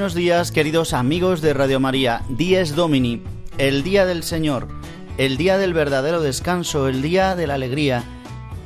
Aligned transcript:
Buenos 0.00 0.14
días, 0.14 0.50
queridos 0.50 0.94
amigos 0.94 1.42
de 1.42 1.52
Radio 1.52 1.78
María. 1.78 2.22
Dies 2.30 2.74
Domini, 2.74 3.22
el 3.58 3.82
día 3.82 4.06
del 4.06 4.22
Señor, 4.22 4.66
el 5.18 5.36
día 5.36 5.58
del 5.58 5.74
verdadero 5.74 6.22
descanso, 6.22 6.88
el 6.88 7.02
día 7.02 7.36
de 7.36 7.46
la 7.46 7.52
alegría, 7.52 8.02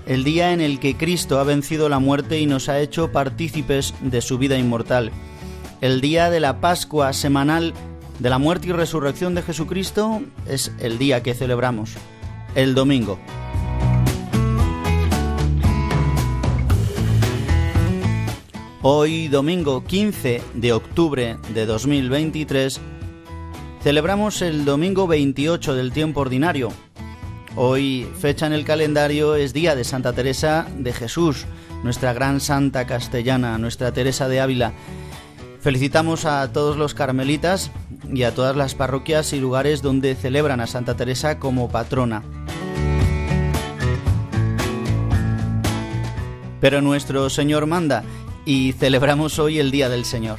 el 0.06 0.22
día 0.22 0.52
en 0.52 0.60
el 0.60 0.78
que 0.78 0.96
Cristo 0.96 1.40
ha 1.40 1.42
vencido 1.42 1.88
la 1.88 1.98
muerte 1.98 2.38
y 2.38 2.46
nos 2.46 2.68
ha 2.68 2.78
hecho 2.78 3.10
partícipes 3.10 3.94
de 4.00 4.20
su 4.20 4.38
vida 4.38 4.56
inmortal, 4.56 5.10
el 5.80 6.00
día 6.00 6.30
de 6.30 6.38
la 6.38 6.60
Pascua 6.60 7.12
semanal 7.12 7.74
de 8.20 8.30
la 8.30 8.38
muerte 8.38 8.68
y 8.68 8.72
resurrección 8.72 9.34
de 9.34 9.42
Jesucristo 9.42 10.22
es 10.48 10.70
el 10.78 10.98
día 10.98 11.24
que 11.24 11.34
celebramos, 11.34 11.94
el 12.55 12.77
domingo. 12.77 13.18
Hoy, 18.86 19.28
domingo 19.28 19.82
15 19.82 20.42
de 20.52 20.72
octubre 20.74 21.38
de 21.54 21.64
2023, 21.64 22.82
celebramos 23.82 24.42
el 24.42 24.66
domingo 24.66 25.06
28 25.06 25.74
del 25.74 25.90
tiempo 25.90 26.20
ordinario. 26.20 26.68
Hoy, 27.56 28.06
fecha 28.20 28.46
en 28.46 28.52
el 28.52 28.66
calendario, 28.66 29.36
es 29.36 29.55
día 29.55 29.74
de 29.74 29.84
Santa 29.84 30.12
Teresa 30.12 30.66
de 30.77 30.92
Jesús, 30.92 31.46
nuestra 31.82 32.12
gran 32.12 32.42
santa 32.42 32.86
castellana, 32.86 33.56
nuestra 33.56 33.90
Teresa 33.90 34.28
de 34.28 34.42
Ávila. 34.42 34.74
Felicitamos 35.60 36.27
a 36.27 36.52
todos 36.52 36.77
los 36.77 36.92
carmelitas 36.92 37.70
y 38.12 38.24
a 38.24 38.34
todas 38.34 38.55
las 38.55 38.74
parroquias 38.74 39.32
y 39.32 39.40
lugares 39.40 39.80
donde 39.80 40.14
celebran 40.14 40.60
a 40.60 40.66
Santa 40.66 40.94
Teresa 40.94 41.38
como 41.38 41.70
patrona. 41.70 42.22
Pero 46.60 46.82
nuestro 46.82 47.30
Señor 47.30 47.64
manda 47.64 48.05
y 48.44 48.72
celebramos 48.72 49.38
hoy 49.38 49.58
el 49.58 49.70
Día 49.70 49.88
del 49.88 50.04
Señor. 50.04 50.38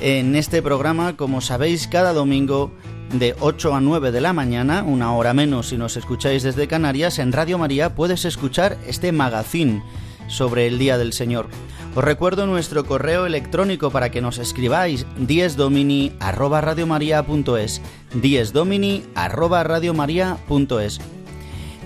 En 0.00 0.36
este 0.36 0.62
programa, 0.62 1.16
como 1.16 1.40
sabéis, 1.40 1.88
cada 1.88 2.12
domingo 2.12 2.72
de 3.12 3.34
8 3.40 3.74
a 3.74 3.80
9 3.80 4.12
de 4.12 4.20
la 4.20 4.32
mañana, 4.32 4.82
una 4.82 5.14
hora 5.14 5.34
menos 5.34 5.68
si 5.68 5.76
nos 5.76 5.96
escucháis 5.96 6.42
desde 6.42 6.68
Canarias, 6.68 7.18
en 7.18 7.32
Radio 7.32 7.58
María 7.58 7.94
puedes 7.94 8.24
escuchar 8.24 8.78
este 8.86 9.12
magazín 9.12 9.82
sobre 10.28 10.66
el 10.66 10.78
Día 10.78 10.98
del 10.98 11.12
Señor. 11.12 11.48
Os 11.96 12.04
recuerdo 12.04 12.46
nuestro 12.46 12.84
correo 12.84 13.26
electrónico 13.26 13.90
para 13.90 14.10
que 14.10 14.20
nos 14.20 14.38
escribáis 14.38 15.06
diesdomini@radiomaria.es, 15.16 17.80
diesdomini@radiomaria.es. 18.14 21.00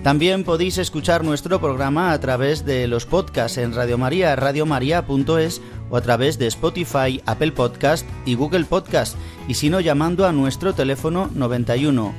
También 0.02 0.42
podéis 0.42 0.78
escuchar 0.78 1.22
nuestro 1.22 1.60
programa 1.60 2.12
a 2.12 2.18
través 2.18 2.64
de 2.64 2.88
los 2.88 3.06
podcasts 3.06 3.56
en 3.58 3.72
Radio 3.72 3.98
María, 3.98 4.34
radiomaria.es 4.34 5.60
o 5.90 5.96
a 5.96 6.00
través 6.00 6.38
de 6.38 6.48
Spotify, 6.48 7.22
Apple 7.24 7.52
Podcast 7.52 8.04
y 8.26 8.34
Google 8.34 8.64
Podcast, 8.64 9.16
y 9.46 9.54
si 9.54 9.70
no 9.70 9.78
llamando 9.78 10.26
a 10.26 10.32
nuestro 10.32 10.74
teléfono 10.74 11.30
91 11.32 12.12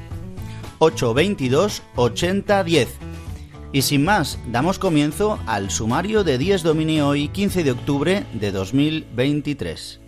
822 0.80 1.84
8010. 1.96 2.90
Y 3.74 3.82
sin 3.82 4.06
más, 4.06 4.40
damos 4.50 4.80
comienzo 4.80 5.40
al 5.46 5.70
sumario 5.70 6.24
de 6.24 6.38
10 6.38 6.64
Domini 6.64 7.02
hoy 7.02 7.28
15 7.28 7.66
de 7.66 7.72
octubre 7.72 8.26
de 8.34 8.52
2023. 8.52 10.03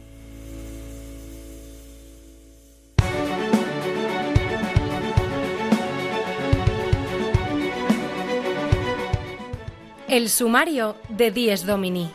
El 10.08 10.30
sumario 10.30 10.98
de 11.10 11.32
Dies 11.32 11.66
Domini. 11.66 12.12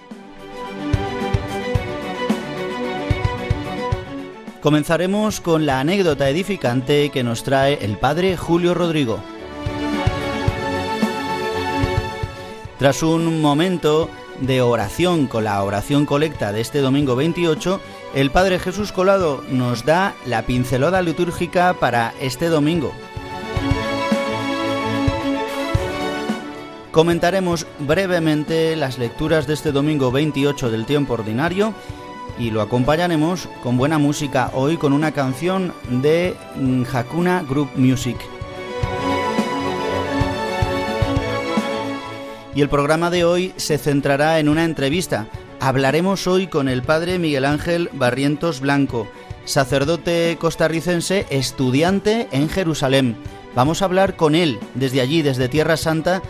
Comenzaremos 4.60 5.40
con 5.40 5.66
la 5.66 5.80
anécdota 5.80 6.28
edificante 6.28 7.10
que 7.10 7.24
nos 7.24 7.42
trae 7.42 7.84
el 7.84 7.96
padre 7.96 8.36
Julio 8.36 8.74
Rodrigo. 8.74 9.18
Tras 12.78 13.02
un 13.02 13.40
momento 13.40 14.08
de 14.40 14.62
oración 14.62 15.26
con 15.26 15.42
la 15.42 15.60
oración 15.64 16.06
colecta 16.06 16.52
de 16.52 16.60
este 16.60 16.78
domingo 16.78 17.16
28, 17.16 17.80
el 18.14 18.30
padre 18.30 18.60
Jesús 18.60 18.92
Colado 18.92 19.42
nos 19.50 19.84
da 19.84 20.14
la 20.26 20.42
pincelada 20.42 21.02
litúrgica 21.02 21.74
para 21.74 22.14
este 22.20 22.46
domingo. 22.46 22.92
Comentaremos 26.92 27.68
brevemente 27.78 28.74
las 28.74 28.98
lecturas 28.98 29.46
de 29.46 29.54
este 29.54 29.70
domingo 29.70 30.10
28 30.10 30.70
del 30.72 30.86
tiempo 30.86 31.14
ordinario 31.14 31.72
y 32.36 32.50
lo 32.50 32.62
acompañaremos 32.62 33.48
con 33.62 33.76
buena 33.76 33.98
música 33.98 34.50
hoy 34.54 34.76
con 34.76 34.92
una 34.92 35.12
canción 35.12 35.72
de 35.88 36.34
Hakuna 36.92 37.44
Group 37.48 37.70
Music. 37.76 38.16
Y 42.56 42.60
el 42.60 42.68
programa 42.68 43.08
de 43.10 43.24
hoy 43.24 43.52
se 43.56 43.78
centrará 43.78 44.40
en 44.40 44.48
una 44.48 44.64
entrevista. 44.64 45.28
Hablaremos 45.60 46.26
hoy 46.26 46.48
con 46.48 46.68
el 46.68 46.82
padre 46.82 47.20
Miguel 47.20 47.44
Ángel 47.44 47.88
Barrientos 47.92 48.58
Blanco, 48.58 49.06
sacerdote 49.44 50.36
costarricense, 50.40 51.26
estudiante 51.30 52.26
en 52.32 52.48
Jerusalén. 52.48 53.16
Vamos 53.54 53.82
a 53.82 53.84
hablar 53.84 54.16
con 54.16 54.34
él 54.34 54.58
desde 54.74 55.00
allí, 55.00 55.22
desde 55.22 55.48
Tierra 55.48 55.76
Santa, 55.76 56.22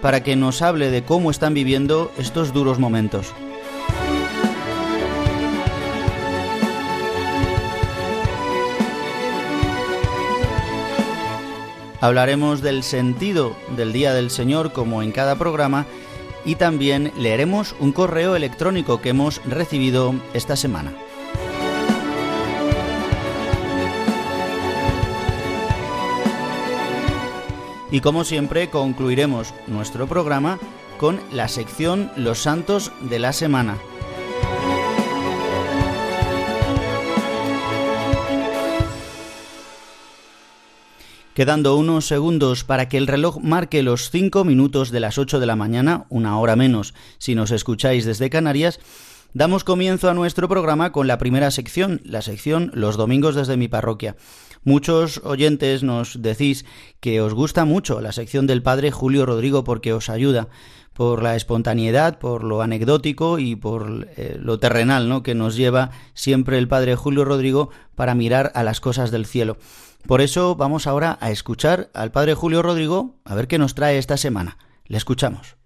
para 0.00 0.22
que 0.22 0.36
nos 0.36 0.62
hable 0.62 0.90
de 0.90 1.02
cómo 1.02 1.30
están 1.30 1.54
viviendo 1.54 2.12
estos 2.18 2.52
duros 2.52 2.78
momentos. 2.78 3.34
Hablaremos 12.00 12.62
del 12.62 12.84
sentido 12.84 13.56
del 13.76 13.92
Día 13.92 14.14
del 14.14 14.30
Señor 14.30 14.72
como 14.72 15.02
en 15.02 15.10
cada 15.10 15.36
programa 15.36 15.84
y 16.44 16.54
también 16.54 17.12
leeremos 17.18 17.74
un 17.80 17.92
correo 17.92 18.36
electrónico 18.36 19.00
que 19.00 19.08
hemos 19.08 19.42
recibido 19.44 20.14
esta 20.32 20.54
semana. 20.54 20.92
Y 27.90 28.00
como 28.00 28.24
siempre 28.24 28.68
concluiremos 28.68 29.54
nuestro 29.66 30.06
programa 30.06 30.58
con 30.98 31.20
la 31.32 31.48
sección 31.48 32.10
Los 32.16 32.40
Santos 32.40 32.92
de 33.00 33.18
la 33.18 33.32
Semana. 33.32 33.78
Quedando 41.38 41.76
unos 41.76 42.04
segundos 42.04 42.64
para 42.64 42.88
que 42.88 42.98
el 42.98 43.06
reloj 43.06 43.38
marque 43.40 43.84
los 43.84 44.10
5 44.10 44.44
minutos 44.44 44.90
de 44.90 44.98
las 44.98 45.18
8 45.18 45.38
de 45.38 45.46
la 45.46 45.54
mañana, 45.54 46.04
una 46.08 46.36
hora 46.38 46.56
menos 46.56 46.94
si 47.18 47.36
nos 47.36 47.52
escucháis 47.52 48.04
desde 48.04 48.28
Canarias, 48.28 48.80
damos 49.34 49.62
comienzo 49.62 50.10
a 50.10 50.14
nuestro 50.14 50.48
programa 50.48 50.90
con 50.90 51.06
la 51.06 51.16
primera 51.16 51.52
sección, 51.52 52.00
la 52.04 52.22
sección 52.22 52.72
Los 52.74 52.96
Domingos 52.96 53.36
desde 53.36 53.56
mi 53.56 53.68
parroquia. 53.68 54.16
Muchos 54.64 55.20
oyentes 55.24 55.82
nos 55.82 56.20
decís 56.22 56.64
que 57.00 57.20
os 57.20 57.34
gusta 57.34 57.64
mucho 57.64 58.00
la 58.00 58.12
sección 58.12 58.46
del 58.46 58.62
padre 58.62 58.90
Julio 58.90 59.26
Rodrigo 59.26 59.64
porque 59.64 59.92
os 59.92 60.08
ayuda 60.08 60.48
por 60.98 61.22
la 61.22 61.36
espontaneidad, 61.36 62.18
por 62.18 62.42
lo 62.42 62.60
anecdótico 62.60 63.38
y 63.38 63.54
por 63.54 64.08
eh, 64.16 64.36
lo 64.40 64.58
terrenal, 64.58 65.08
¿no? 65.08 65.22
que 65.22 65.36
nos 65.36 65.54
lleva 65.54 65.90
siempre 66.12 66.58
el 66.58 66.66
padre 66.66 66.96
Julio 66.96 67.24
Rodrigo 67.24 67.70
para 67.94 68.16
mirar 68.16 68.50
a 68.56 68.64
las 68.64 68.80
cosas 68.80 69.12
del 69.12 69.24
cielo. 69.24 69.58
Por 70.06 70.20
eso 70.20 70.56
vamos 70.56 70.86
ahora 70.86 71.16
a 71.20 71.30
escuchar 71.30 71.90
al 71.94 72.10
padre 72.10 72.34
Julio 72.34 72.62
Rodrigo 72.62 73.14
a 73.24 73.34
ver 73.34 73.46
qué 73.46 73.58
nos 73.58 73.74
trae 73.74 73.98
esta 73.98 74.16
semana. 74.16 74.58
Le 74.86 74.96
escuchamos. 74.96 75.57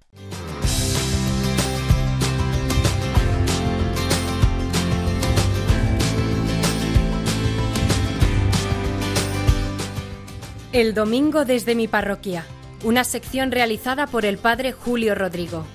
El 10.73 10.95
domingo 10.95 11.45
desde 11.45 11.75
mi 11.75 11.87
parroquia 11.87 12.47
una 12.83 13.05
sección 13.05 13.51
realizada 13.51 14.07
por 14.07 14.25
el 14.25 14.39
padre 14.39 14.73
Julio 14.73 15.15
Rodrigo. 15.15 15.67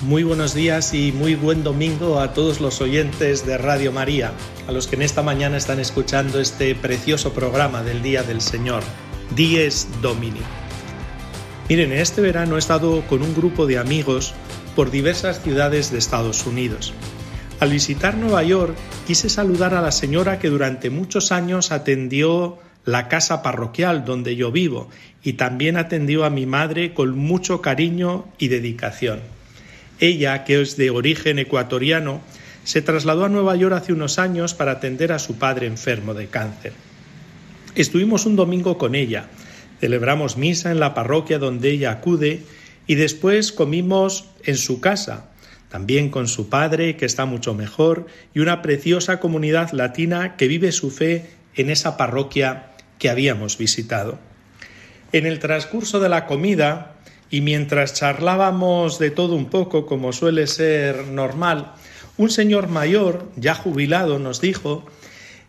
Muy 0.00 0.22
buenos 0.22 0.54
días 0.54 0.94
y 0.94 1.12
muy 1.12 1.34
buen 1.34 1.62
domingo 1.62 2.18
a 2.18 2.32
todos 2.32 2.62
los 2.62 2.80
oyentes 2.80 3.44
de 3.44 3.58
Radio 3.58 3.92
María, 3.92 4.32
a 4.66 4.72
los 4.72 4.86
que 4.86 4.96
en 4.96 5.02
esta 5.02 5.22
mañana 5.22 5.58
están 5.58 5.80
escuchando 5.80 6.40
este 6.40 6.74
precioso 6.74 7.34
programa 7.34 7.82
del 7.82 8.02
Día 8.02 8.22
del 8.22 8.40
Señor, 8.40 8.82
Dies 9.34 9.86
Domini. 10.00 10.40
Miren, 11.68 11.92
en 11.92 11.98
este 11.98 12.22
verano 12.22 12.56
he 12.56 12.58
estado 12.58 13.02
con 13.02 13.20
un 13.22 13.34
grupo 13.34 13.66
de 13.66 13.76
amigos 13.78 14.32
por 14.74 14.90
diversas 14.90 15.42
ciudades 15.42 15.92
de 15.92 15.98
Estados 15.98 16.46
Unidos. 16.46 16.94
Al 17.58 17.70
visitar 17.70 18.16
Nueva 18.18 18.42
York 18.42 18.74
quise 19.06 19.30
saludar 19.30 19.74
a 19.74 19.80
la 19.80 19.90
señora 19.90 20.38
que 20.38 20.50
durante 20.50 20.90
muchos 20.90 21.32
años 21.32 21.72
atendió 21.72 22.58
la 22.84 23.08
casa 23.08 23.42
parroquial 23.42 24.04
donde 24.04 24.36
yo 24.36 24.52
vivo 24.52 24.90
y 25.22 25.34
también 25.34 25.78
atendió 25.78 26.24
a 26.24 26.30
mi 26.30 26.44
madre 26.44 26.92
con 26.92 27.16
mucho 27.16 27.62
cariño 27.62 28.26
y 28.38 28.48
dedicación. 28.48 29.20
Ella, 30.00 30.44
que 30.44 30.60
es 30.60 30.76
de 30.76 30.90
origen 30.90 31.38
ecuatoriano, 31.38 32.20
se 32.64 32.82
trasladó 32.82 33.24
a 33.24 33.30
Nueva 33.30 33.56
York 33.56 33.74
hace 33.74 33.94
unos 33.94 34.18
años 34.18 34.52
para 34.52 34.72
atender 34.72 35.10
a 35.12 35.18
su 35.18 35.36
padre 35.36 35.66
enfermo 35.66 36.12
de 36.12 36.26
cáncer. 36.26 36.74
Estuvimos 37.74 38.26
un 38.26 38.36
domingo 38.36 38.76
con 38.76 38.94
ella, 38.94 39.28
celebramos 39.80 40.36
misa 40.36 40.70
en 40.70 40.80
la 40.80 40.92
parroquia 40.92 41.38
donde 41.38 41.70
ella 41.70 41.90
acude 41.90 42.42
y 42.86 42.96
después 42.96 43.50
comimos 43.50 44.26
en 44.44 44.56
su 44.56 44.80
casa, 44.80 45.30
también 45.68 46.10
con 46.10 46.28
su 46.28 46.48
padre, 46.48 46.96
que 46.96 47.06
está 47.06 47.26
mucho 47.26 47.54
mejor, 47.54 48.06
y 48.34 48.40
una 48.40 48.62
preciosa 48.62 49.20
comunidad 49.20 49.72
latina 49.72 50.36
que 50.36 50.48
vive 50.48 50.72
su 50.72 50.90
fe 50.90 51.30
en 51.54 51.70
esa 51.70 51.96
parroquia 51.96 52.72
que 52.98 53.10
habíamos 53.10 53.58
visitado. 53.58 54.18
En 55.12 55.26
el 55.26 55.38
transcurso 55.38 56.00
de 56.00 56.08
la 56.08 56.26
comida, 56.26 56.96
y 57.30 57.40
mientras 57.40 57.94
charlábamos 57.94 58.98
de 58.98 59.10
todo 59.10 59.34
un 59.34 59.46
poco, 59.46 59.86
como 59.86 60.12
suele 60.12 60.46
ser 60.46 61.06
normal, 61.06 61.72
un 62.16 62.30
señor 62.30 62.68
mayor, 62.68 63.30
ya 63.36 63.54
jubilado, 63.54 64.18
nos 64.18 64.40
dijo, 64.40 64.86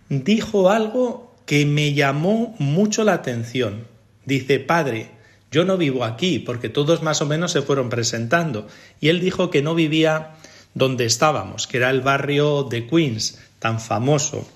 dijo 0.09 0.69
algo 0.69 1.35
que 1.45 1.65
me 1.65 1.93
llamó 1.93 2.55
mucho 2.59 3.03
la 3.03 3.13
atención. 3.13 3.87
Dice, 4.25 4.59
Padre, 4.59 5.11
yo 5.51 5.65
no 5.65 5.77
vivo 5.77 6.03
aquí, 6.03 6.39
porque 6.39 6.69
todos 6.69 7.01
más 7.01 7.21
o 7.21 7.25
menos 7.25 7.51
se 7.51 7.61
fueron 7.61 7.89
presentando. 7.89 8.67
Y 8.99 9.09
él 9.09 9.19
dijo 9.19 9.49
que 9.49 9.61
no 9.61 9.75
vivía 9.75 10.35
donde 10.73 11.05
estábamos, 11.05 11.67
que 11.67 11.77
era 11.77 11.89
el 11.89 12.01
barrio 12.01 12.63
de 12.63 12.85
Queens, 12.87 13.39
tan 13.59 13.79
famoso, 13.79 14.47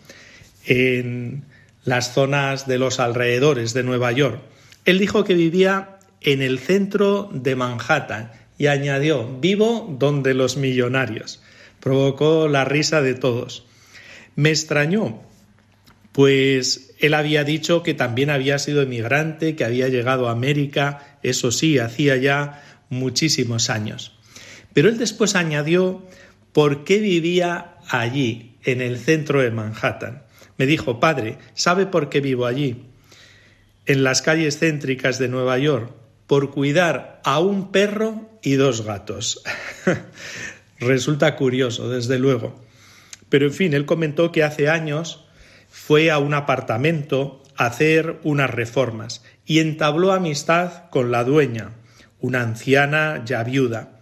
en 0.66 1.46
las 1.84 2.14
zonas 2.14 2.68
de 2.68 2.78
los 2.78 3.00
alrededores 3.00 3.74
de 3.74 3.84
Nueva 3.84 4.12
York. 4.12 4.42
Él 4.86 5.00
dijo 5.00 5.24
que 5.24 5.34
vivía 5.34 5.98
en 6.22 6.42
el 6.42 6.60
centro 6.60 7.30
de 7.34 7.56
Manhattan 7.56 8.32
y 8.58 8.68
añadió, 8.68 9.28
vivo 9.40 9.96
donde 9.98 10.34
los 10.34 10.58
millonarios. 10.58 11.42
Provocó 11.80 12.48
la 12.48 12.64
risa 12.66 13.02
de 13.02 13.16
todos. 13.16 13.66
Me 14.36 14.50
extrañó, 14.50 15.24
pues 16.12 16.91
él 17.01 17.15
había 17.15 17.44
dicho 17.44 17.83
que 17.83 17.94
también 17.94 18.30
había 18.30 18.59
sido 18.59 18.81
emigrante, 18.81 19.56
que 19.56 19.65
había 19.65 19.89
llegado 19.89 20.30
a 20.30 20.31
América, 20.31 21.18
eso 21.24 21.51
sí, 21.51 21.80
hacía 21.80 22.15
ya 22.15 22.63
muchísimos 22.89 23.69
años. 23.69 24.13
Pero 24.74 24.88
él 24.88 24.98
después 24.98 25.36
añadió 25.36 26.06
por 26.53 26.83
qué 26.83 27.00
vivía 27.00 27.75
allí, 27.89 28.56
en 28.63 28.81
el 28.81 29.00
centro 29.00 29.42
de 29.42 29.50
Manhattan. 29.50 30.24
Me 30.57 30.68
dijo, 30.68 31.00
padre, 31.00 31.39
¿sabe 31.56 31.88
por 31.88 32.09
qué 32.09 32.21
vivo 32.21 32.45
allí? 32.45 32.83
En 33.88 34.03
las 34.03 34.21
calles 34.21 34.59
céntricas 34.59 35.18
de 35.18 35.27
Nueva 35.27 35.57
York, 35.57 35.92
por 36.27 36.51
cuidar 36.51 37.19
a 37.24 37.39
un 37.39 37.71
perro 37.71 38.30
y 38.44 38.53
dos 38.53 38.86
gatos. 38.86 39.42
Resulta 40.80 41.36
curioso, 41.36 41.89
desde 41.89 42.19
luego. 42.19 42.63
Pero 43.30 43.48
en 43.48 43.53
fin, 43.53 43.74
él 43.74 43.86
comentó 43.86 44.31
que 44.31 44.44
hace 44.44 44.69
años 44.69 45.21
fue 45.72 46.12
a 46.12 46.20
un 46.20 46.34
apartamento 46.34 47.42
a 47.56 47.68
hacer 47.68 48.20
unas 48.24 48.50
reformas 48.50 49.24
y 49.46 49.60
entabló 49.60 50.12
amistad 50.12 50.90
con 50.90 51.12
la 51.12 51.24
dueña, 51.24 51.72
una 52.20 52.42
anciana 52.42 53.24
ya 53.26 53.44
viuda. 53.44 54.02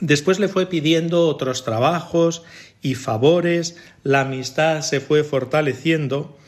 Después 0.00 0.38
le 0.38 0.48
fue 0.48 0.66
pidiendo 0.66 1.28
otros 1.28 1.64
trabajos 1.64 2.44
y 2.80 2.94
favores, 2.94 3.76
la 4.02 4.20
amistad 4.20 4.82
se 4.82 5.00
fue 5.00 5.24
fortaleciendo 5.24 6.38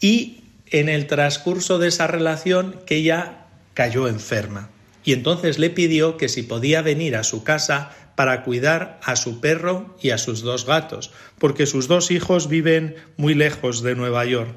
y 0.00 0.44
en 0.70 0.88
el 0.88 1.06
transcurso 1.06 1.78
de 1.78 1.88
esa 1.88 2.06
relación 2.06 2.80
que 2.86 2.96
ella 2.96 3.46
cayó 3.74 4.08
enferma. 4.08 4.70
Y 5.04 5.12
entonces 5.12 5.58
le 5.58 5.70
pidió 5.70 6.16
que 6.16 6.28
si 6.28 6.42
podía 6.42 6.82
venir 6.82 7.16
a 7.16 7.24
su 7.24 7.44
casa 7.44 7.90
para 8.16 8.42
cuidar 8.42 8.98
a 9.04 9.14
su 9.14 9.40
perro 9.40 9.94
y 10.02 10.10
a 10.10 10.18
sus 10.18 10.40
dos 10.42 10.66
gatos, 10.66 11.12
porque 11.38 11.66
sus 11.66 11.86
dos 11.86 12.10
hijos 12.10 12.48
viven 12.48 12.96
muy 13.16 13.34
lejos 13.34 13.82
de 13.82 13.94
Nueva 13.94 14.24
York. 14.24 14.56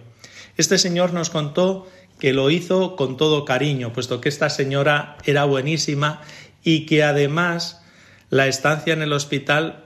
Este 0.58 0.78
señor 0.78 1.14
nos 1.14 1.30
contó 1.30 1.88
que 2.20 2.34
lo 2.34 2.50
hizo 2.50 2.96
con 2.96 3.18
todo 3.18 3.46
cariño, 3.46 3.94
puesto 3.94 4.20
que 4.22 4.30
esta 4.30 4.50
señora 4.50 5.18
era 5.26 5.46
buenísima 5.46 6.22
y 6.64 6.86
que 6.86 7.04
además 7.04 7.82
la 8.30 8.48
estancia 8.48 8.94
en 8.94 9.02
el 9.02 9.14
hospital 9.14 9.86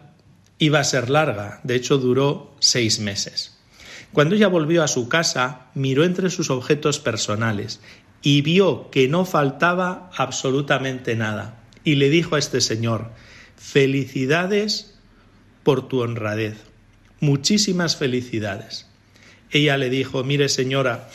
iba 0.59 0.79
a 0.79 0.83
ser 0.83 1.09
larga, 1.09 1.59
de 1.63 1.75
hecho 1.75 1.97
duró 1.97 2.55
seis 2.59 2.99
meses. 2.99 3.57
Cuando 4.13 4.35
ella 4.35 4.47
volvió 4.47 4.83
a 4.83 4.87
su 4.87 5.09
casa, 5.09 5.67
miró 5.73 6.03
entre 6.03 6.29
sus 6.29 6.51
objetos 6.51 6.99
personales 6.99 7.81
y 8.21 8.41
vio 8.41 8.89
que 8.91 9.07
no 9.07 9.25
faltaba 9.25 10.09
absolutamente 10.15 11.15
nada. 11.15 11.63
Y 11.83 11.95
le 11.95 12.09
dijo 12.09 12.35
a 12.35 12.39
este 12.39 12.61
señor, 12.61 13.11
felicidades 13.63 14.93
por 15.63 15.87
tu 15.87 16.01
honradez. 16.01 16.57
Muchísimas 17.21 17.95
felicidades. 17.95 18.87
Ella 19.51 19.77
le 19.77 19.89
dijo, 19.89 20.23
mire 20.23 20.49
señora, 20.49 21.09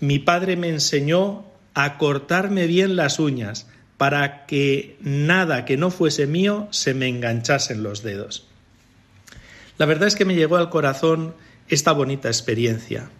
mi 0.00 0.18
padre 0.18 0.56
me 0.56 0.70
enseñó 0.70 1.44
a 1.74 1.98
cortarme 1.98 2.66
bien 2.66 2.96
las 2.96 3.18
uñas 3.18 3.66
para 3.98 4.46
que 4.46 4.96
nada 5.00 5.64
que 5.66 5.76
no 5.76 5.90
fuese 5.90 6.26
mío 6.26 6.66
se 6.70 6.94
me 6.94 7.08
enganchase 7.08 7.74
en 7.74 7.82
los 7.82 8.02
dedos. 8.02 8.48
La 9.76 9.84
verdad 9.84 10.08
es 10.08 10.16
que 10.16 10.24
me 10.24 10.34
llegó 10.34 10.56
al 10.56 10.70
corazón 10.70 11.34
esta 11.68 11.92
bonita 11.92 12.28
experiencia. 12.28 13.10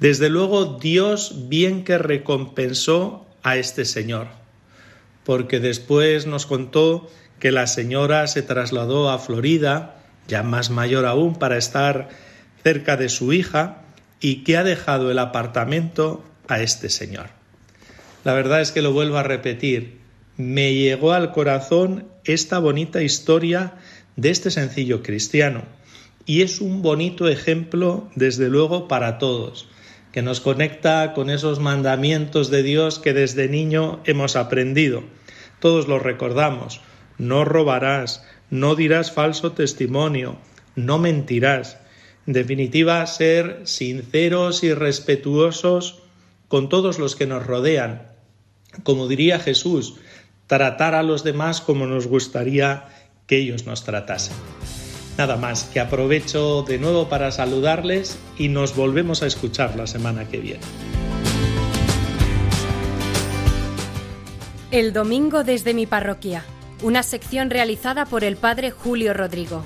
Desde 0.00 0.28
luego 0.28 0.78
Dios 0.78 1.48
bien 1.48 1.84
que 1.84 1.98
recompensó 1.98 3.26
a 3.42 3.56
este 3.56 3.84
señor, 3.84 4.26
porque 5.24 5.60
después 5.60 6.26
nos 6.26 6.46
contó 6.46 7.08
que 7.38 7.52
la 7.52 7.66
señora 7.66 8.26
se 8.26 8.42
trasladó 8.42 9.10
a 9.10 9.18
Florida, 9.18 9.96
ya 10.28 10.42
más 10.42 10.70
mayor 10.70 11.06
aún, 11.06 11.36
para 11.36 11.58
estar 11.58 12.08
cerca 12.62 12.96
de 12.96 13.08
su 13.08 13.32
hija, 13.32 13.82
y 14.20 14.44
que 14.44 14.56
ha 14.56 14.64
dejado 14.64 15.10
el 15.10 15.18
apartamento 15.18 16.24
a 16.48 16.60
este 16.60 16.88
señor. 16.88 17.28
La 18.24 18.32
verdad 18.32 18.60
es 18.60 18.72
que 18.72 18.82
lo 18.82 18.92
vuelvo 18.92 19.18
a 19.18 19.22
repetir, 19.22 19.98
me 20.36 20.74
llegó 20.74 21.12
al 21.12 21.32
corazón 21.32 22.08
esta 22.24 22.58
bonita 22.58 23.02
historia 23.02 23.74
de 24.16 24.30
este 24.30 24.50
sencillo 24.50 25.02
cristiano, 25.02 25.62
y 26.24 26.42
es 26.42 26.60
un 26.60 26.82
bonito 26.82 27.28
ejemplo, 27.28 28.10
desde 28.16 28.48
luego, 28.48 28.88
para 28.88 29.18
todos, 29.18 29.68
que 30.12 30.22
nos 30.22 30.40
conecta 30.40 31.12
con 31.12 31.30
esos 31.30 31.60
mandamientos 31.60 32.50
de 32.50 32.62
Dios 32.62 32.98
que 32.98 33.12
desde 33.12 33.48
niño 33.48 34.00
hemos 34.04 34.34
aprendido. 34.34 35.04
Todos 35.60 35.88
los 35.88 36.02
recordamos, 36.02 36.80
no 37.18 37.44
robarás, 37.44 38.24
no 38.50 38.74
dirás 38.74 39.12
falso 39.12 39.52
testimonio, 39.52 40.36
no 40.74 40.98
mentirás. 40.98 41.78
En 42.26 42.32
definitiva, 42.32 43.06
ser 43.06 43.62
sinceros 43.64 44.62
y 44.64 44.74
respetuosos 44.74 46.02
con 46.48 46.68
todos 46.68 46.98
los 46.98 47.16
que 47.16 47.26
nos 47.26 47.46
rodean. 47.46 48.08
Como 48.82 49.08
diría 49.08 49.38
Jesús, 49.38 49.96
tratar 50.46 50.94
a 50.94 51.02
los 51.02 51.24
demás 51.24 51.60
como 51.60 51.86
nos 51.86 52.06
gustaría 52.06 52.88
que 53.26 53.38
ellos 53.38 53.66
nos 53.66 53.84
tratasen. 53.84 54.36
Nada 55.18 55.36
más, 55.36 55.64
que 55.64 55.80
aprovecho 55.80 56.62
de 56.62 56.78
nuevo 56.78 57.08
para 57.08 57.32
saludarles 57.32 58.18
y 58.36 58.48
nos 58.48 58.76
volvemos 58.76 59.22
a 59.22 59.26
escuchar 59.26 59.74
la 59.76 59.86
semana 59.86 60.28
que 60.28 60.38
viene. 60.38 60.60
El 64.70 64.92
domingo 64.92 65.42
desde 65.42 65.72
mi 65.72 65.86
parroquia, 65.86 66.44
una 66.82 67.02
sección 67.02 67.50
realizada 67.50 68.06
por 68.06 68.24
el 68.24 68.36
padre 68.36 68.70
Julio 68.70 69.14
Rodrigo. 69.14 69.64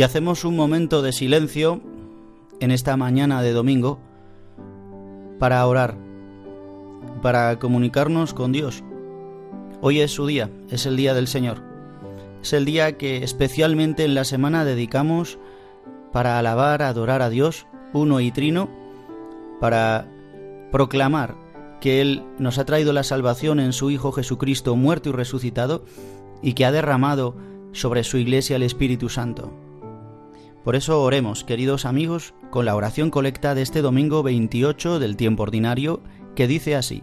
Y 0.00 0.02
hacemos 0.02 0.46
un 0.46 0.56
momento 0.56 1.02
de 1.02 1.12
silencio 1.12 1.82
en 2.58 2.70
esta 2.70 2.96
mañana 2.96 3.42
de 3.42 3.52
domingo 3.52 3.98
para 5.38 5.66
orar, 5.66 5.98
para 7.20 7.58
comunicarnos 7.58 8.32
con 8.32 8.50
Dios. 8.50 8.82
Hoy 9.82 10.00
es 10.00 10.10
su 10.10 10.26
día, 10.26 10.48
es 10.70 10.86
el 10.86 10.96
día 10.96 11.12
del 11.12 11.26
Señor. 11.26 11.62
Es 12.40 12.54
el 12.54 12.64
día 12.64 12.96
que 12.96 13.22
especialmente 13.22 14.06
en 14.06 14.14
la 14.14 14.24
semana 14.24 14.64
dedicamos 14.64 15.38
para 16.14 16.38
alabar, 16.38 16.80
adorar 16.80 17.20
a 17.20 17.28
Dios, 17.28 17.66
uno 17.92 18.20
y 18.20 18.32
trino, 18.32 18.70
para 19.60 20.08
proclamar 20.72 21.36
que 21.82 22.00
Él 22.00 22.24
nos 22.38 22.56
ha 22.56 22.64
traído 22.64 22.94
la 22.94 23.02
salvación 23.02 23.60
en 23.60 23.74
su 23.74 23.90
Hijo 23.90 24.12
Jesucristo 24.12 24.76
muerto 24.76 25.10
y 25.10 25.12
resucitado 25.12 25.84
y 26.40 26.54
que 26.54 26.64
ha 26.64 26.72
derramado 26.72 27.36
sobre 27.72 28.02
su 28.02 28.16
iglesia 28.16 28.56
el 28.56 28.62
Espíritu 28.62 29.10
Santo. 29.10 29.52
Por 30.64 30.76
eso 30.76 31.02
oremos, 31.02 31.42
queridos 31.42 31.86
amigos, 31.86 32.34
con 32.50 32.66
la 32.66 32.76
oración 32.76 33.10
colecta 33.10 33.54
de 33.54 33.62
este 33.62 33.80
domingo 33.80 34.22
28 34.22 34.98
del 34.98 35.16
tiempo 35.16 35.44
ordinario, 35.44 36.02
que 36.34 36.46
dice 36.46 36.76
así. 36.76 37.02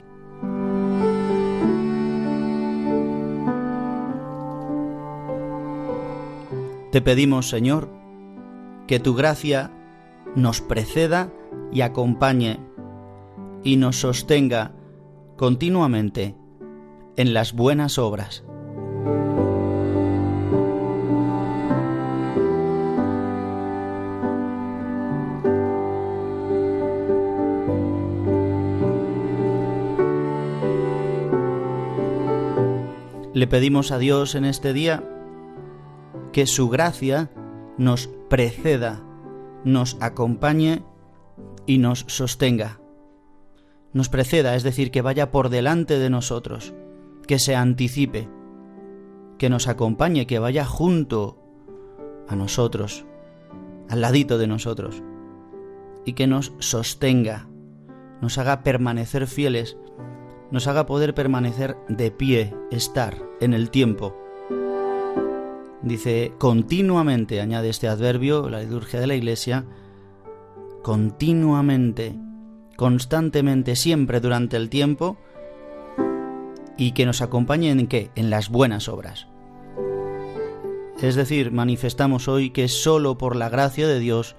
Te 6.92 7.02
pedimos, 7.02 7.50
Señor, 7.50 7.90
que 8.88 9.00
tu 9.00 9.16
gracia 9.16 9.72
nos 10.36 10.62
preceda 10.62 11.32
y 11.72 11.82
acompañe 11.82 12.60
y 13.64 13.78
nos 13.78 13.98
sostenga 13.98 14.74
continuamente 15.36 16.36
en 17.16 17.34
las 17.34 17.54
buenas 17.54 17.98
obras 17.98 18.44
Le 33.38 33.46
pedimos 33.46 33.92
a 33.92 34.00
Dios 34.00 34.34
en 34.34 34.46
este 34.46 34.74
día 34.74 35.04
que 36.34 36.48
su 36.48 36.70
gracia 36.70 37.30
nos 37.78 38.10
preceda, 38.32 39.04
nos 39.64 39.96
acompañe 40.00 40.82
y 41.68 41.78
nos 41.78 42.00
sostenga. 42.08 42.82
Nos 43.94 44.10
preceda, 44.10 44.56
es 44.56 44.64
decir, 44.64 44.90
que 44.90 45.04
vaya 45.04 45.30
por 45.30 45.50
delante 45.50 46.00
de 46.00 46.10
nosotros, 46.10 46.74
que 47.28 47.38
se 47.38 47.56
anticipe, 47.56 48.28
que 49.38 49.52
nos 49.52 49.68
acompañe, 49.68 50.26
que 50.26 50.40
vaya 50.40 50.66
junto 50.66 51.38
a 52.28 52.36
nosotros, 52.36 53.06
al 53.88 54.02
ladito 54.02 54.40
de 54.40 54.48
nosotros, 54.48 55.04
y 56.06 56.14
que 56.14 56.26
nos 56.26 56.54
sostenga, 56.58 57.48
nos 58.20 58.40
haga 58.40 58.64
permanecer 58.64 59.28
fieles 59.28 59.78
nos 60.52 60.68
haga 60.68 60.86
poder 60.86 61.14
permanecer 61.14 61.78
de 61.88 62.12
pie, 62.12 62.54
estar 62.72 63.18
en 63.42 63.54
el 63.54 63.70
tiempo. 63.70 64.16
Dice 65.82 66.34
continuamente, 66.38 67.42
añade 67.42 67.70
este 67.70 67.88
adverbio, 67.88 68.50
la 68.50 68.62
liturgia 68.62 69.00
de 69.00 69.08
la 69.08 69.16
Iglesia, 69.16 69.66
continuamente, 70.84 72.16
constantemente, 72.76 73.76
siempre 73.76 74.20
durante 74.20 74.58
el 74.58 74.70
tiempo, 74.70 75.18
y 76.78 76.92
que 76.92 77.06
nos 77.06 77.22
acompañe 77.22 77.72
en 77.72 77.88
qué? 77.88 78.12
En 78.16 78.30
las 78.30 78.50
buenas 78.50 78.88
obras. 78.88 79.28
Es 81.02 81.16
decir, 81.16 81.52
manifestamos 81.52 82.28
hoy 82.28 82.50
que 82.50 82.68
sólo 82.68 83.18
por 83.18 83.36
la 83.36 83.50
gracia 83.50 83.88
de 83.88 84.00
Dios 84.00 84.36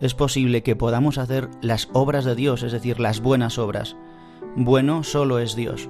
es 0.00 0.14
posible 0.14 0.62
que 0.62 0.76
podamos 0.76 1.18
hacer 1.18 1.48
las 1.60 1.88
obras 1.92 2.24
de 2.24 2.34
Dios, 2.34 2.62
es 2.62 2.72
decir, 2.72 3.00
las 3.00 3.20
buenas 3.20 3.58
obras 3.58 3.96
bueno 4.56 5.04
solo 5.04 5.38
es 5.38 5.54
Dios. 5.54 5.88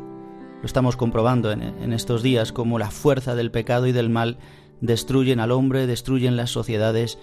Lo 0.61 0.67
estamos 0.67 0.97
comprobando 0.97 1.53
en, 1.53 1.93
estos 1.93 2.23
días 2.23 2.53
como 2.53 2.79
la 2.79 2.91
fuerza 2.91 3.35
del 3.37 3.51
pecado 3.51 3.87
y 3.87 3.93
del 3.93 4.11
mal 4.11 4.39
destruyen 4.81 5.39
al 5.41 5.53
hombre, 5.53 5.87
destruyen 5.87 6.37
las 6.37 6.51
sociedades, 6.51 7.19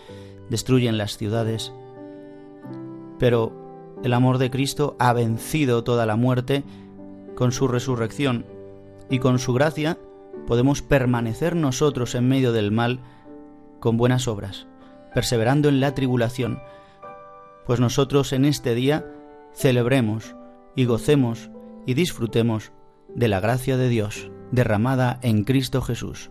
destruyen 0.50 0.98
las 0.98 1.18
ciudades. 1.18 1.74
Pero 3.20 3.98
el 4.04 4.14
amor 4.14 4.38
de 4.38 4.50
Cristo 4.50 4.96
ha 5.00 5.12
vencido 5.14 5.84
toda 5.84 6.06
la 6.06 6.16
muerte 6.16 6.64
con 7.36 7.52
su 7.52 7.68
resurrección 7.68 8.46
y 9.10 9.20
con 9.20 9.38
su 9.38 9.54
gracia 9.54 9.98
podemos 10.48 10.82
permanecer 10.82 11.56
nosotros 11.56 12.16
en 12.16 12.28
medio 12.30 12.54
del 12.54 12.72
mal 12.72 13.00
con 13.80 13.98
buenas 13.98 14.28
obras, 14.28 14.68
perseverando 15.14 15.68
en 15.70 15.80
la 15.82 15.94
tribulación, 15.94 16.60
pues 17.66 17.80
nosotros 17.80 18.32
en 18.32 18.46
este 18.46 18.76
día 18.76 19.06
celebremos 19.54 20.36
y 20.76 20.86
gocemos 20.86 21.50
y 21.86 21.94
disfrutemos 21.94 22.72
de 23.14 23.28
la 23.28 23.40
gracia 23.40 23.78
de 23.78 23.90
Dios 23.90 24.30
derramada 24.52 25.20
en 25.22 25.44
Cristo 25.44 25.82
Jesús. 25.82 26.30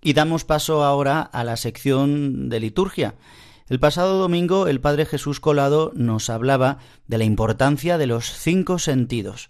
Y 0.00 0.12
damos 0.12 0.44
paso 0.44 0.84
ahora 0.84 1.22
a 1.22 1.44
la 1.44 1.56
sección 1.56 2.50
de 2.50 2.60
liturgia. 2.60 3.14
El 3.70 3.80
pasado 3.80 4.18
domingo 4.18 4.68
el 4.68 4.82
Padre 4.82 5.06
Jesús 5.06 5.40
Colado 5.40 5.92
nos 5.94 6.28
hablaba 6.28 6.76
de 7.06 7.16
la 7.16 7.24
importancia 7.24 7.96
de 7.96 8.06
los 8.06 8.26
cinco 8.26 8.78
sentidos 8.78 9.48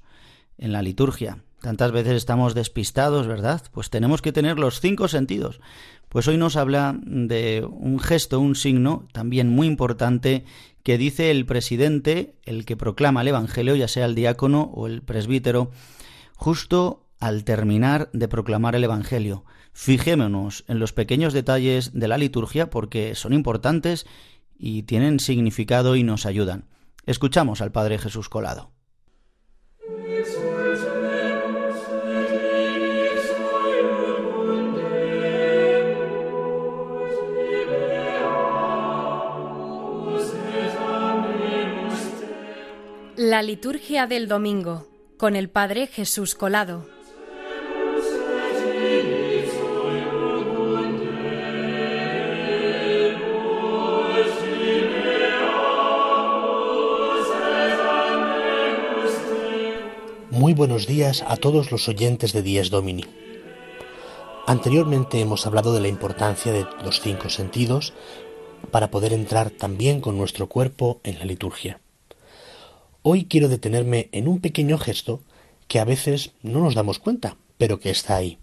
en 0.56 0.72
la 0.72 0.82
liturgia. 0.82 1.38
Tantas 1.64 1.92
veces 1.92 2.12
estamos 2.12 2.54
despistados, 2.54 3.26
¿verdad? 3.26 3.62
Pues 3.72 3.88
tenemos 3.88 4.20
que 4.20 4.32
tener 4.32 4.58
los 4.58 4.80
cinco 4.80 5.08
sentidos. 5.08 5.62
Pues 6.10 6.28
hoy 6.28 6.36
nos 6.36 6.56
habla 6.56 6.94
de 7.00 7.66
un 7.66 8.00
gesto, 8.00 8.38
un 8.38 8.54
signo 8.54 9.08
también 9.12 9.48
muy 9.48 9.66
importante 9.66 10.44
que 10.82 10.98
dice 10.98 11.30
el 11.30 11.46
presidente, 11.46 12.34
el 12.42 12.66
que 12.66 12.76
proclama 12.76 13.22
el 13.22 13.28
Evangelio, 13.28 13.76
ya 13.76 13.88
sea 13.88 14.04
el 14.04 14.14
diácono 14.14 14.72
o 14.74 14.86
el 14.86 15.00
presbítero, 15.00 15.70
justo 16.36 17.06
al 17.18 17.44
terminar 17.44 18.10
de 18.12 18.28
proclamar 18.28 18.76
el 18.76 18.84
Evangelio. 18.84 19.46
Fijémonos 19.72 20.66
en 20.68 20.78
los 20.78 20.92
pequeños 20.92 21.32
detalles 21.32 21.92
de 21.94 22.08
la 22.08 22.18
liturgia 22.18 22.68
porque 22.68 23.14
son 23.14 23.32
importantes 23.32 24.04
y 24.58 24.82
tienen 24.82 25.18
significado 25.18 25.96
y 25.96 26.02
nos 26.02 26.26
ayudan. 26.26 26.66
Escuchamos 27.06 27.62
al 27.62 27.72
Padre 27.72 27.96
Jesús 27.96 28.28
Colado. 28.28 28.70
La 43.26 43.40
liturgia 43.40 44.06
del 44.06 44.28
domingo 44.28 44.86
con 45.16 45.34
el 45.34 45.48
Padre 45.48 45.86
Jesús 45.86 46.34
Colado. 46.34 46.86
Muy 60.30 60.52
buenos 60.52 60.86
días 60.86 61.24
a 61.26 61.38
todos 61.38 61.72
los 61.72 61.88
oyentes 61.88 62.34
de 62.34 62.42
Dies 62.42 62.68
Domini. 62.68 63.06
Anteriormente 64.46 65.18
hemos 65.22 65.46
hablado 65.46 65.72
de 65.72 65.80
la 65.80 65.88
importancia 65.88 66.52
de 66.52 66.66
los 66.84 67.00
cinco 67.00 67.30
sentidos 67.30 67.94
para 68.70 68.90
poder 68.90 69.14
entrar 69.14 69.48
también 69.48 70.02
con 70.02 70.18
nuestro 70.18 70.46
cuerpo 70.50 71.00
en 71.04 71.18
la 71.18 71.24
liturgia. 71.24 71.80
Hoy 73.06 73.26
quiero 73.26 73.50
detenerme 73.50 74.08
en 74.12 74.26
un 74.26 74.40
pequeño 74.40 74.78
gesto 74.78 75.20
que 75.68 75.78
a 75.78 75.84
veces 75.84 76.32
no 76.42 76.60
nos 76.60 76.74
damos 76.74 76.98
cuenta, 76.98 77.36
pero 77.58 77.78
que 77.78 77.90
está 77.90 78.16
ahí. 78.16 78.38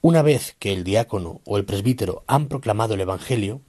Una 0.00 0.20
vez 0.20 0.56
que 0.58 0.72
el 0.72 0.82
diácono 0.82 1.40
o 1.44 1.56
el 1.56 1.64
presbítero 1.64 2.24
han 2.26 2.48
proclamado 2.48 2.94
el 2.94 3.00
Evangelio, 3.02 3.60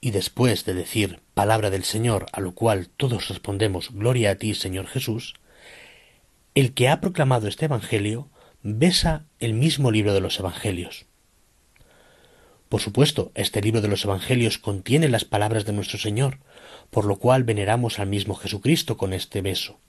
y 0.00 0.12
después 0.12 0.64
de 0.64 0.74
decir 0.74 1.18
palabra 1.34 1.68
del 1.68 1.82
Señor, 1.82 2.26
a 2.32 2.40
lo 2.40 2.54
cual 2.54 2.90
todos 2.96 3.26
respondemos 3.26 3.90
Gloria 3.92 4.30
a 4.30 4.34
ti, 4.36 4.54
Señor 4.54 4.86
Jesús, 4.86 5.34
el 6.54 6.72
que 6.72 6.88
ha 6.88 7.00
proclamado 7.00 7.48
este 7.48 7.64
Evangelio 7.64 8.28
besa 8.62 9.24
el 9.40 9.54
mismo 9.54 9.90
libro 9.90 10.14
de 10.14 10.20
los 10.20 10.38
Evangelios. 10.38 11.06
Por 12.68 12.80
supuesto, 12.80 13.32
este 13.34 13.60
libro 13.62 13.80
de 13.80 13.88
los 13.88 14.04
Evangelios 14.04 14.58
contiene 14.58 15.08
las 15.08 15.24
palabras 15.24 15.64
de 15.64 15.72
nuestro 15.72 15.98
Señor, 15.98 16.38
por 16.92 17.06
lo 17.06 17.16
cual 17.16 17.42
veneramos 17.42 17.98
al 17.98 18.06
mismo 18.06 18.34
Jesucristo 18.34 18.98
con 18.98 19.14
este 19.14 19.40
beso. 19.40 19.80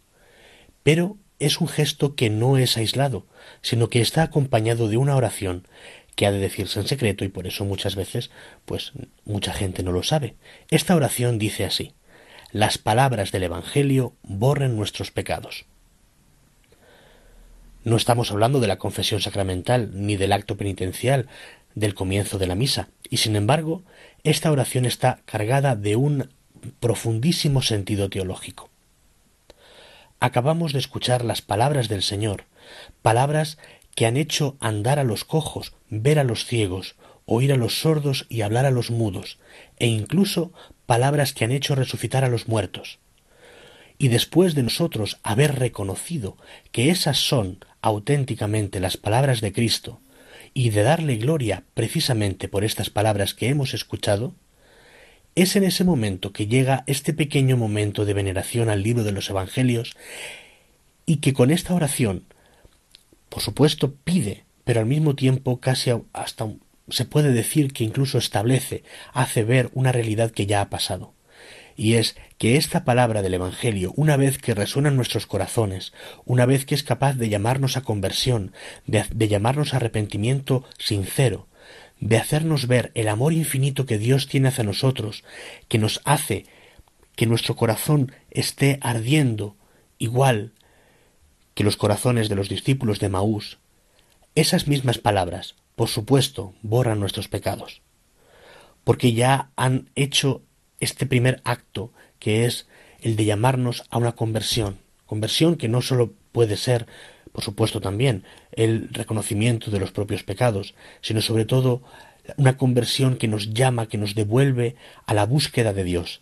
Pero 0.84 1.18
es 1.38 1.60
un 1.60 1.68
gesto 1.68 2.16
que 2.16 2.30
no 2.30 2.58
es 2.58 2.78
aislado, 2.78 3.26
sino 3.62 3.90
que 3.90 4.00
está 4.00 4.24
acompañado 4.24 4.88
de 4.88 4.96
una 4.96 5.18
oración 5.18 5.68
que 6.16 6.26
ha 6.26 6.32
de 6.32 6.40
decirse 6.40 6.80
en 6.80 6.88
secreto 6.88 7.26
y 7.26 7.28
por 7.28 7.46
eso 7.46 7.66
muchas 7.66 7.98
veces, 7.98 8.32
pues 8.64 8.94
mucha 9.26 9.52
gente 9.52 9.84
no 9.84 9.92
lo 9.92 10.02
sabe. 10.02 10.36
Esta 10.70 10.96
oración 10.96 11.40
dice 11.40 11.66
así, 11.66 11.92
las 12.54 12.78
palabras 12.78 13.34
del 13.34 13.44
Evangelio 13.44 14.14
borren 14.24 14.78
nuestros 14.78 15.12
pecados. 15.12 15.66
No 17.84 17.98
estamos 17.98 18.32
hablando 18.32 18.62
de 18.62 18.68
la 18.68 18.78
confesión 18.78 19.20
sacramental 19.20 19.92
ni 19.94 20.16
del 20.16 20.32
acto 20.32 20.56
penitencial 20.56 21.28
del 21.76 21.96
comienzo 21.96 22.38
de 22.38 22.48
la 22.48 22.56
misa, 22.56 22.88
y 23.10 23.18
sin 23.18 23.36
embargo, 23.36 23.84
esta 24.24 24.54
oración 24.54 24.86
está 24.86 25.20
cargada 25.26 25.76
de 25.76 25.98
un 25.98 26.30
profundísimo 26.80 27.62
sentido 27.62 28.10
teológico. 28.10 28.70
Acabamos 30.20 30.74
de 30.74 30.80
escuchar 30.80 31.26
las 31.26 31.42
palabras 31.42 31.90
del 31.90 32.02
Señor, 32.02 32.46
palabras 33.02 33.58
que 33.96 34.06
han 34.06 34.18
hecho 34.18 34.58
andar 34.60 35.00
a 35.00 35.04
los 35.04 35.26
cojos, 35.26 35.74
ver 35.90 36.20
a 36.20 36.24
los 36.24 36.46
ciegos, 36.46 36.96
oír 37.26 37.54
a 37.54 37.58
los 37.58 37.80
sordos 37.80 38.26
y 38.30 38.42
hablar 38.42 38.66
a 38.66 38.72
los 38.72 38.90
mudos, 38.90 39.38
e 39.80 39.88
incluso 39.88 40.52
palabras 40.86 41.34
que 41.34 41.46
han 41.46 41.52
hecho 41.52 41.76
resucitar 41.76 42.24
a 42.24 42.30
los 42.30 42.48
muertos. 42.48 43.00
Y 43.98 44.08
después 44.08 44.56
de 44.56 44.64
nosotros 44.64 45.20
haber 45.24 45.60
reconocido 45.60 46.38
que 46.72 46.90
esas 46.90 47.18
son 47.18 47.64
auténticamente 47.82 48.80
las 48.80 48.98
palabras 48.98 49.42
de 49.42 49.54
Cristo, 49.54 50.00
y 50.54 50.70
de 50.70 50.84
darle 50.84 51.16
gloria 51.18 51.64
precisamente 51.74 52.48
por 52.48 52.64
estas 52.64 52.90
palabras 52.90 53.34
que 53.34 53.50
hemos 53.50 53.74
escuchado, 53.74 54.34
es 55.36 55.56
en 55.56 55.64
ese 55.64 55.84
momento 55.84 56.32
que 56.32 56.48
llega 56.48 56.84
este 56.88 57.14
pequeño 57.14 57.58
momento 57.58 58.06
de 58.06 58.14
veneración 58.14 58.70
al 58.70 58.84
libro 58.84 59.04
de 59.04 59.12
los 59.12 59.30
Evangelios 59.30 59.96
y 61.06 61.18
que 61.18 61.34
con 61.34 61.52
esta 61.52 61.74
oración, 61.74 62.26
por 63.30 63.42
supuesto, 63.42 63.96
pide, 64.04 64.46
pero 64.64 64.80
al 64.80 64.86
mismo 64.86 65.16
tiempo 65.16 65.60
casi 65.60 65.92
hasta 66.14 66.48
se 66.90 67.06
puede 67.06 67.32
decir 67.32 67.74
que 67.74 67.84
incluso 67.84 68.18
establece, 68.18 68.84
hace 69.14 69.44
ver 69.44 69.70
una 69.74 69.92
realidad 69.92 70.32
que 70.32 70.46
ya 70.46 70.62
ha 70.62 70.70
pasado. 70.70 71.14
Y 71.76 71.96
es 71.96 72.16
que 72.38 72.56
esta 72.58 72.84
palabra 72.84 73.22
del 73.22 73.34
Evangelio, 73.34 73.94
una 73.96 74.16
vez 74.16 74.38
que 74.38 74.54
resuena 74.54 74.90
en 74.90 74.96
nuestros 74.96 75.26
corazones, 75.26 75.94
una 76.26 76.46
vez 76.46 76.66
que 76.66 76.76
es 76.76 76.84
capaz 76.84 77.14
de 77.14 77.30
llamarnos 77.30 77.78
a 77.78 77.82
conversión, 77.82 78.54
de, 78.86 79.28
llamarnos 79.28 79.74
a 79.74 79.78
arrepentimiento 79.78 80.64
sincero, 80.78 81.48
de 82.04 82.18
hacernos 82.18 82.68
ver 82.68 82.92
el 82.96 83.08
amor 83.08 83.32
infinito 83.32 83.86
que 83.86 83.98
Dios 83.98 84.28
tiene 84.28 84.50
hacia 84.50 84.66
nosotros, 84.66 85.24
que 85.70 85.78
nos 85.78 86.02
hace 86.04 86.46
que 87.16 87.26
nuestro 87.28 87.56
corazón 87.56 88.12
esté 88.30 88.78
ardiendo 88.82 89.56
igual 90.00 90.52
que 91.54 91.64
los 91.64 91.78
corazones 91.78 92.28
de 92.28 92.36
los 92.36 92.50
discípulos 92.50 93.00
de 93.00 93.08
Maús, 93.08 93.58
esas 94.36 94.68
mismas 94.68 94.98
palabras, 94.98 95.56
por 95.76 95.88
supuesto, 95.88 96.54
borran 96.62 97.00
nuestros 97.00 97.30
pecados, 97.30 97.82
porque 98.84 99.14
ya 99.14 99.52
han 99.56 99.90
hecho 99.96 100.42
este 100.82 101.06
primer 101.06 101.40
acto 101.46 101.94
que 102.20 102.44
es 102.44 102.68
el 103.00 103.16
de 103.16 103.24
llamarnos 103.24 103.86
a 103.90 103.98
una 103.98 104.12
conversión, 104.12 104.80
conversión 105.06 105.56
que 105.56 105.70
no 105.70 105.82
sólo 105.82 106.12
puede 106.34 106.58
ser 106.58 106.86
por 107.32 107.44
supuesto 107.44 107.82
también 107.82 108.24
el 108.56 108.90
reconocimiento 108.92 109.72
de 109.72 109.80
los 109.80 109.92
propios 109.92 110.24
pecados, 110.24 110.76
sino 111.02 111.22
sobre 111.22 111.46
todo 111.46 111.82
una 112.38 112.58
conversión 112.58 113.18
que 113.18 113.28
nos 113.28 113.54
llama, 113.54 113.88
que 113.88 113.98
nos 113.98 114.16
devuelve 114.16 114.76
a 115.06 115.14
la 115.14 115.26
búsqueda 115.26 115.74
de 115.74 115.84
Dios. 115.84 116.22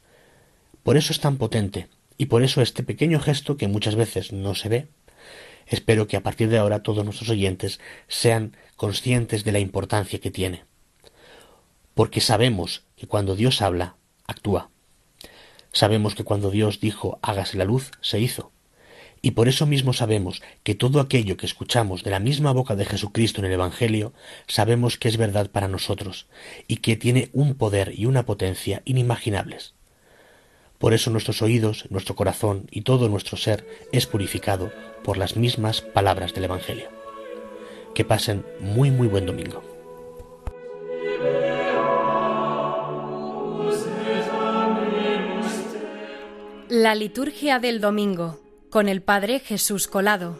Por 0.83 0.97
eso 0.97 1.13
es 1.13 1.19
tan 1.19 1.37
potente, 1.37 1.87
y 2.17 2.25
por 2.25 2.43
eso 2.43 2.61
este 2.61 2.83
pequeño 2.83 3.19
gesto 3.19 3.57
que 3.57 3.67
muchas 3.67 3.95
veces 3.95 4.31
no 4.31 4.55
se 4.55 4.69
ve, 4.69 4.87
espero 5.67 6.07
que 6.07 6.17
a 6.17 6.23
partir 6.23 6.49
de 6.49 6.57
ahora 6.57 6.83
todos 6.83 7.05
nuestros 7.05 7.29
oyentes 7.29 7.79
sean 8.07 8.55
conscientes 8.75 9.43
de 9.43 9.51
la 9.51 9.59
importancia 9.59 10.19
que 10.19 10.31
tiene. 10.31 10.65
Porque 11.93 12.21
sabemos 12.21 12.83
que 12.95 13.07
cuando 13.07 13.35
Dios 13.35 13.61
habla, 13.61 13.95
actúa. 14.27 14.69
Sabemos 15.71 16.15
que 16.15 16.23
cuando 16.23 16.51
Dios 16.51 16.79
dijo 16.79 17.19
hágase 17.21 17.57
la 17.57 17.65
luz, 17.65 17.91
se 18.01 18.19
hizo. 18.19 18.51
Y 19.21 19.31
por 19.31 19.47
eso 19.47 19.67
mismo 19.67 19.93
sabemos 19.93 20.41
que 20.63 20.73
todo 20.73 20.99
aquello 20.99 21.37
que 21.37 21.45
escuchamos 21.45 22.03
de 22.03 22.09
la 22.09 22.19
misma 22.19 22.51
boca 22.53 22.75
de 22.75 22.85
Jesucristo 22.85 23.39
en 23.39 23.45
el 23.45 23.53
Evangelio, 23.53 24.13
sabemos 24.47 24.97
que 24.97 25.09
es 25.09 25.17
verdad 25.17 25.51
para 25.51 25.67
nosotros 25.67 26.27
y 26.67 26.77
que 26.77 26.95
tiene 26.95 27.29
un 27.33 27.53
poder 27.53 27.93
y 27.95 28.07
una 28.07 28.25
potencia 28.25 28.81
inimaginables. 28.83 29.75
Por 30.79 30.95
eso 30.95 31.11
nuestros 31.11 31.43
oídos, 31.43 31.85
nuestro 31.91 32.15
corazón 32.15 32.65
y 32.71 32.81
todo 32.81 33.07
nuestro 33.07 33.37
ser 33.37 33.67
es 33.91 34.07
purificado 34.07 34.71
por 35.03 35.17
las 35.17 35.35
mismas 35.35 35.81
palabras 35.81 36.33
del 36.33 36.45
Evangelio. 36.45 36.89
Que 37.93 38.03
pasen 38.03 38.43
muy 38.59 38.89
muy 38.89 39.07
buen 39.07 39.27
domingo. 39.27 39.61
La 46.69 46.95
liturgia 46.95 47.59
del 47.59 47.81
domingo 47.81 48.40
con 48.71 48.87
el 48.87 49.01
Padre 49.01 49.39
Jesús 49.39 49.87
Colado. 49.87 50.39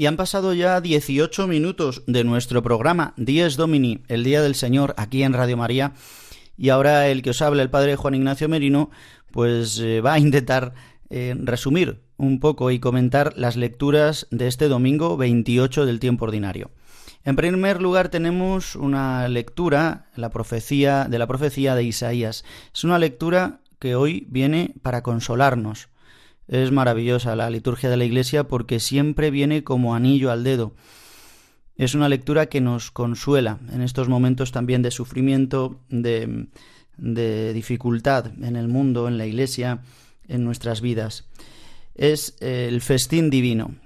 Y 0.00 0.06
han 0.06 0.16
pasado 0.16 0.54
ya 0.54 0.80
18 0.80 1.46
minutos 1.46 2.04
de 2.06 2.24
nuestro 2.24 2.62
programa 2.62 3.12
Dies 3.18 3.58
Domini, 3.58 4.02
el 4.08 4.24
Día 4.24 4.40
del 4.40 4.54
Señor, 4.54 4.94
aquí 4.96 5.22
en 5.24 5.34
Radio 5.34 5.58
María. 5.58 5.92
Y 6.56 6.70
ahora 6.70 7.08
el 7.08 7.20
que 7.20 7.28
os 7.28 7.42
habla, 7.42 7.62
el 7.62 7.68
Padre 7.68 7.96
Juan 7.96 8.14
Ignacio 8.14 8.48
Merino, 8.48 8.88
pues 9.30 9.78
eh, 9.78 10.00
va 10.00 10.14
a 10.14 10.18
intentar 10.18 10.72
eh, 11.10 11.36
resumir 11.38 12.00
un 12.16 12.40
poco 12.40 12.70
y 12.70 12.80
comentar 12.80 13.34
las 13.36 13.56
lecturas 13.56 14.26
de 14.30 14.46
este 14.46 14.68
domingo 14.68 15.18
28 15.18 15.84
del 15.84 16.00
tiempo 16.00 16.24
ordinario. 16.24 16.70
En 17.22 17.36
primer 17.36 17.82
lugar 17.82 18.08
tenemos 18.08 18.76
una 18.76 19.28
lectura, 19.28 20.06
la 20.16 20.30
profecía 20.30 21.08
de 21.10 21.18
la 21.18 21.26
profecía 21.26 21.74
de 21.74 21.84
Isaías. 21.84 22.46
Es 22.74 22.84
una 22.84 22.98
lectura 22.98 23.60
que 23.78 23.96
hoy 23.96 24.26
viene 24.30 24.72
para 24.80 25.02
consolarnos 25.02 25.89
es 26.50 26.72
maravillosa 26.72 27.36
la 27.36 27.48
liturgia 27.48 27.88
de 27.88 27.96
la 27.96 28.04
Iglesia 28.04 28.48
porque 28.48 28.80
siempre 28.80 29.30
viene 29.30 29.62
como 29.62 29.94
anillo 29.94 30.32
al 30.32 30.42
dedo. 30.42 30.72
Es 31.76 31.94
una 31.94 32.08
lectura 32.08 32.46
que 32.46 32.60
nos 32.60 32.90
consuela 32.90 33.60
en 33.72 33.82
estos 33.82 34.08
momentos 34.08 34.50
también 34.50 34.82
de 34.82 34.90
sufrimiento, 34.90 35.80
de, 35.88 36.48
de 36.98 37.52
dificultad 37.52 38.32
en 38.42 38.56
el 38.56 38.66
mundo, 38.66 39.06
en 39.06 39.16
la 39.16 39.26
Iglesia, 39.26 39.82
en 40.26 40.44
nuestras 40.44 40.80
vidas. 40.80 41.28
Es 41.94 42.36
el 42.40 42.80
festín 42.80 43.30
divino. 43.30 43.76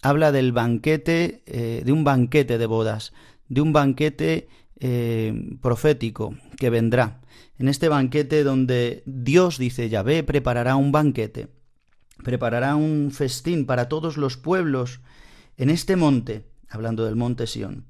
Habla 0.00 0.32
del 0.32 0.52
banquete, 0.52 1.42
eh, 1.44 1.82
de 1.84 1.92
un 1.92 2.04
banquete 2.04 2.56
de 2.56 2.66
bodas, 2.66 3.12
de 3.48 3.60
un 3.60 3.74
banquete 3.74 4.48
eh, 4.80 5.56
profético 5.60 6.34
que 6.56 6.70
vendrá. 6.70 7.20
En 7.58 7.68
este 7.68 7.90
banquete 7.90 8.44
donde 8.44 9.02
Dios 9.04 9.58
dice 9.58 9.90
Yahvé 9.90 10.22
preparará 10.22 10.76
un 10.76 10.90
banquete 10.90 11.48
preparará 12.22 12.76
un 12.76 13.10
festín 13.10 13.66
para 13.66 13.88
todos 13.88 14.16
los 14.16 14.36
pueblos 14.36 15.00
en 15.56 15.70
este 15.70 15.96
monte, 15.96 16.46
hablando 16.68 17.04
del 17.04 17.16
monte 17.16 17.46
Sión, 17.46 17.86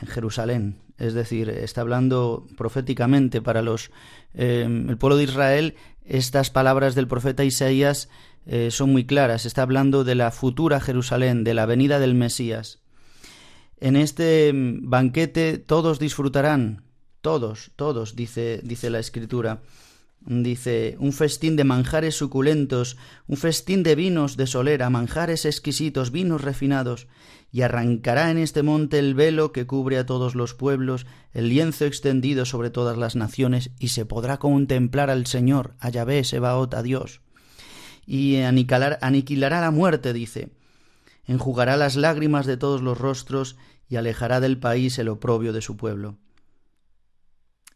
en 0.00 0.08
Jerusalén. 0.08 0.80
Es 0.98 1.14
decir, 1.14 1.48
está 1.48 1.80
hablando 1.80 2.46
proféticamente 2.56 3.42
para 3.42 3.62
los 3.62 3.90
eh, 4.34 4.62
el 4.64 4.96
pueblo 4.96 5.16
de 5.16 5.24
Israel. 5.24 5.74
Estas 6.04 6.50
palabras 6.50 6.94
del 6.94 7.08
profeta 7.08 7.44
Isaías 7.44 8.08
eh, 8.46 8.70
son 8.70 8.92
muy 8.92 9.04
claras. 9.04 9.46
Está 9.46 9.62
hablando 9.62 10.04
de 10.04 10.14
la 10.14 10.30
futura 10.30 10.80
Jerusalén, 10.80 11.44
de 11.44 11.54
la 11.54 11.66
venida 11.66 11.98
del 11.98 12.14
Mesías. 12.14 12.80
En 13.80 13.96
este 13.96 14.52
banquete 14.54 15.58
todos 15.58 15.98
disfrutarán, 15.98 16.84
todos, 17.20 17.72
todos, 17.76 18.14
dice, 18.14 18.60
dice 18.62 18.90
la 18.90 19.00
escritura. 19.00 19.62
Dice, 20.26 20.96
un 21.00 21.12
festín 21.12 21.54
de 21.54 21.64
manjares 21.64 22.16
suculentos, 22.16 22.96
un 23.26 23.36
festín 23.36 23.82
de 23.82 23.94
vinos 23.94 24.38
de 24.38 24.46
solera, 24.46 24.88
manjares 24.88 25.44
exquisitos, 25.44 26.12
vinos 26.12 26.40
refinados, 26.40 27.08
y 27.52 27.60
arrancará 27.60 28.30
en 28.30 28.38
este 28.38 28.62
monte 28.62 28.98
el 28.98 29.14
velo 29.14 29.52
que 29.52 29.66
cubre 29.66 29.98
a 29.98 30.06
todos 30.06 30.34
los 30.34 30.54
pueblos, 30.54 31.04
el 31.34 31.50
lienzo 31.50 31.84
extendido 31.84 32.46
sobre 32.46 32.70
todas 32.70 32.96
las 32.96 33.16
naciones, 33.16 33.70
y 33.78 33.88
se 33.88 34.06
podrá 34.06 34.38
contemplar 34.38 35.10
al 35.10 35.26
Señor, 35.26 35.74
a 35.78 35.90
Yahvé, 35.90 36.24
Sebaot, 36.24 36.72
a 36.72 36.82
Dios. 36.82 37.20
Y 38.06 38.36
aniquilará 38.36 39.60
la 39.60 39.70
muerte, 39.70 40.14
dice, 40.14 40.48
enjugará 41.26 41.76
las 41.76 41.96
lágrimas 41.96 42.46
de 42.46 42.56
todos 42.56 42.80
los 42.80 42.96
rostros, 42.96 43.56
y 43.90 43.96
alejará 43.96 44.40
del 44.40 44.58
país 44.58 44.98
el 44.98 45.08
oprobio 45.08 45.52
de 45.52 45.60
su 45.60 45.76
pueblo. 45.76 46.16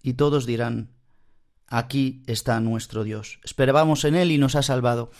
Y 0.02 0.14
todos 0.14 0.46
dirán, 0.46 0.96
Aquí 1.68 2.22
está 2.26 2.61
nuestro 2.61 3.04
Dios. 3.04 3.40
Esperábamos 3.44 4.04
en 4.04 4.14
Él 4.14 4.31
y 4.31 4.38
nos 4.38 4.54
ha 4.54 4.62
salvado. 4.62 5.11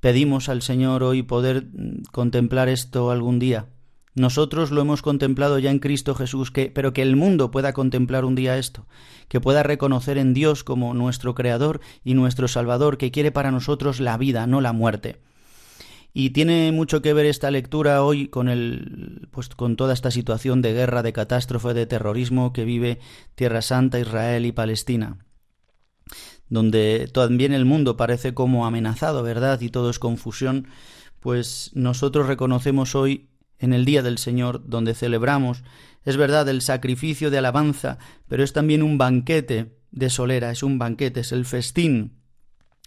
Pedimos 0.00 0.48
al 0.48 0.62
Señor 0.62 1.02
hoy 1.02 1.22
poder 1.22 1.66
mm, 1.72 2.02
contemplar 2.10 2.68
esto 2.68 3.10
algún 3.10 3.38
día. 3.38 3.66
Nosotros 4.14 4.72
lo 4.72 4.80
hemos 4.80 5.02
contemplado 5.02 5.60
ya 5.60 5.70
en 5.70 5.78
Cristo 5.78 6.16
Jesús, 6.16 6.50
que, 6.50 6.66
pero 6.66 6.92
que 6.92 7.02
el 7.02 7.14
mundo 7.14 7.52
pueda 7.52 7.72
contemplar 7.72 8.24
un 8.24 8.34
día 8.34 8.58
esto, 8.58 8.86
que 9.28 9.40
pueda 9.40 9.62
reconocer 9.62 10.18
en 10.18 10.34
Dios 10.34 10.64
como 10.64 10.94
nuestro 10.94 11.36
Creador 11.36 11.80
y 12.02 12.14
nuestro 12.14 12.48
Salvador, 12.48 12.98
que 12.98 13.12
quiere 13.12 13.30
para 13.30 13.52
nosotros 13.52 14.00
la 14.00 14.16
vida, 14.16 14.48
no 14.48 14.60
la 14.60 14.72
muerte. 14.72 15.20
Y 16.12 16.30
tiene 16.30 16.72
mucho 16.72 17.02
que 17.02 17.12
ver 17.12 17.26
esta 17.26 17.52
lectura 17.52 18.02
hoy 18.02 18.26
con 18.26 18.48
el 18.48 19.28
pues 19.30 19.48
con 19.48 19.76
toda 19.76 19.94
esta 19.94 20.10
situación 20.10 20.60
de 20.60 20.72
guerra, 20.72 21.04
de 21.04 21.12
catástrofe, 21.12 21.72
de 21.72 21.86
terrorismo 21.86 22.52
que 22.52 22.64
vive 22.64 22.98
Tierra 23.36 23.62
Santa, 23.62 24.00
Israel 24.00 24.44
y 24.44 24.50
Palestina 24.50 25.18
donde 26.50 27.08
también 27.12 27.52
el 27.52 27.64
mundo 27.64 27.96
parece 27.96 28.34
como 28.34 28.66
amenazado, 28.66 29.22
¿verdad? 29.22 29.60
Y 29.60 29.70
todo 29.70 29.88
es 29.88 29.98
confusión, 29.98 30.66
pues 31.20 31.70
nosotros 31.74 32.26
reconocemos 32.26 32.94
hoy 32.94 33.30
en 33.58 33.72
el 33.72 33.84
Día 33.84 34.02
del 34.02 34.18
Señor, 34.18 34.62
donde 34.66 34.94
celebramos, 34.94 35.62
es 36.04 36.16
verdad, 36.16 36.48
el 36.48 36.60
sacrificio 36.62 37.30
de 37.30 37.38
alabanza, 37.38 37.98
pero 38.26 38.42
es 38.42 38.52
también 38.52 38.82
un 38.82 38.98
banquete 38.98 39.76
de 39.90 40.10
solera, 40.10 40.50
es 40.50 40.62
un 40.62 40.78
banquete, 40.78 41.20
es 41.20 41.32
el 41.32 41.44
festín 41.44 42.20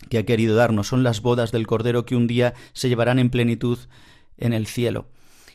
que 0.10 0.18
ha 0.18 0.26
querido 0.26 0.56
darnos, 0.56 0.88
son 0.88 1.04
las 1.04 1.22
bodas 1.22 1.52
del 1.52 1.68
Cordero 1.68 2.06
que 2.06 2.16
un 2.16 2.28
día 2.28 2.54
se 2.74 2.90
llevarán 2.90 3.20
en 3.20 3.30
plenitud 3.30 3.78
en 4.38 4.54
el 4.54 4.68
cielo. 4.68 5.08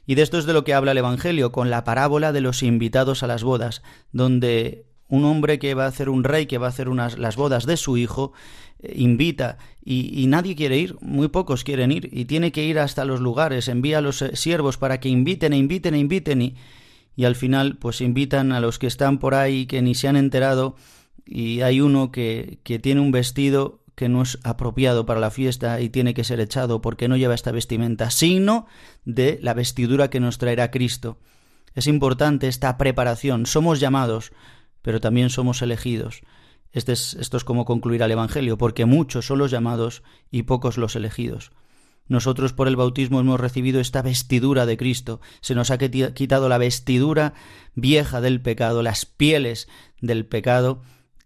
Y 0.06 0.14
de 0.14 0.22
esto 0.22 0.38
es 0.38 0.46
de 0.46 0.54
lo 0.54 0.64
que 0.64 0.72
habla 0.72 0.92
el 0.92 0.98
Evangelio, 0.98 1.52
con 1.52 1.68
la 1.68 1.84
parábola 1.84 2.32
de 2.32 2.40
los 2.40 2.62
invitados 2.62 3.22
a 3.22 3.26
las 3.26 3.42
bodas, 3.42 3.82
donde 4.12 4.86
un 5.08 5.24
hombre 5.24 5.58
que 5.58 5.74
va 5.74 5.84
a 5.84 5.88
hacer 5.88 6.08
un 6.08 6.24
rey, 6.24 6.46
que 6.46 6.58
va 6.58 6.66
a 6.66 6.70
hacer 6.70 6.88
unas, 6.88 7.18
las 7.18 7.36
bodas 7.36 7.66
de 7.66 7.76
su 7.76 7.96
hijo, 7.96 8.32
eh, 8.80 8.94
invita 8.96 9.58
y, 9.84 10.26
nadie 10.26 10.54
quiere 10.54 10.78
ir, 10.78 10.96
muy 11.00 11.28
pocos 11.28 11.64
quieren 11.64 11.90
ir 11.90 12.10
y 12.12 12.26
tiene 12.26 12.52
que 12.52 12.64
ir 12.64 12.78
hasta 12.78 13.04
los 13.04 13.20
lugares, 13.20 13.68
envía 13.68 13.98
a 13.98 14.02
los 14.02 14.22
eh, 14.22 14.36
siervos 14.36 14.76
para 14.76 15.00
que 15.00 15.08
inviten 15.08 15.52
e 15.52 15.56
inviten 15.56 15.94
e 15.94 15.98
inviten 15.98 16.42
y, 16.42 16.54
y 17.16 17.24
al 17.24 17.34
final 17.34 17.78
pues 17.78 18.00
invitan 18.00 18.52
a 18.52 18.60
los 18.60 18.78
que 18.78 18.86
están 18.86 19.18
por 19.18 19.34
ahí 19.34 19.66
que 19.66 19.82
ni 19.82 19.94
se 19.94 20.08
han 20.08 20.16
enterado 20.16 20.76
y 21.24 21.62
hay 21.62 21.80
uno 21.80 22.12
que, 22.12 22.58
que 22.62 22.78
tiene 22.78 23.00
un 23.00 23.12
vestido 23.12 23.80
que 23.94 24.08
no 24.08 24.22
es 24.22 24.38
apropiado 24.44 25.06
para 25.06 25.18
la 25.18 25.32
fiesta 25.32 25.80
y 25.80 25.88
tiene 25.88 26.14
que 26.14 26.22
ser 26.22 26.38
echado 26.38 26.80
porque 26.80 27.08
no 27.08 27.16
lleva 27.16 27.34
esta 27.34 27.50
vestimenta, 27.50 28.10
sino 28.10 28.66
de 29.04 29.40
la 29.42 29.54
vestidura 29.54 30.08
que 30.08 30.20
nos 30.20 30.38
traerá 30.38 30.70
Cristo. 30.70 31.18
Es 31.74 31.88
importante 31.88 32.46
esta 32.46 32.78
preparación. 32.78 33.44
Somos 33.46 33.80
llamados 33.80 34.30
pero 34.88 35.02
también 35.02 35.28
somos 35.28 35.60
elegidos. 35.60 36.22
Este 36.72 36.92
es, 36.92 37.12
esto 37.20 37.36
es 37.36 37.44
como 37.44 37.66
concluir 37.66 38.02
al 38.02 38.10
Evangelio, 38.10 38.56
porque 38.56 38.86
muchos 38.86 39.26
son 39.26 39.36
los 39.38 39.50
llamados 39.50 40.02
y 40.30 40.44
pocos 40.44 40.78
los 40.78 40.96
elegidos. 40.96 41.52
Nosotros 42.06 42.54
por 42.54 42.68
el 42.68 42.76
bautismo 42.76 43.20
hemos 43.20 43.38
recibido 43.38 43.80
esta 43.80 44.00
vestidura 44.00 44.64
de 44.64 44.78
Cristo, 44.78 45.20
se 45.42 45.54
nos 45.54 45.70
ha 45.70 45.76
quitado 45.76 46.48
la 46.48 46.56
vestidura 46.56 47.34
vieja 47.74 48.22
del 48.22 48.40
pecado, 48.40 48.82
las 48.82 49.04
pieles 49.04 49.68
del 50.00 50.24
pecado, 50.24 50.80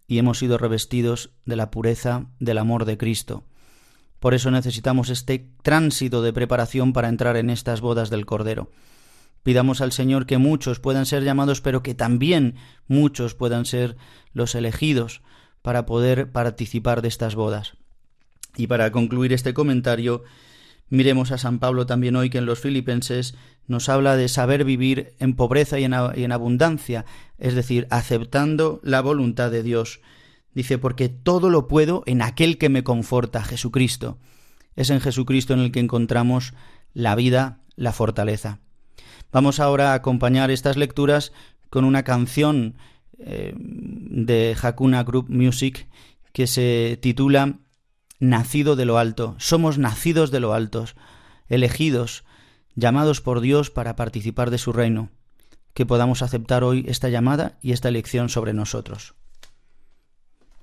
y 0.07 0.17
hemos 0.17 0.39
sido 0.39 0.57
revestidos 0.57 1.29
de 1.45 1.55
la 1.55 1.71
pureza 1.71 2.25
del 2.39 2.57
amor 2.57 2.83
de 2.83 2.97
Cristo. 2.97 3.45
Por 4.19 4.33
eso 4.33 4.51
necesitamos 4.51 5.09
este 5.09 5.47
tránsito 5.61 6.21
de 6.21 6.33
preparación 6.33 6.91
para 6.91 7.07
entrar 7.07 7.37
en 7.37 7.49
estas 7.49 7.79
bodas 7.79 8.09
del 8.09 8.25
Cordero. 8.25 8.71
Pidamos 9.43 9.81
al 9.81 9.91
Señor 9.91 10.25
que 10.25 10.37
muchos 10.37 10.79
puedan 10.79 11.05
ser 11.05 11.23
llamados, 11.23 11.61
pero 11.61 11.83
que 11.83 11.93
también 11.93 12.55
muchos 12.87 13.35
puedan 13.35 13.65
ser 13.65 13.97
los 14.33 14.55
elegidos 14.55 15.21
para 15.61 15.85
poder 15.85 16.31
participar 16.31 17.01
de 17.01 17.09
estas 17.09 17.35
bodas. 17.35 17.73
Y 18.55 18.67
para 18.67 18.91
concluir 18.91 19.33
este 19.33 19.53
comentario, 19.53 20.23
miremos 20.89 21.31
a 21.31 21.37
San 21.37 21.59
Pablo 21.59 21.85
también 21.85 22.15
hoy 22.15 22.29
que 22.29 22.37
en 22.37 22.45
los 22.45 22.59
Filipenses 22.59 23.35
nos 23.67 23.89
habla 23.89 24.15
de 24.15 24.27
saber 24.27 24.63
vivir 24.63 25.13
en 25.19 25.35
pobreza 25.35 25.79
y 25.79 25.85
en, 25.85 26.31
abundancia, 26.31 27.05
es 27.37 27.55
decir, 27.55 27.87
aceptando 27.89 28.79
la 28.83 29.01
voluntad 29.01 29.51
de 29.51 29.63
Dios. 29.63 30.01
Dice, 30.53 30.77
porque 30.77 31.09
todo 31.09 31.49
lo 31.49 31.67
puedo 31.67 32.03
en 32.05 32.21
aquel 32.21 32.57
que 32.57 32.69
me 32.69 32.83
conforta, 32.83 33.43
Jesucristo. 33.43 34.19
Es 34.75 34.89
en 34.89 35.01
Jesucristo 35.01 35.53
en 35.53 35.61
el 35.61 35.71
que 35.71 35.79
encontramos 35.79 36.53
la 36.93 37.15
vida, 37.15 37.61
la 37.75 37.91
fortaleza. 37.91 38.59
Vamos 39.33 39.59
ahora 39.59 39.91
a 39.91 39.95
acompañar 39.95 40.51
estas 40.51 40.77
lecturas 40.77 41.33
con 41.71 41.85
una 41.85 42.03
canción 42.03 42.75
eh, 43.17 43.55
de 43.57 44.55
Hakuna 44.61 45.03
Group 45.03 45.25
Music 45.29 45.87
que 46.33 46.45
se 46.45 46.99
titula 47.01 47.55
Nacido 48.19 48.75
de 48.75 48.85
lo 48.85 48.99
alto. 48.99 49.35
Somos 49.39 49.79
nacidos 49.79 50.29
de 50.29 50.39
lo 50.39 50.53
alto, 50.53 50.85
elegidos, 51.47 52.23
llamados 52.75 53.21
por 53.21 53.41
Dios 53.41 53.71
para 53.71 53.95
participar 53.95 54.51
de 54.51 54.59
su 54.59 54.71
reino. 54.71 55.09
Que 55.73 55.87
podamos 55.87 56.21
aceptar 56.21 56.63
hoy 56.63 56.85
esta 56.87 57.09
llamada 57.09 57.57
y 57.59 57.71
esta 57.71 57.89
elección 57.89 58.29
sobre 58.29 58.53
nosotros. 58.53 59.15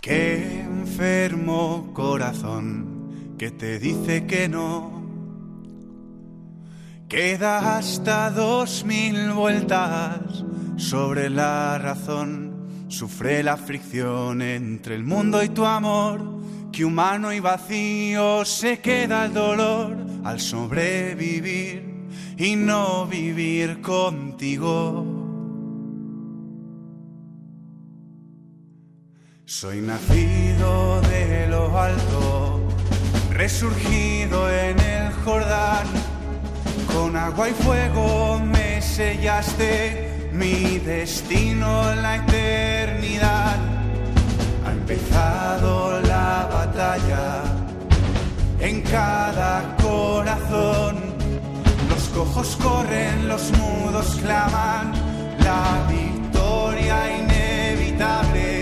Qué 0.00 0.60
enfermo 0.60 1.90
corazón 1.92 3.34
que 3.36 3.50
te 3.50 3.80
dice 3.80 4.26
que 4.26 4.48
no 4.48 4.99
Queda 7.10 7.76
hasta 7.76 8.30
dos 8.30 8.84
mil 8.84 9.32
vueltas 9.32 10.44
sobre 10.76 11.28
la 11.28 11.76
razón. 11.76 12.86
Sufre 12.86 13.42
la 13.42 13.56
fricción 13.56 14.40
entre 14.40 14.94
el 14.94 15.02
mundo 15.02 15.42
y 15.42 15.48
tu 15.48 15.66
amor. 15.66 16.22
Que 16.70 16.84
humano 16.84 17.32
y 17.32 17.40
vacío 17.40 18.44
se 18.44 18.78
queda 18.78 19.24
el 19.24 19.34
dolor 19.34 19.96
al 20.22 20.38
sobrevivir 20.38 22.06
y 22.38 22.54
no 22.54 23.06
vivir 23.06 23.80
contigo. 23.80 25.04
Soy 29.46 29.80
nacido 29.80 31.00
de 31.00 31.48
lo 31.48 31.76
alto, 31.76 32.68
resurgido 33.32 34.48
en 34.48 34.78
el 34.78 35.12
Jordán 35.24 36.09
con 36.94 37.16
agua 37.16 37.48
y 37.48 37.52
fuego 37.52 38.38
me 38.40 38.80
sellaste 38.80 40.28
mi 40.32 40.78
destino 40.78 41.92
en 41.92 42.02
la 42.02 42.16
eternidad. 42.16 43.56
Ha 44.66 44.72
empezado 44.72 46.00
la 46.02 46.48
batalla 46.52 47.42
en 48.60 48.82
cada 48.82 49.76
corazón. 49.82 50.98
Los 51.88 52.02
cojos 52.08 52.56
corren, 52.62 53.28
los 53.28 53.50
mudos 53.52 54.18
claman, 54.22 54.92
la 55.38 55.86
victoria 55.88 57.18
inevitable 57.18 58.59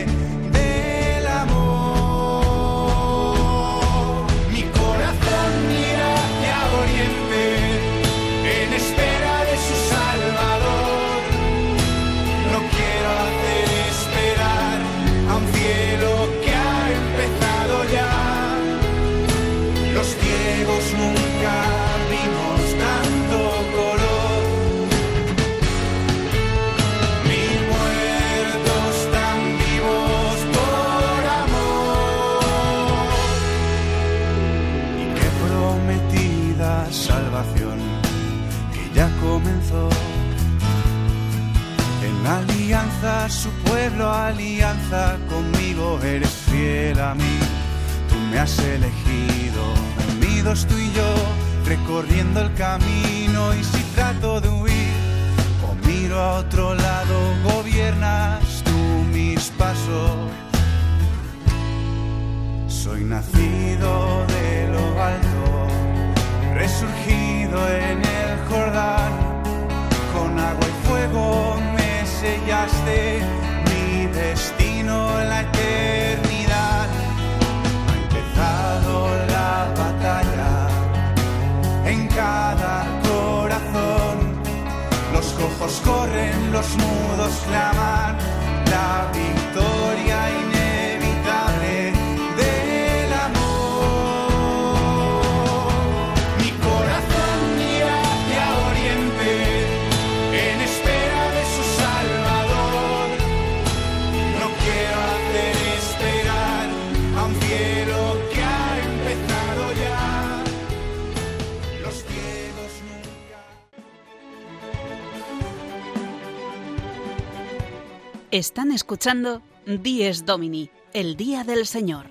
Están 118.31 118.73
escuchando 118.73 119.41
Dies 119.65 120.27
Domini, 120.27 120.69
el 120.93 121.17
Día 121.17 121.45
del 121.45 121.65
Señor, 121.65 122.05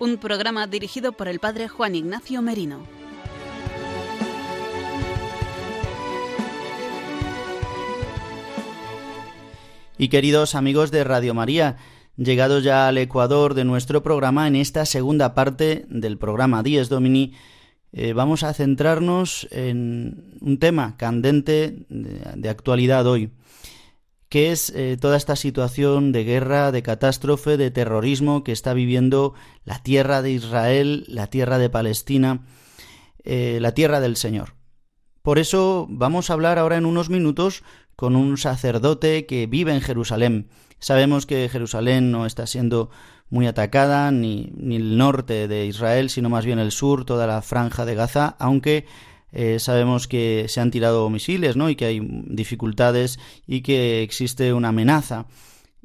un 0.00 0.16
programa 0.16 0.66
dirigido 0.66 1.12
por 1.12 1.28
el 1.28 1.38
Padre 1.38 1.68
Juan 1.68 1.94
Ignacio 1.94 2.42
Merino. 2.42 2.80
Y 9.98 10.08
queridos 10.08 10.56
amigos 10.56 10.90
de 10.90 11.04
Radio 11.04 11.32
María, 11.32 11.76
llegados 12.16 12.64
ya 12.64 12.88
al 12.88 12.98
Ecuador 12.98 13.54
de 13.54 13.62
nuestro 13.62 14.02
programa, 14.02 14.48
en 14.48 14.56
esta 14.56 14.84
segunda 14.84 15.32
parte 15.32 15.86
del 15.88 16.18
programa 16.18 16.64
Dies 16.64 16.88
Domini, 16.88 17.34
eh, 17.92 18.14
vamos 18.14 18.42
a 18.42 18.52
centrarnos 18.52 19.46
en 19.52 20.38
un 20.40 20.58
tema 20.58 20.96
candente 20.96 21.86
de, 21.88 22.20
de 22.34 22.48
actualidad 22.48 23.06
hoy, 23.06 23.30
que 24.32 24.50
es 24.50 24.72
eh, 24.74 24.96
toda 24.98 25.18
esta 25.18 25.36
situación 25.36 26.10
de 26.10 26.24
guerra, 26.24 26.72
de 26.72 26.82
catástrofe, 26.82 27.58
de 27.58 27.70
terrorismo 27.70 28.44
que 28.44 28.52
está 28.52 28.72
viviendo 28.72 29.34
la 29.66 29.82
tierra 29.82 30.22
de 30.22 30.30
Israel, 30.30 31.04
la 31.06 31.26
tierra 31.26 31.58
de 31.58 31.68
Palestina, 31.68 32.46
eh, 33.24 33.58
la 33.60 33.72
tierra 33.72 34.00
del 34.00 34.16
Señor. 34.16 34.54
Por 35.20 35.38
eso 35.38 35.86
vamos 35.90 36.30
a 36.30 36.32
hablar 36.32 36.58
ahora 36.58 36.78
en 36.78 36.86
unos 36.86 37.10
minutos 37.10 37.62
con 37.94 38.16
un 38.16 38.38
sacerdote 38.38 39.26
que 39.26 39.46
vive 39.46 39.74
en 39.74 39.82
Jerusalén. 39.82 40.48
Sabemos 40.78 41.26
que 41.26 41.50
Jerusalén 41.50 42.10
no 42.10 42.24
está 42.24 42.46
siendo 42.46 42.88
muy 43.28 43.46
atacada, 43.46 44.12
ni, 44.12 44.50
ni 44.56 44.76
el 44.76 44.96
norte 44.96 45.46
de 45.46 45.66
Israel, 45.66 46.08
sino 46.08 46.30
más 46.30 46.46
bien 46.46 46.58
el 46.58 46.72
sur, 46.72 47.04
toda 47.04 47.26
la 47.26 47.42
franja 47.42 47.84
de 47.84 47.96
Gaza, 47.96 48.34
aunque 48.38 48.86
eh, 49.32 49.58
sabemos 49.58 50.06
que 50.08 50.46
se 50.48 50.60
han 50.60 50.70
tirado 50.70 51.08
misiles, 51.08 51.56
¿no? 51.56 51.70
Y 51.70 51.76
que 51.76 51.86
hay 51.86 52.00
dificultades 52.26 53.18
y 53.46 53.62
que 53.62 54.02
existe 54.02 54.52
una 54.52 54.68
amenaza. 54.68 55.26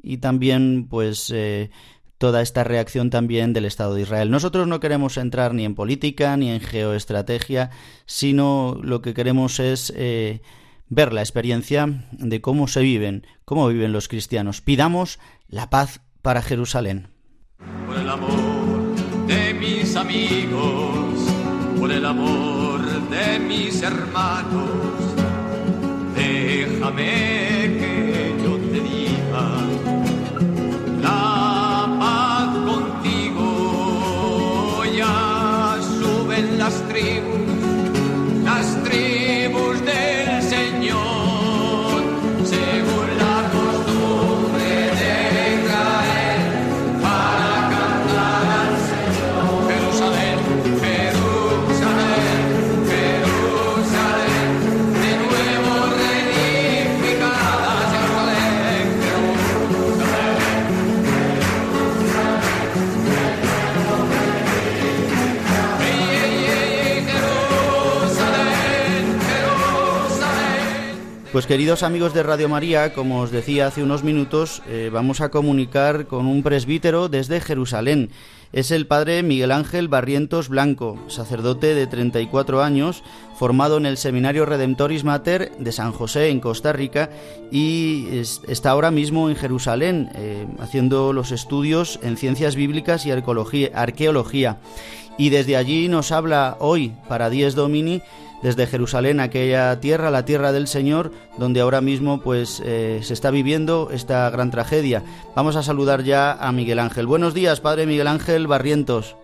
Y 0.02 0.18
también, 0.18 0.86
pues, 0.88 1.30
eh, 1.34 1.70
toda 2.18 2.42
esta 2.42 2.64
reacción 2.64 3.10
también 3.10 3.52
del 3.52 3.64
Estado 3.64 3.94
de 3.94 4.02
Israel. 4.02 4.30
Nosotros 4.30 4.66
no 4.66 4.80
queremos 4.80 5.16
entrar 5.16 5.54
ni 5.54 5.64
en 5.64 5.74
política 5.74 6.36
ni 6.36 6.50
en 6.50 6.60
geoestrategia, 6.60 7.70
sino 8.06 8.78
lo 8.82 9.00
que 9.00 9.14
queremos 9.14 9.60
es 9.60 9.92
eh, 9.96 10.42
ver 10.88 11.12
la 11.12 11.22
experiencia 11.22 12.06
de 12.12 12.40
cómo 12.40 12.68
se 12.68 12.80
viven, 12.80 13.26
cómo 13.44 13.68
viven 13.68 13.92
los 13.92 14.08
cristianos. 14.08 14.60
Pidamos 14.60 15.18
la 15.48 15.70
paz 15.70 16.00
para 16.20 16.42
Jerusalén. 16.42 17.08
Por 17.86 17.96
el 17.96 18.08
amor 18.08 19.26
de 19.26 19.54
mis 19.54 19.96
amigos, 19.96 21.32
por 21.78 21.92
el 21.92 22.04
amor 22.04 22.57
de 23.10 23.38
mis 23.38 23.82
hermanos, 23.82 24.70
déjame 26.14 27.04
que 27.78 28.34
yo 28.42 28.56
te 28.70 28.80
diga 28.80 29.46
la 31.02 31.96
paz 32.00 32.48
contigo. 32.70 33.48
Ya 34.96 35.76
suben 36.00 36.58
las 36.58 36.76
tribus, 36.88 37.27
Pues 71.38 71.46
queridos 71.46 71.84
amigos 71.84 72.14
de 72.14 72.24
Radio 72.24 72.48
María, 72.48 72.92
como 72.92 73.20
os 73.20 73.30
decía 73.30 73.68
hace 73.68 73.84
unos 73.84 74.02
minutos, 74.02 74.60
eh, 74.66 74.90
vamos 74.92 75.20
a 75.20 75.28
comunicar 75.28 76.08
con 76.08 76.26
un 76.26 76.42
presbítero 76.42 77.08
desde 77.08 77.40
Jerusalén. 77.40 78.10
Es 78.52 78.72
el 78.72 78.88
padre 78.88 79.22
Miguel 79.22 79.52
Ángel 79.52 79.86
Barrientos 79.86 80.48
Blanco, 80.48 80.98
sacerdote 81.06 81.76
de 81.76 81.86
34 81.86 82.60
años, 82.60 83.04
formado 83.38 83.76
en 83.76 83.86
el 83.86 83.98
Seminario 83.98 84.46
Redemptoris 84.46 85.04
Mater 85.04 85.52
de 85.60 85.70
San 85.70 85.92
José 85.92 86.30
en 86.30 86.40
Costa 86.40 86.72
Rica 86.72 87.08
y 87.52 88.08
es- 88.18 88.40
está 88.48 88.70
ahora 88.70 88.90
mismo 88.90 89.30
en 89.30 89.36
Jerusalén 89.36 90.10
eh, 90.16 90.44
haciendo 90.58 91.12
los 91.12 91.30
estudios 91.30 92.00
en 92.02 92.16
ciencias 92.16 92.56
bíblicas 92.56 93.06
y 93.06 93.12
arqueología. 93.12 94.56
Y 95.16 95.30
desde 95.30 95.56
allí 95.56 95.86
nos 95.88 96.10
habla 96.10 96.56
hoy 96.58 96.94
para 97.08 97.30
Dies 97.30 97.54
Domini 97.54 98.02
desde 98.42 98.66
Jerusalén, 98.66 99.20
aquella 99.20 99.80
tierra, 99.80 100.10
la 100.10 100.24
tierra 100.24 100.52
del 100.52 100.68
Señor, 100.68 101.12
donde 101.38 101.60
ahora 101.60 101.80
mismo 101.80 102.20
pues 102.20 102.62
eh, 102.64 103.00
se 103.02 103.14
está 103.14 103.30
viviendo 103.30 103.90
esta 103.92 104.28
gran 104.30 104.50
tragedia. 104.50 105.02
Vamos 105.34 105.56
a 105.56 105.62
saludar 105.62 106.04
ya 106.04 106.32
a 106.32 106.52
Miguel 106.52 106.78
Ángel. 106.78 107.06
Buenos 107.06 107.34
días, 107.34 107.60
Padre 107.60 107.86
Miguel 107.86 108.06
Ángel 108.06 108.46
Barrientos. 108.46 109.16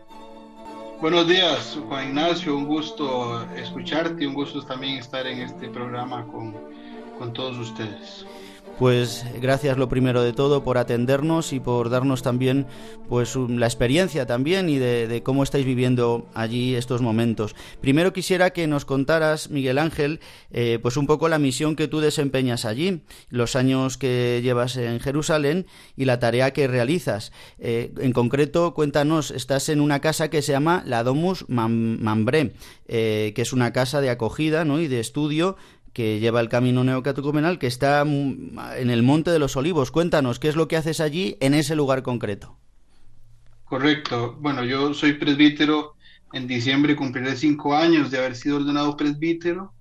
Buenos 1.01 1.29
días, 1.29 1.79
Juan 1.89 2.09
Ignacio. 2.09 2.57
Un 2.57 2.67
gusto 2.67 3.45
escucharte, 3.57 4.27
un 4.27 4.35
gusto 4.35 4.63
también 4.63 4.99
estar 4.99 5.27
en 5.27 5.41
este 5.41 5.69
programa 5.69 6.27
con, 6.27 6.55
con 7.19 7.33
todos 7.33 7.59
ustedes. 7.59 8.25
Pues 8.79 9.25
gracias 9.41 9.79
lo 9.79 9.89
primero 9.89 10.23
de 10.23 10.33
todo 10.33 10.65
por 10.65 10.79
atendernos 10.79 11.53
y 11.53 11.61
por 11.61 11.91
darnos 11.91 12.23
también 12.23 12.67
pues 13.09 13.37
la 13.37 13.67
experiencia 13.67 14.27
también 14.27 14.69
y 14.69 14.79
de, 14.79 15.23
cómo 15.23 15.45
estáis 15.45 15.65
viviendo 15.65 16.29
allí 16.35 16.75
estos 16.75 17.01
momentos. 17.01 17.55
Primero 17.81 18.13
quisiera 18.13 18.51
que 18.51 18.67
nos 18.67 18.85
contaras, 18.85 19.49
Miguel 19.49 19.79
Ángel, 19.79 20.19
eh, 20.51 20.81
pues 20.83 20.97
un 20.97 21.07
poco 21.07 21.29
la 21.29 21.39
misión 21.39 21.77
que 21.77 21.87
tú 21.87 22.01
desempeñas 22.01 22.65
allí, 22.65 23.03
los 23.31 23.55
años 23.55 23.97
que 23.97 24.41
llevas 24.43 24.77
en 24.77 24.99
Jerusalén 24.99 25.67
y 25.97 26.05
la 26.05 26.19
tarea 26.19 26.53
que 26.53 26.67
realizas. 26.67 27.31
Eh, 27.59 27.93
en 27.99 28.13
concreto, 28.13 28.75
cuéntanos, 28.75 29.31
estás 29.31 29.69
en 29.69 29.81
una 29.81 30.01
casa 30.01 30.31
que 30.31 30.43
se 30.43 30.51
llama 30.51 30.83
la 30.85 31.05
Domus 31.05 31.47
Mam- 31.49 32.01
Mambré, 32.01 32.55
eh, 32.89 33.33
que 33.37 33.43
es 33.43 33.53
una 33.53 33.73
casa 33.73 34.01
de 34.01 34.11
acogida 34.11 34.65
¿no? 34.65 34.81
y 34.81 34.89
de 34.89 34.99
estudio 34.99 35.57
que 35.95 36.19
lleva 36.21 36.41
el 36.41 36.51
camino 36.51 36.85
neocatecumenal, 36.85 37.59
que 37.59 37.69
está 37.69 38.05
mm, 38.05 38.59
en 38.77 38.91
el 38.91 39.03
Monte 39.03 39.31
de 39.31 39.39
los 39.39 39.57
Olivos. 39.57 39.91
Cuéntanos, 39.91 40.39
¿qué 40.39 40.49
es 40.49 40.57
lo 40.57 40.69
que 40.69 40.77
haces 40.77 41.01
allí 41.01 41.39
en 41.41 41.55
ese 41.55 41.77
lugar 41.77 42.03
concreto? 42.03 42.59
Correcto. 43.65 44.37
Bueno, 44.41 44.65
yo 44.65 44.93
soy 44.93 45.15
presbítero. 45.15 45.95
En 46.33 46.49
diciembre 46.49 46.97
cumpliré 46.97 47.37
cinco 47.37 47.75
años 47.75 48.11
de 48.11 48.19
haber 48.19 48.35
sido 48.35 48.57
ordenado 48.57 48.97
presbítero 48.97 49.73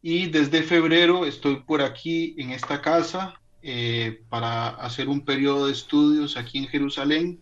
y 0.00 0.26
desde 0.26 0.62
febrero 0.62 1.26
estoy 1.26 1.56
por 1.56 1.82
aquí 1.82 2.36
en 2.38 2.50
esta 2.50 2.80
casa 2.80 3.34
eh, 3.62 4.22
para 4.28 4.68
hacer 4.68 5.08
un 5.08 5.24
periodo 5.24 5.66
de 5.66 5.72
estudios 5.72 6.36
aquí 6.36 6.58
en 6.58 6.68
Jerusalén, 6.68 7.40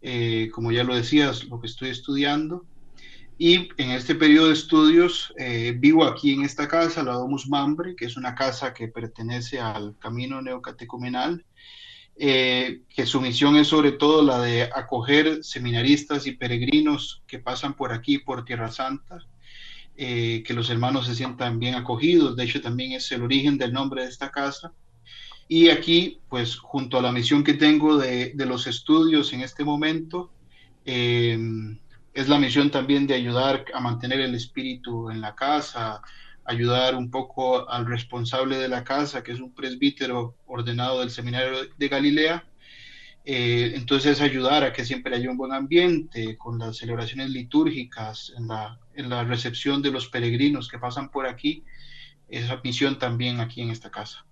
eh, 0.00 0.48
como 0.52 0.70
ya 0.70 0.84
lo 0.84 0.94
decías, 0.94 1.44
lo 1.44 1.60
que 1.60 1.66
estoy 1.66 1.88
estudiando. 1.90 2.64
Y 3.42 3.70
en 3.78 3.92
este 3.92 4.14
periodo 4.16 4.48
de 4.48 4.52
estudios 4.52 5.32
eh, 5.38 5.74
vivo 5.74 6.04
aquí 6.04 6.34
en 6.34 6.42
esta 6.42 6.68
casa, 6.68 7.02
la 7.02 7.14
Domus 7.14 7.48
Mambre, 7.48 7.96
que 7.96 8.04
es 8.04 8.18
una 8.18 8.34
casa 8.34 8.74
que 8.74 8.88
pertenece 8.88 9.58
al 9.58 9.96
Camino 9.98 10.42
Neocatecumenal, 10.42 11.42
eh, 12.16 12.82
que 12.94 13.06
su 13.06 13.18
misión 13.18 13.56
es 13.56 13.68
sobre 13.68 13.92
todo 13.92 14.22
la 14.22 14.42
de 14.42 14.64
acoger 14.64 15.42
seminaristas 15.42 16.26
y 16.26 16.32
peregrinos 16.32 17.22
que 17.26 17.38
pasan 17.38 17.72
por 17.72 17.94
aquí, 17.94 18.18
por 18.18 18.44
Tierra 18.44 18.70
Santa, 18.70 19.20
eh, 19.96 20.42
que 20.44 20.52
los 20.52 20.68
hermanos 20.68 21.06
se 21.06 21.14
sientan 21.14 21.58
bien 21.58 21.76
acogidos. 21.76 22.36
De 22.36 22.44
hecho, 22.44 22.60
también 22.60 22.92
es 22.92 23.10
el 23.10 23.22
origen 23.22 23.56
del 23.56 23.72
nombre 23.72 24.02
de 24.02 24.10
esta 24.10 24.30
casa. 24.30 24.74
Y 25.48 25.70
aquí, 25.70 26.20
pues 26.28 26.56
junto 26.58 26.98
a 26.98 27.02
la 27.02 27.10
misión 27.10 27.42
que 27.42 27.54
tengo 27.54 27.96
de, 27.96 28.32
de 28.34 28.44
los 28.44 28.66
estudios 28.66 29.32
en 29.32 29.40
este 29.40 29.64
momento, 29.64 30.30
eh, 30.84 31.38
es 32.12 32.28
la 32.28 32.38
misión 32.38 32.70
también 32.70 33.06
de 33.06 33.14
ayudar 33.14 33.64
a 33.72 33.80
mantener 33.80 34.20
el 34.20 34.34
espíritu 34.34 35.10
en 35.10 35.20
la 35.20 35.34
casa, 35.34 36.02
ayudar 36.44 36.96
un 36.96 37.10
poco 37.10 37.68
al 37.70 37.86
responsable 37.86 38.58
de 38.58 38.68
la 38.68 38.82
casa, 38.82 39.22
que 39.22 39.32
es 39.32 39.40
un 39.40 39.54
presbítero 39.54 40.36
ordenado 40.46 41.00
del 41.00 41.10
Seminario 41.10 41.68
de 41.76 41.88
Galilea. 41.88 42.44
Eh, 43.24 43.72
entonces 43.76 44.20
ayudar 44.20 44.64
a 44.64 44.72
que 44.72 44.84
siempre 44.84 45.14
haya 45.14 45.30
un 45.30 45.36
buen 45.36 45.52
ambiente 45.52 46.36
con 46.36 46.58
las 46.58 46.78
celebraciones 46.78 47.30
litúrgicas, 47.30 48.32
en 48.36 48.48
la, 48.48 48.78
en 48.94 49.08
la 49.08 49.24
recepción 49.24 49.82
de 49.82 49.92
los 49.92 50.08
peregrinos 50.08 50.68
que 50.68 50.78
pasan 50.78 51.10
por 51.10 51.26
aquí, 51.26 51.64
esa 52.28 52.60
misión 52.64 52.98
también 52.98 53.40
aquí 53.40 53.60
en 53.60 53.70
esta 53.70 53.90
casa. 53.90 54.24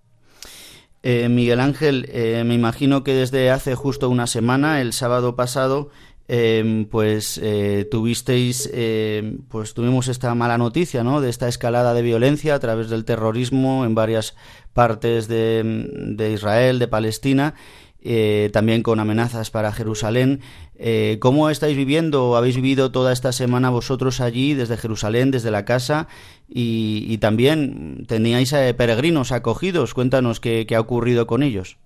Eh, 1.01 1.29
Miguel 1.29 1.61
Ángel, 1.61 2.09
eh, 2.11 2.43
me 2.45 2.55
imagino 2.55 3.03
que 3.03 3.13
desde 3.13 3.51
hace 3.51 3.73
justo 3.75 4.09
una 4.09 4.27
semana, 4.27 4.81
el 4.81 4.91
sábado 4.91 5.35
pasado, 5.35 5.91
Em, 6.31 6.85
pues 6.85 7.39
eh, 7.41 7.87
tuvisteis, 7.89 8.69
em, 8.71 9.39
pues 9.47 9.73
tuvimos 9.73 10.07
esta 10.07 10.35
mala 10.35 10.59
noticia, 10.59 11.03
¿no? 11.03 11.21
De 11.21 11.29
esta 11.31 11.47
escalada 11.47 11.95
de 11.95 12.03
violencia 12.03 12.53
a 12.53 12.59
través 12.59 12.87
del 12.87 13.03
terrorismo 13.03 13.83
en 13.83 13.95
varias 13.95 14.35
partes 14.73 15.27
de, 15.27 16.31
Israel, 16.31 16.77
de 16.77 16.87
Palestina, 16.87 17.55
eh, 18.03 18.51
también 18.53 18.83
con 18.83 18.99
amenazas 18.99 19.49
para 19.49 19.71
Jerusalén. 19.71 20.41
Eh, 20.75 21.17
¿Cómo 21.19 21.49
estáis 21.49 21.75
viviendo 21.75 22.29
o 22.29 22.35
habéis 22.35 22.57
vivido 22.57 22.91
toda 22.91 23.11
esta 23.11 23.31
semana 23.31 23.71
vosotros 23.71 24.21
allí, 24.21 24.53
desde 24.53 24.77
Jerusalén, 24.77 25.31
desde 25.31 25.49
la 25.49 25.65
casa? 25.65 26.07
Y, 26.47 27.17
también 27.17 28.05
teníais 28.07 28.53
peregrinos 28.77 29.31
acogidos. 29.31 29.95
Cuéntanos 29.95 30.39
qué 30.39 30.67
ha 30.75 30.79
ocurrido 30.79 31.25
con 31.25 31.41
ellos. 31.41 31.77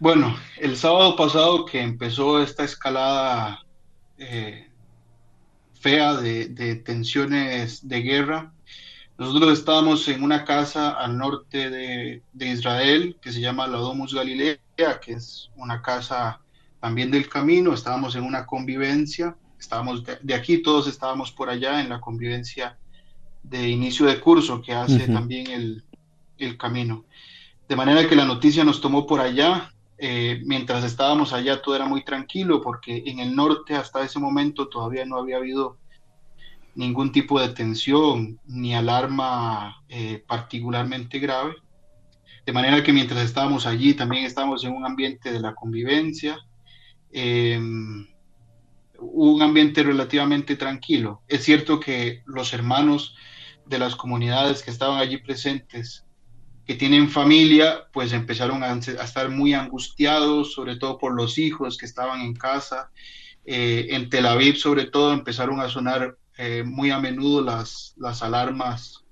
Bueno, 0.00 0.36
el 0.58 0.76
sábado 0.76 1.14
pasado 1.14 1.64
que 1.64 1.80
empezó 1.80 2.42
esta 2.42 2.64
escalada 2.64 3.64
eh, 4.18 4.68
fea 5.80 6.14
de, 6.14 6.82
tensiones 6.84 7.86
de 7.86 8.02
guerra, 8.02 8.52
nosotros 9.16 9.56
estábamos 9.56 10.08
en 10.08 10.24
una 10.24 10.44
casa 10.44 10.90
al 10.90 11.16
norte 11.16 11.70
de, 11.70 12.22
Israel 12.40 13.16
que 13.22 13.32
se 13.32 13.40
llama 13.40 13.68
la 13.68 13.78
Domus 13.78 14.12
Galilea, 14.12 14.58
que 15.00 15.12
es 15.12 15.50
una 15.54 15.80
casa 15.80 16.40
también 16.80 17.12
del 17.12 17.28
camino, 17.28 17.72
estábamos 17.72 18.16
en 18.16 18.24
una 18.24 18.46
convivencia, 18.46 19.36
estábamos 19.60 20.02
de, 20.04 20.34
aquí, 20.34 20.60
todos 20.60 20.88
estábamos 20.88 21.30
por 21.30 21.48
allá 21.48 21.80
en 21.80 21.88
la 21.88 22.00
convivencia 22.00 22.76
de 23.44 23.68
inicio 23.68 24.06
de 24.06 24.18
curso 24.18 24.60
que 24.60 24.72
hace 24.72 25.06
también 25.06 25.46
el, 25.52 25.84
el 26.38 26.58
camino. 26.58 27.04
De 27.68 27.76
manera 27.76 28.08
que 28.08 28.16
la 28.16 28.24
noticia 28.24 28.64
nos 28.64 28.80
tomó 28.80 29.06
por 29.06 29.20
allá, 29.20 29.70
eh, 29.98 30.40
mientras 30.44 30.84
estábamos 30.84 31.32
allá 31.32 31.62
todo 31.62 31.76
era 31.76 31.86
muy 31.86 32.04
tranquilo 32.04 32.60
porque 32.60 33.04
en 33.06 33.20
el 33.20 33.34
norte 33.34 33.74
hasta 33.74 34.02
ese 34.02 34.18
momento 34.18 34.68
todavía 34.68 35.04
no 35.04 35.18
había 35.18 35.36
habido 35.36 35.78
ningún 36.74 37.12
tipo 37.12 37.40
de 37.40 37.50
tensión 37.50 38.40
ni 38.46 38.74
alarma 38.74 39.82
eh, 39.88 40.22
particularmente 40.26 41.18
grave. 41.18 41.54
De 42.44 42.52
manera 42.52 42.82
que 42.82 42.92
mientras 42.92 43.22
estábamos 43.24 43.66
allí 43.66 43.94
también 43.94 44.24
estábamos 44.24 44.64
en 44.64 44.72
un 44.72 44.84
ambiente 44.84 45.32
de 45.32 45.40
la 45.40 45.54
convivencia, 45.54 46.38
em, 47.12 48.06
un 48.98 49.42
ambiente 49.42 49.82
relativamente 49.82 50.56
tranquilo. 50.56 51.22
Es 51.28 51.44
cierto 51.44 51.80
que 51.80 52.22
los 52.26 52.52
hermanos 52.52 53.14
de 53.66 53.78
las 53.78 53.96
comunidades 53.96 54.62
que 54.62 54.70
estaban 54.70 54.98
allí 54.98 55.18
presentes 55.18 56.03
que 56.66 56.74
tienen 56.74 57.10
familia, 57.10 57.88
pues 57.92 58.12
empezaron 58.12 58.62
a, 58.62 58.72
estar 58.72 59.28
muy 59.28 59.52
angustiados, 59.52 60.52
sobre 60.52 60.76
todo 60.76 60.98
por 60.98 61.14
los 61.14 61.38
hijos 61.38 61.76
que 61.76 61.86
estaban 61.86 62.20
en 62.22 62.34
casa. 62.34 62.90
Eh, 63.44 63.88
en 63.90 64.08
Tel 64.08 64.26
Aviv, 64.26 64.56
sobre 64.56 64.86
todo, 64.86 65.12
empezaron 65.12 65.60
a 65.60 65.68
sonar 65.68 66.16
eh, 66.38 66.62
muy 66.64 66.90
a 66.90 66.98
menudo 66.98 67.42
las, 67.42 67.94
las 67.98 68.22
alarmas 68.22 69.04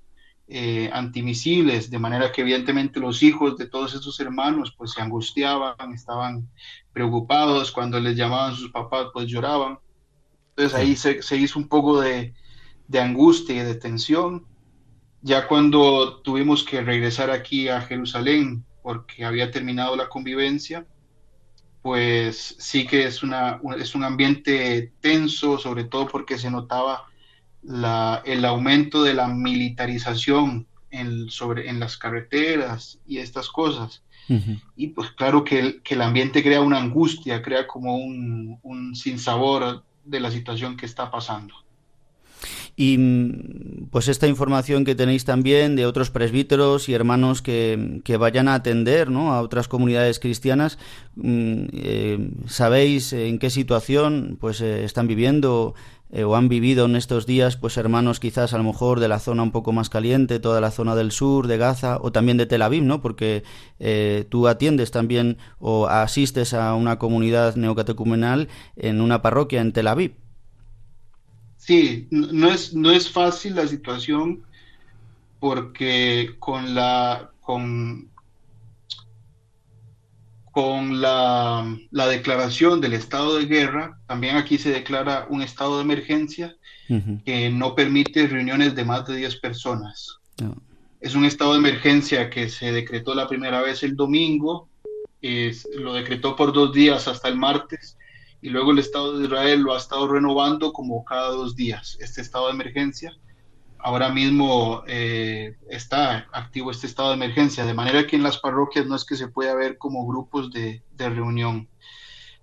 eh, 0.47 0.89
antimisiles, 0.91 1.89
de 1.89 1.99
manera 1.99 2.31
que 2.31 2.41
evidentemente 2.41 2.99
los 2.99 3.21
hijos 3.23 3.57
de 3.57 3.67
todos 3.67 3.93
esos 3.93 4.19
hermanos 4.19 4.73
pues 4.77 4.91
se 4.91 5.01
angustiaban, 5.01 5.93
estaban 5.93 6.49
preocupados, 6.91 7.71
cuando 7.71 7.99
les 7.99 8.17
llamaban 8.17 8.55
sus 8.55 8.71
papás 8.71 9.07
pues 9.13 9.27
lloraban. 9.27 9.79
Entonces 10.49 10.77
ahí 10.77 10.95
se, 10.95 11.21
se 11.21 11.37
hizo 11.37 11.59
un 11.59 11.67
poco 11.67 12.01
de, 12.01 12.33
de 12.87 12.99
angustia 12.99 13.55
y 13.55 13.65
de 13.65 13.75
tensión 13.75 14.45
ya 15.23 15.47
cuando 15.47 16.21
tuvimos 16.21 16.63
que 16.63 16.81
regresar 16.81 17.31
aquí 17.31 17.69
a 17.69 17.81
Jerusalén 17.81 18.65
porque 18.81 19.23
había 19.23 19.49
terminado 19.49 19.95
la 19.95 20.09
convivencia, 20.09 20.85
pues 21.81 22.55
sí 22.59 22.85
que 22.85 23.05
es, 23.05 23.23
una, 23.23 23.61
es 23.79 23.95
un 23.95 24.03
ambiente 24.03 24.91
tenso, 24.99 25.57
sobre 25.57 25.85
todo 25.85 26.07
porque 26.07 26.37
se 26.37 26.51
notaba 26.51 27.05
la, 27.61 28.21
el 28.25 28.43
aumento 28.43 29.01
de 29.01 29.13
la 29.13 29.29
militarización 29.29 30.67
en, 30.91 31.29
sobre, 31.29 31.69
en 31.69 31.79
las 31.79 31.97
carreteras 31.97 32.99
y 33.07 33.17
estas 33.19 33.49
cosas. 33.49 34.03
Y 34.77 34.87
pues 34.87 35.11
claro 35.11 35.43
que 35.43 35.59
el, 35.59 35.81
que 35.83 35.95
el, 35.95 36.01
ambiente 36.01 36.41
crea 36.41 36.61
una 36.61 36.79
angustia, 36.79 37.41
crea 37.41 37.67
como 37.67 37.97
un, 37.97 38.57
un 38.63 38.95
sinsabor 38.95 39.83
de 40.05 40.19
la 40.21 40.31
situación 40.31 40.77
que 40.77 40.85
está 40.85 41.11
pasando. 41.11 41.53
Y 42.75 42.97
mm, 42.97 43.89
pues 43.91 44.07
esta 44.07 44.27
información 44.27 44.85
que 44.85 44.95
tenéis 44.95 45.25
también 45.25 45.75
de 45.75 45.85
otros 45.85 46.09
presbíteros 46.09 46.89
y 46.89 46.93
hermanos 46.93 47.41
que, 47.41 48.01
que 48.03 48.17
vayan 48.17 48.47
a 48.47 48.55
atender 48.55 49.11
¿no? 49.11 49.33
a 49.33 49.41
otras 49.41 49.67
comunidades 49.67 50.19
cristianas, 50.19 50.79
mm, 51.15 51.65
eh, 51.73 52.31
¿sabéis 52.47 53.13
en 53.13 53.37
qué 53.37 53.49
situación 53.49 54.37
pues 54.39 54.61
eh, 54.61 54.83
están 54.83 55.07
viviendo 55.07 55.75
eh, 56.11 56.23
o 56.23 56.35
han 56.35 56.49
vivido 56.49 56.85
en 56.85 56.95
estos 56.95 57.27
días 57.27 57.57
pues 57.57 57.77
hermanos 57.77 58.19
quizás 58.19 58.53
a 58.53 58.57
lo 58.57 58.63
mejor 58.63 58.99
de 58.99 59.07
la 59.07 59.19
zona 59.19 59.43
un 59.43 59.51
poco 59.51 59.71
más 59.71 59.89
caliente, 59.89 60.39
toda 60.39 60.59
la 60.59 60.71
zona 60.71 60.95
del 60.95 61.11
sur, 61.11 61.45
de 61.45 61.57
Gaza 61.57 61.99
o 62.01 62.11
también 62.11 62.37
de 62.37 62.47
Tel 62.47 62.63
Aviv, 62.63 62.83
¿no? 62.83 63.01
Porque 63.01 63.43
tú 64.29 64.47
atiendes 64.47 64.91
también 64.91 65.37
o 65.59 65.87
asistes 65.87 66.53
a 66.53 66.73
una 66.75 66.97
comunidad 66.97 67.55
neocatecumenal 67.55 68.47
en 68.75 69.01
una 69.01 69.21
parroquia 69.21 69.61
en 69.61 69.73
Tel 69.73 69.87
Aviv. 69.87 70.22
Sí, 71.65 72.07
no 72.11 72.51
es, 72.51 72.73
no 72.73 72.91
es 72.91 73.09
fácil 73.09 73.55
la 73.55 73.65
situación 73.67 74.43
porque 75.39 76.35
con 76.39 76.75
la 76.75 77.31
con, 77.39 78.09
con 80.51 81.01
la, 81.01 81.65
declaración 81.91 82.81
del 82.81 82.91
estado 82.91 83.37
de 83.37 83.45
guerra, 83.45 83.97
también 84.07 84.35
aquí 84.35 84.57
se 84.57 84.71
declara 84.71 85.25
un 85.29 85.41
estado 85.41 85.77
de 85.77 85.83
emergencia 85.83 86.53
que 87.23 87.49
no 87.49 87.75
permite 87.75 88.27
reuniones 88.27 88.75
de 88.75 88.83
más 88.83 89.07
de 89.07 89.15
10 89.15 89.37
personas. 89.37 90.17
Es 90.99 91.15
un 91.15 91.23
estado 91.23 91.53
de 91.53 91.59
emergencia 91.59 92.29
que 92.29 92.49
se 92.49 92.73
decretó 92.73 93.15
la 93.15 93.29
primera 93.29 93.61
vez 93.61 93.83
el 93.83 93.95
domingo, 93.95 94.67
es, 95.21 95.65
lo 95.77 95.93
decretó 95.93 96.35
por 96.35 96.51
dos 96.51 96.73
días 96.73 97.07
hasta 97.07 97.29
el 97.29 97.37
martes 97.37 97.97
y 98.43 98.49
luego 98.49 98.71
el 98.71 98.79
Estado 98.79 99.17
de 99.17 99.23
Israel 99.23 99.61
lo 99.61 99.73
ha 99.73 99.77
estado 99.77 100.05
renovando 100.05 100.73
como 100.73 101.05
cada 101.05 101.29
dos 101.29 101.55
días, 101.55 101.97
este 102.01 102.19
estado 102.19 102.47
de 102.47 102.53
emergencia. 102.53 103.13
Ahora 103.79 104.09
mismo 104.09 104.83
eh, 104.85 105.55
está 105.69 106.27
activo 106.33 106.69
este 106.69 106.87
estado 106.87 107.09
de 107.09 107.15
emergencia, 107.15 107.65
de 107.65 107.73
manera 107.73 108.05
que 108.05 108.17
en 108.17 108.23
las 108.23 108.37
parroquias 108.37 108.85
no 108.85 108.97
es 108.97 109.05
que 109.05 109.15
se 109.15 109.29
pueda 109.29 109.55
ver 109.55 109.77
como 109.77 110.05
grupos 110.05 110.51
de, 110.51 110.83
reunión. 110.97 111.69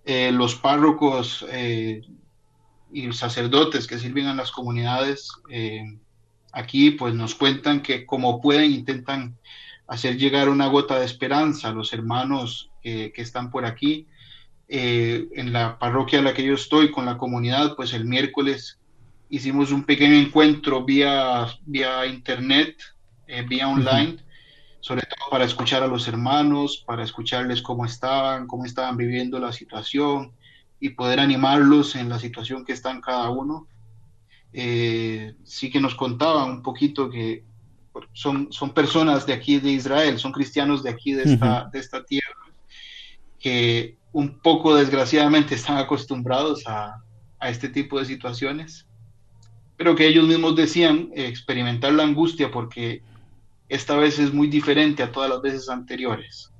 Eh, 0.06 0.32
los 0.32 0.54
párrocos 0.54 1.44
eh, 1.50 2.00
y 2.90 3.12
sacerdotes 3.12 3.86
que 3.86 3.98
sirven 3.98 4.26
a 4.26 4.34
las 4.34 4.52
comunidades 4.52 5.30
aquí 6.52 6.92
pues 6.92 7.14
nos 7.14 7.34
cuentan 7.34 7.82
que 7.82 8.06
como 8.06 8.40
pueden 8.40 8.72
intentan 8.72 9.36
hacer 9.86 10.16
llegar 10.16 10.48
una 10.48 10.66
gota 10.68 10.98
de 10.98 11.04
esperanza 11.04 11.68
a 11.68 11.72
los 11.72 11.92
hermanos 11.92 12.70
que 12.82 13.12
están 13.16 13.50
por 13.50 13.66
aquí 13.66 14.08
eh, 14.72 15.28
en 15.34 15.52
la 15.52 15.80
parroquia 15.80 16.20
en 16.20 16.26
la 16.26 16.32
que 16.32 16.44
yo 16.44 16.54
estoy 16.54 16.92
con 16.92 17.04
la 17.04 17.18
comunidad, 17.18 17.74
pues 17.74 17.92
el 17.92 18.04
miércoles 18.04 18.78
hicimos 19.28 19.72
un 19.72 19.82
pequeño 19.82 20.14
encuentro 20.14 20.84
vía, 20.84 21.48
vía 21.66 22.06
internet, 22.06 22.76
eh, 23.26 23.42
vía 23.42 23.66
online, 23.66 24.18
sobre 24.78 25.02
todo 25.02 25.28
para 25.28 25.44
escuchar 25.44 25.82
a 25.82 25.88
los 25.88 26.06
hermanos, 26.06 26.84
para 26.86 27.02
escucharles 27.02 27.62
cómo 27.62 27.84
estaban, 27.84 28.46
cómo 28.46 28.64
estaban 28.64 28.96
viviendo 28.96 29.40
la 29.40 29.52
situación 29.52 30.34
y 30.78 30.90
poder 30.90 31.18
animarlos 31.18 31.96
en 31.96 32.08
la 32.08 32.20
situación 32.20 32.64
que 32.64 32.72
están 32.72 33.00
cada 33.00 33.28
uno. 33.28 33.66
Eh, 34.52 35.34
sí 35.42 35.68
que 35.68 35.80
nos 35.80 35.96
contaban 35.96 36.48
un 36.48 36.62
poquito 36.62 37.10
que 37.10 37.42
son, 38.12 38.52
son 38.52 38.70
personas 38.70 39.26
de 39.26 39.32
aquí 39.32 39.58
de 39.58 39.72
Israel, 39.72 40.16
son 40.20 40.30
cristianos 40.30 40.84
de 40.84 40.90
aquí 40.90 41.12
de 41.12 41.24
esta, 41.24 41.68
de 41.72 41.78
esta 41.80 42.04
tierra, 42.04 42.36
que 43.40 43.98
un 44.12 44.40
poco 44.40 44.74
desgraciadamente 44.74 45.54
están 45.54 45.78
acostumbrados 45.78 46.66
a, 46.66 47.02
a 47.38 47.48
este 47.48 47.68
tipo 47.68 47.98
de 47.98 48.04
situaciones, 48.04 48.86
pero 49.76 49.96
que 49.96 50.06
ellos 50.06 50.26
mismos 50.26 50.56
decían 50.56 51.10
experimentar 51.14 51.92
la 51.92 52.02
angustia 52.02 52.50
porque 52.50 53.02
esta 53.68 53.96
vez 53.96 54.18
es 54.18 54.34
muy 54.34 54.48
diferente 54.48 55.02
a 55.02 55.10
todas 55.10 55.30
las 55.30 55.40
veces 55.40 55.68
anteriores. 55.68 56.52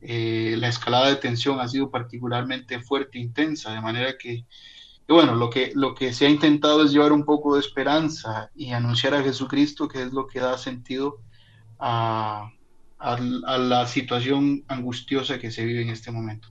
Eh, 0.00 0.54
la 0.58 0.68
escalada 0.68 1.08
de 1.08 1.16
tensión 1.16 1.58
ha 1.58 1.66
sido 1.66 1.90
particularmente 1.90 2.80
fuerte 2.80 3.18
e 3.18 3.22
intensa, 3.22 3.72
de 3.72 3.80
manera 3.80 4.16
que, 4.16 4.44
bueno, 5.08 5.34
lo 5.34 5.50
que, 5.50 5.72
lo 5.74 5.94
que 5.94 6.12
se 6.12 6.26
ha 6.26 6.30
intentado 6.30 6.84
es 6.84 6.92
llevar 6.92 7.12
un 7.12 7.24
poco 7.24 7.54
de 7.54 7.60
esperanza 7.60 8.50
y 8.54 8.70
anunciar 8.70 9.14
a 9.14 9.22
Jesucristo, 9.22 9.88
que 9.88 10.02
es 10.02 10.12
lo 10.12 10.26
que 10.28 10.38
da 10.38 10.56
sentido 10.56 11.18
a, 11.80 12.52
a 12.98 13.18
la 13.18 13.86
situación 13.86 14.62
angustiosa 14.68 15.38
que 15.38 15.50
se 15.50 15.64
vive 15.64 15.82
en 15.82 15.88
este 15.88 16.12
momento. 16.12 16.48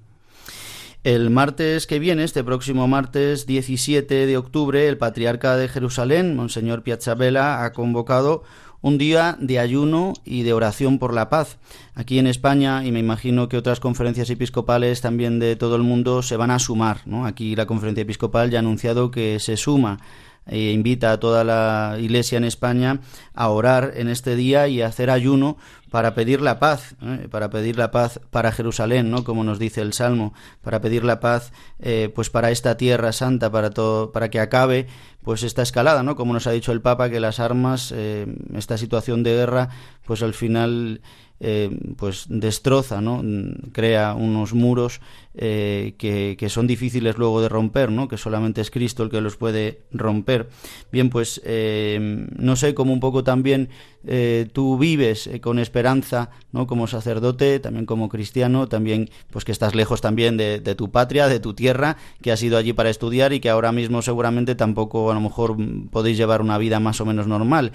El 1.03 1.29
martes 1.29 1.87
que 1.87 1.99
viene, 1.99 2.23
este 2.23 2.43
próximo 2.43 2.87
martes 2.87 3.45
17 3.45 4.25
de 4.25 4.37
octubre, 4.37 4.87
el 4.87 4.97
patriarca 4.97 5.55
de 5.55 5.69
Jerusalén, 5.69 6.35
Monseñor 6.35 6.83
Piazzabella, 6.83 7.63
ha 7.63 7.71
convocado 7.71 8.43
un 8.81 8.97
día 8.97 9.37
de 9.39 9.59
ayuno 9.59 10.13
y 10.25 10.43
de 10.43 10.53
oración 10.53 10.99
por 10.99 11.13
la 11.13 11.29
paz. 11.29 11.59
Aquí 11.93 12.19
en 12.19 12.27
España, 12.27 12.85
y 12.85 12.91
me 12.91 12.99
imagino 12.99 13.47
que 13.47 13.57
otras 13.57 13.79
conferencias 13.79 14.29
episcopales 14.29 15.01
también 15.01 15.39
de 15.39 15.55
todo 15.55 15.75
el 15.75 15.83
mundo 15.83 16.21
se 16.21 16.35
van 16.35 16.51
a 16.51 16.59
sumar. 16.59 17.01
¿no? 17.05 17.25
Aquí 17.25 17.55
la 17.55 17.67
conferencia 17.67 18.01
episcopal 18.01 18.49
ya 18.49 18.57
ha 18.57 18.59
anunciado 18.59 19.11
que 19.11 19.39
se 19.39 19.55
suma 19.55 19.99
e 20.45 20.71
invita 20.71 21.11
a 21.11 21.19
toda 21.19 21.43
la 21.43 21.97
Iglesia 21.99 22.37
en 22.37 22.45
España 22.45 23.01
a 23.33 23.49
orar 23.49 23.93
en 23.95 24.07
este 24.07 24.35
día 24.35 24.67
y 24.67 24.81
a 24.81 24.87
hacer 24.87 25.09
ayuno 25.09 25.57
para 25.89 26.13
pedir 26.13 26.41
la 26.41 26.59
paz, 26.59 26.95
¿eh? 27.01 27.27
para 27.29 27.49
pedir 27.49 27.77
la 27.77 27.91
paz 27.91 28.19
para 28.29 28.51
Jerusalén, 28.51 29.09
¿no? 29.09 29.23
Como 29.23 29.43
nos 29.43 29.59
dice 29.59 29.81
el 29.81 29.93
Salmo, 29.93 30.33
para 30.61 30.81
pedir 30.81 31.03
la 31.03 31.19
paz, 31.19 31.53
eh, 31.79 32.11
pues 32.13 32.29
para 32.29 32.51
esta 32.51 32.77
tierra 32.77 33.11
santa, 33.11 33.51
para 33.51 33.69
todo, 33.69 34.11
para 34.11 34.29
que 34.29 34.39
acabe, 34.39 34.88
pues 35.23 35.43
esta 35.43 35.61
escalada, 35.61 36.03
¿no? 36.03 36.15
Como 36.15 36.33
nos 36.33 36.47
ha 36.47 36.51
dicho 36.51 36.71
el 36.71 36.81
Papa, 36.81 37.09
que 37.09 37.19
las 37.19 37.39
armas, 37.39 37.93
eh, 37.95 38.27
esta 38.55 38.77
situación 38.77 39.23
de 39.23 39.35
guerra, 39.35 39.69
pues 40.05 40.23
al 40.23 40.33
final 40.33 41.01
eh, 41.39 41.69
pues 41.97 42.25
destroza, 42.29 42.99
¿no? 42.99 43.21
crea 43.71 44.15
unos 44.15 44.55
muros 44.55 45.01
eh, 45.35 45.93
que, 45.99 46.35
que, 46.35 46.49
son 46.49 46.65
difíciles 46.65 47.15
luego 47.15 47.41
de 47.41 47.49
romper, 47.49 47.91
¿no? 47.91 48.07
que 48.07 48.17
solamente 48.17 48.59
es 48.59 48.71
Cristo 48.71 49.03
el 49.03 49.11
que 49.11 49.21
los 49.21 49.38
puede 49.38 49.81
romper. 49.91 50.49
Bien, 50.91 51.11
pues 51.11 51.39
eh, 51.45 52.27
no 52.35 52.55
sé 52.55 52.73
cómo 52.73 52.91
un 52.91 52.99
poco 52.99 53.23
también 53.23 53.69
tú 54.53 54.77
vives 54.77 55.29
con 55.41 55.59
esperanza, 55.59 56.29
¿no? 56.53 56.65
como 56.65 56.88
sacerdote, 56.88 57.59
también 57.59 57.85
como 57.85 58.07
cristiano, 58.07 58.69
también 58.69 59.09
pues 59.29 59.43
que 59.43 59.51
estás 59.51 59.75
lejos 59.75 59.99
también 59.99 60.38
de, 60.38 60.61
de, 60.61 60.75
tu 60.75 60.91
patria, 60.91 61.27
de 61.27 61.41
tu 61.41 61.53
tierra, 61.53 61.97
que 62.21 62.31
has 62.31 62.41
ido 62.41 62.57
allí 62.57 62.71
para 62.71 62.89
estudiar 62.89 63.33
y 63.33 63.41
que 63.41 63.49
ahora 63.49 63.73
mismo 63.73 64.01
seguramente 64.01 64.55
tampoco 64.55 65.11
a 65.11 65.13
lo 65.13 65.19
mejor 65.19 65.57
podéis 65.91 66.15
llevar 66.15 66.41
una 66.41 66.57
vida 66.57 66.79
más 66.79 67.01
o 67.01 67.05
menos 67.05 67.27
normal 67.27 67.73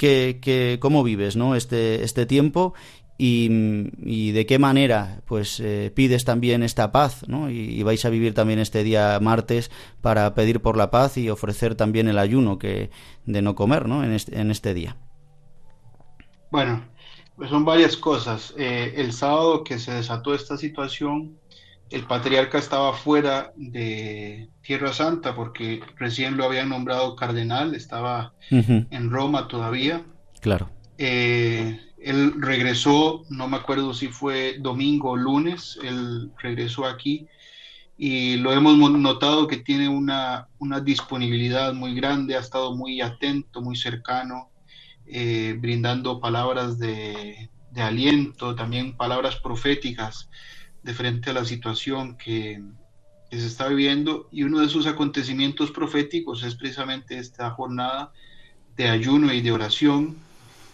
que, 0.00 0.78
cómo 0.80 1.02
vives 1.02 1.36
¿no? 1.36 1.54
este, 1.54 2.02
este 2.04 2.24
tiempo 2.24 2.72
y, 3.18 4.32
de 4.32 4.46
qué 4.46 4.58
manera 4.58 5.20
pues 5.26 5.60
eh, 5.60 5.92
pides 5.94 6.24
también 6.24 6.62
esta 6.62 6.90
paz 6.90 7.28
¿no? 7.28 7.50
Y, 7.50 7.82
vais 7.82 8.02
a 8.06 8.08
vivir 8.08 8.32
también 8.32 8.60
este 8.60 8.82
día 8.82 9.18
martes 9.20 9.70
para 10.00 10.34
pedir 10.34 10.62
por 10.62 10.78
la 10.78 10.90
paz 10.90 11.18
y 11.18 11.28
ofrecer 11.28 11.74
también 11.74 12.08
el 12.08 12.18
ayuno 12.18 12.58
que 12.58 12.90
de 13.26 13.42
no 13.42 13.54
comer 13.54 13.88
¿no? 13.88 14.02
En, 14.02 14.12
este, 14.12 14.40
en 14.40 14.50
este 14.50 14.72
día 14.72 14.96
bueno 16.50 16.82
pues 17.36 17.50
son 17.50 17.66
varias 17.66 17.98
cosas 17.98 18.54
eh, 18.56 18.94
el 18.96 19.12
sábado 19.12 19.64
que 19.64 19.78
se 19.78 19.92
desató 19.92 20.32
esta 20.32 20.56
situación 20.56 21.36
el 21.90 22.04
patriarca 22.06 22.58
estaba 22.58 22.92
fuera 22.94 23.52
de 23.56 24.48
Tierra 24.62 24.92
Santa 24.92 25.34
porque 25.34 25.80
recién 25.96 26.36
lo 26.36 26.44
habían 26.44 26.68
nombrado 26.68 27.16
cardenal, 27.16 27.74
estaba 27.74 28.32
en 28.50 29.10
Roma 29.10 29.48
todavía. 29.48 30.04
Claro. 30.40 30.70
Eh, 30.98 31.80
él 31.98 32.34
regresó, 32.38 33.24
no 33.28 33.48
me 33.48 33.56
acuerdo 33.56 33.92
si 33.92 34.08
fue 34.08 34.56
domingo 34.60 35.10
o 35.10 35.16
lunes, 35.16 35.78
él 35.82 36.30
regresó 36.38 36.86
aquí 36.86 37.26
y 37.98 38.36
lo 38.36 38.52
hemos 38.52 38.78
notado 38.92 39.48
que 39.48 39.58
tiene 39.58 39.88
una, 39.88 40.48
una 40.58 40.80
disponibilidad 40.80 41.74
muy 41.74 41.94
grande, 41.94 42.36
ha 42.36 42.40
estado 42.40 42.74
muy 42.74 43.00
atento, 43.00 43.60
muy 43.60 43.76
cercano, 43.76 44.48
eh, 45.06 45.56
brindando 45.58 46.20
palabras 46.20 46.78
de, 46.78 47.50
de 47.72 47.82
aliento, 47.82 48.54
también 48.54 48.96
palabras 48.96 49.36
proféticas 49.36 50.30
de 50.82 50.94
frente 50.94 51.30
a 51.30 51.34
la 51.34 51.44
situación 51.44 52.16
que, 52.16 52.62
se 53.30 53.46
está 53.46 53.68
viviendo 53.68 54.28
y 54.32 54.42
uno 54.42 54.58
de 54.58 54.68
sus 54.68 54.88
acontecimientos 54.88 55.70
proféticos 55.70 56.42
es 56.42 56.56
precisamente 56.56 57.16
esta 57.16 57.48
jornada 57.52 58.12
de 58.76 58.88
ayuno 58.88 59.32
y 59.32 59.40
de 59.40 59.52
oración. 59.52 60.16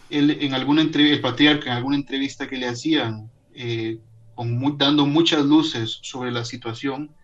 Él, 0.09 0.39
en 0.41 0.55
alguna 0.55 0.81
el 0.81 1.21
patriarca, 1.21 1.71
en 1.71 1.77
alguna 1.77 1.97
entrevista 1.97 2.49
que 2.49 2.57
le 2.57 2.67
hacían, 2.67 3.31
eh, 3.53 3.99
con, 4.35 4.79
dando 4.79 5.05
muchas 5.05 5.45
luces 5.45 5.99
sobre 6.01 6.33
la 6.33 6.47
situación, 6.47 7.15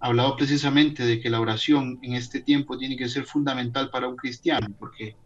hablaba 0.00 0.36
precisamente 0.36 1.06
de 1.06 1.18
que 1.18 1.30
la 1.30 1.40
oración 1.40 1.98
en 2.02 2.12
este 2.12 2.40
tiempo 2.40 2.76
tiene 2.76 2.98
que 2.98 3.08
ser 3.08 3.24
fundamental 3.24 3.88
para 3.88 4.06
un 4.06 4.16
cristiano, 4.16 4.66
porque 4.78 5.16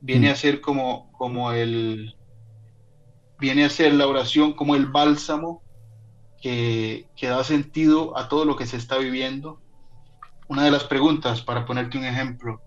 viene 0.00 0.30
mm. 0.30 0.32
a 0.32 0.36
ser 0.36 0.60
como, 0.62 1.12
como 1.12 1.52
el, 1.52 2.14
viene 3.38 3.64
a 3.64 3.70
ser 3.70 3.92
la 3.92 4.06
oración 4.06 4.54
como 4.54 4.74
el 4.74 4.86
bálsamo 4.86 5.62
que, 6.40 7.06
da 7.20 7.44
sentido 7.44 8.16
a 8.16 8.28
todo 8.28 8.44
lo 8.44 8.56
que 8.56 8.66
se 8.66 8.76
está 8.76 8.98
viviendo. 8.98 9.60
Una 10.48 10.64
de 10.64 10.70
las 10.70 10.84
preguntas, 10.84 11.42
para 11.42 11.64
ponerte 11.64 11.98
un 11.98 12.04
ejemplo, 12.04 12.60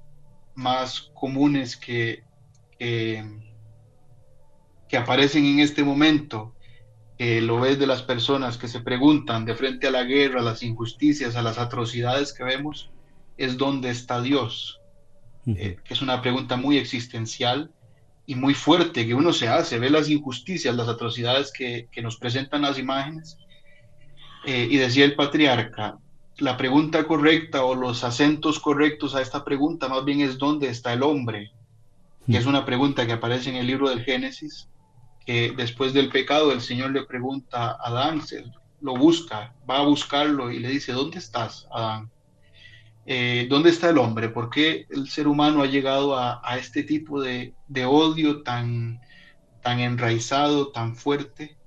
más 0.56 1.12
comunes 1.14 1.76
que, 1.76 2.24
que, 2.78 3.24
aparecen 4.96 5.46
en 5.46 5.60
este 5.60 5.84
momento, 5.84 6.56
que 7.18 7.42
lo 7.42 7.60
ves 7.60 7.80
de 7.80 7.88
las 7.88 8.04
personas 8.04 8.58
que 8.58 8.68
se 8.68 8.80
preguntan 8.80 9.44
de 9.44 9.56
frente 9.56 9.88
a 9.88 9.92
la 9.92 10.04
guerra, 10.04 10.40
a 10.40 10.44
las 10.44 10.62
injusticias, 10.62 11.36
a 11.36 11.42
las 11.42 11.58
atrocidades 11.58 12.32
que 12.32 12.44
vemos, 12.44 12.92
es 13.38 13.58
dónde 13.58 13.90
está 13.90 14.22
Dios. 14.22 14.80
Eh, 15.46 15.76
que 15.84 15.94
es 15.94 16.02
una 16.02 16.22
pregunta 16.22 16.56
muy 16.56 16.78
existencial 16.78 17.70
y 18.26 18.36
muy 18.36 18.54
fuerte 18.54 19.06
que 19.06 19.14
uno 19.14 19.34
se 19.34 19.50
hace, 19.50 19.78
ve 19.78 19.90
las 19.90 20.10
injusticias, 20.10 20.74
las 20.74 20.88
atrocidades 20.88 21.52
que, 21.52 21.90
que 21.92 22.02
nos 22.02 22.16
presentan 22.16 22.62
las 22.62 22.80
imágenes 22.80 23.38
eh, 24.46 24.68
y 24.70 24.78
decía 24.78 25.06
el 25.06 25.16
patriarca, 25.16 25.98
la 26.38 26.58
pregunta 26.58 27.06
correcta 27.06 27.64
o 27.64 27.76
los 27.76 28.04
acentos 28.04 28.60
correctos 28.60 29.16
a 29.16 29.22
esta 29.22 29.46
pregunta 29.46 29.88
más 29.88 30.04
bien 30.04 30.22
es 30.22 30.38
dónde 30.38 30.68
está 30.68 30.94
el 30.94 31.04
hombre, 31.04 31.52
que 32.30 32.38
es 32.38 32.46
una 32.46 32.66
pregunta 32.66 33.06
que 33.06 33.14
aparece 33.14 33.50
en 33.50 33.58
el 33.58 33.68
libro 33.68 33.90
del 33.90 34.04
Génesis, 34.04 34.70
que 35.26 35.54
después 35.56 35.94
del 35.94 36.10
pecado 36.10 36.52
el 36.52 36.62
Señor 36.62 36.92
le 36.92 37.04
pregunta 37.04 37.72
a 37.72 37.88
Adán, 37.88 38.22
lo 38.82 38.96
busca, 38.96 39.54
va 39.70 39.78
a 39.78 39.86
buscarlo 39.86 40.52
y 40.52 40.60
le 40.60 40.70
dice, 40.70 40.92
¿dónde 40.92 41.20
estás, 41.20 41.68
Adán? 41.72 42.10
Eh, 43.06 43.48
¿Dónde 43.50 43.70
está 43.70 43.90
el 43.90 43.98
hombre? 43.98 44.30
¿Por 44.30 44.50
qué 44.50 44.88
el 44.90 45.10
ser 45.10 45.28
humano 45.28 45.62
ha 45.62 45.68
llegado 45.68 46.18
a, 46.18 46.58
este 46.58 46.84
tipo 46.84 47.22
de, 47.22 47.54
de, 47.68 47.86
odio 47.86 48.44
tan, 48.44 49.02
tan 49.62 49.80
enraizado, 49.80 50.72
tan 50.72 50.96
fuerte? 50.96 51.58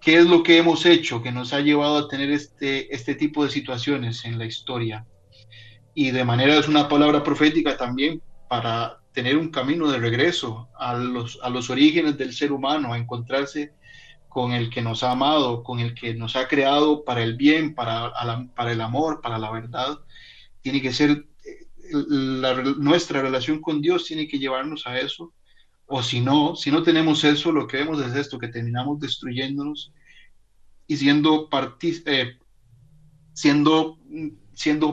Qué 0.00 0.16
es 0.16 0.26
lo 0.26 0.42
que 0.42 0.58
hemos 0.58 0.86
hecho 0.86 1.22
que 1.22 1.32
nos 1.32 1.52
ha 1.52 1.60
llevado 1.60 1.98
a 1.98 2.08
tener 2.08 2.30
este, 2.30 2.94
este 2.94 3.14
tipo 3.14 3.44
de 3.44 3.50
situaciones 3.50 4.24
en 4.24 4.38
la 4.38 4.46
historia. 4.46 5.06
Y 5.94 6.10
de 6.10 6.24
manera 6.24 6.56
es 6.56 6.68
una 6.68 6.88
palabra 6.88 7.22
profética 7.22 7.76
también 7.76 8.22
para 8.48 9.00
tener 9.12 9.36
un 9.36 9.50
camino 9.50 9.90
de 9.90 9.98
regreso 9.98 10.68
a 10.78 10.94
los, 10.94 11.38
a 11.42 11.50
los 11.50 11.68
orígenes 11.70 12.16
del 12.16 12.32
ser 12.32 12.52
humano, 12.52 12.92
a 12.92 12.98
encontrarse 12.98 13.72
con 14.28 14.52
el 14.52 14.70
que 14.70 14.82
nos 14.82 15.02
ha 15.02 15.10
amado, 15.10 15.64
con 15.64 15.80
el 15.80 15.94
que 15.94 16.14
nos 16.14 16.36
ha 16.36 16.46
creado 16.46 17.04
para 17.04 17.22
el 17.22 17.36
bien, 17.36 17.74
para, 17.74 18.12
para 18.54 18.72
el 18.72 18.80
amor, 18.80 19.20
para 19.20 19.38
la 19.38 19.50
verdad. 19.50 19.98
Tiene 20.60 20.80
que 20.80 20.92
ser, 20.92 21.26
eh, 21.44 21.66
nuestra 22.78 23.20
relación 23.20 23.60
con 23.60 23.80
Dios 23.80 24.04
tiene 24.04 24.28
que 24.28 24.38
llevarnos 24.38 24.86
a 24.86 24.98
eso 25.00 25.32
o 25.92 26.04
si 26.04 26.20
no, 26.20 26.54
si 26.54 26.70
no 26.70 26.84
tenemos 26.84 27.24
eso, 27.24 27.50
lo 27.50 27.66
que 27.66 27.78
vemos 27.78 28.00
es 28.00 28.14
esto, 28.14 28.38
que 28.38 28.46
terminamos 28.46 29.00
destruyéndonos 29.00 29.92
y 30.86 30.96
siendo, 30.96 31.48
eh, 32.06 32.38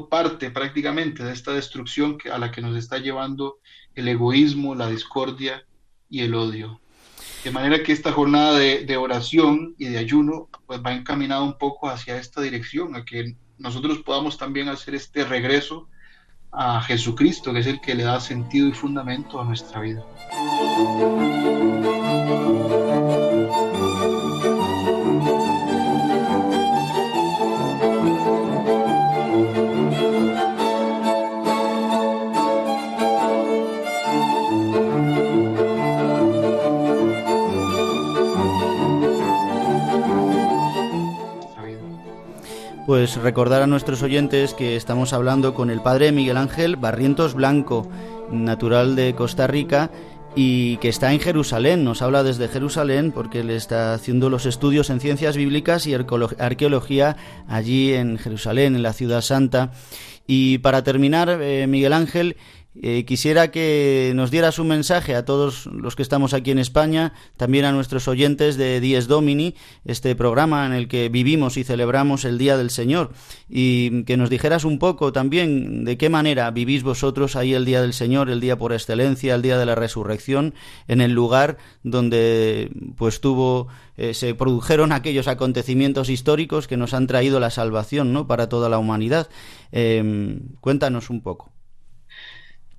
parte 0.09 0.49
prácticamente 0.49 1.23
de 1.23 1.33
esta 1.33 1.53
destrucción 1.53 2.17
a 2.31 2.39
la 2.39 2.51
que 2.51 2.61
nos 2.61 2.75
está 2.75 2.97
llevando 2.97 3.59
el 3.93 4.07
egoísmo, 4.07 4.73
la 4.73 4.89
discordia 4.89 5.63
y 6.09 6.21
el 6.21 6.33
odio. 6.33 6.81
De 7.43 7.51
manera 7.51 7.83
que 7.83 7.91
esta 7.91 8.11
jornada 8.11 8.57
de, 8.57 8.97
oración 8.97 9.75
y 9.77 9.85
de 9.85 9.99
ayuno 9.99 10.49
pues 10.65 10.81
va 10.83 10.93
encaminada 10.93 11.43
un 11.43 11.59
poco 11.59 11.89
hacia 11.89 12.17
esta 12.17 12.41
dirección, 12.41 12.95
a 12.95 13.05
que 13.05 13.35
nosotros 13.59 13.99
podamos 13.99 14.39
también 14.39 14.67
hacer 14.67 14.95
este 14.95 15.25
regreso 15.25 15.89
a 16.51 16.81
Jesucristo, 16.81 17.53
que 17.53 17.59
es 17.59 17.67
el 17.67 17.81
que 17.81 17.93
le 17.93 18.01
da 18.01 18.19
sentido 18.19 18.67
y 18.67 18.71
fundamento 18.71 19.39
a 19.39 19.45
nuestra 19.45 19.79
vida. 19.79 20.03
Pues 42.87 43.17
recordar 43.17 43.61
a 43.61 43.67
nuestros 43.67 44.01
oyentes 44.01 44.53
que 44.53 44.75
estamos 44.77 45.11
hablando 45.11 45.53
con 45.53 45.69
el 45.69 45.81
padre 45.81 46.11
Miguel 46.11 46.37
Ángel 46.37 46.77
Barrientos 46.77 47.33
Blanco, 47.33 47.85
natural 48.31 48.95
de 48.95 49.13
Costa 49.13 49.45
Rica 49.45 49.89
y 50.39 50.77
que 50.77 50.89
está 50.89 51.11
en 51.11 51.19
Jerusalén. 51.19 51.83
Nos 51.83 52.03
habla 52.03 52.21
desde 52.21 52.47
Jerusalén 52.47 53.11
porque 53.11 53.39
él 53.39 53.49
está 53.49 53.95
haciendo 53.95 54.29
los 54.29 54.45
estudios 54.45 54.91
en 54.91 54.99
ciencias 54.99 55.35
bíblicas 55.35 55.87
y 55.87 55.95
arqueología 55.95 57.17
allí 57.47 57.93
en 57.93 58.19
Jerusalén, 58.19 58.75
en 58.75 58.83
la 58.83 58.93
ciudad 58.93 59.21
santa. 59.21 59.71
Y 60.27 60.59
para 60.59 60.83
terminar, 60.83 61.39
eh, 61.41 61.65
Miguel 61.67 61.91
Ángel, 61.91 62.37
eh, 62.81 63.05
quisiera 63.05 63.51
que 63.51 64.11
nos 64.15 64.31
dieras 64.31 64.59
un 64.59 64.67
mensaje 64.67 65.15
a 65.15 65.25
todos 65.25 65.65
los 65.67 65.95
que 65.95 66.03
estamos 66.03 66.33
aquí 66.33 66.51
en 66.51 66.59
España, 66.59 67.13
también 67.35 67.65
a 67.65 67.71
nuestros 67.71 68.07
oyentes 68.07 68.57
de 68.57 68.79
Dies 68.79 69.07
Domini, 69.07 69.55
este 69.85 70.15
programa 70.15 70.65
en 70.65 70.73
el 70.73 70.87
que 70.87 71.09
vivimos 71.09 71.57
y 71.57 71.63
celebramos 71.63 72.25
el 72.25 72.37
Día 72.37 72.57
del 72.57 72.69
Señor, 72.69 73.11
y 73.49 74.03
que 74.03 74.17
nos 74.17 74.29
dijeras 74.29 74.63
un 74.63 74.79
poco 74.79 75.11
también 75.11 75.85
de 75.85 75.97
qué 75.97 76.09
manera 76.09 76.51
vivís 76.51 76.83
vosotros 76.83 77.35
ahí 77.35 77.53
el 77.53 77.65
Día 77.65 77.81
del 77.81 77.93
Señor, 77.93 78.29
el 78.29 78.39
día 78.39 78.57
por 78.57 78.73
excelencia, 78.73 79.35
el 79.35 79.41
día 79.41 79.57
de 79.57 79.65
la 79.65 79.75
resurrección, 79.75 80.53
en 80.87 81.01
el 81.01 81.13
lugar 81.13 81.57
donde 81.83 82.69
pues 82.95 83.21
tuvo 83.21 83.67
eh, 83.97 84.13
se 84.13 84.35
produjeron 84.35 84.91
aquellos 84.91 85.27
acontecimientos 85.27 86.09
históricos 86.09 86.67
que 86.67 86.77
nos 86.77 86.93
han 86.93 87.07
traído 87.07 87.39
la 87.39 87.49
salvación, 87.49 88.13
¿no? 88.13 88.27
para 88.27 88.47
toda 88.47 88.69
la 88.69 88.77
humanidad. 88.77 89.29
Eh, 89.71 90.39
cuéntanos 90.61 91.09
un 91.09 91.21
poco 91.21 91.56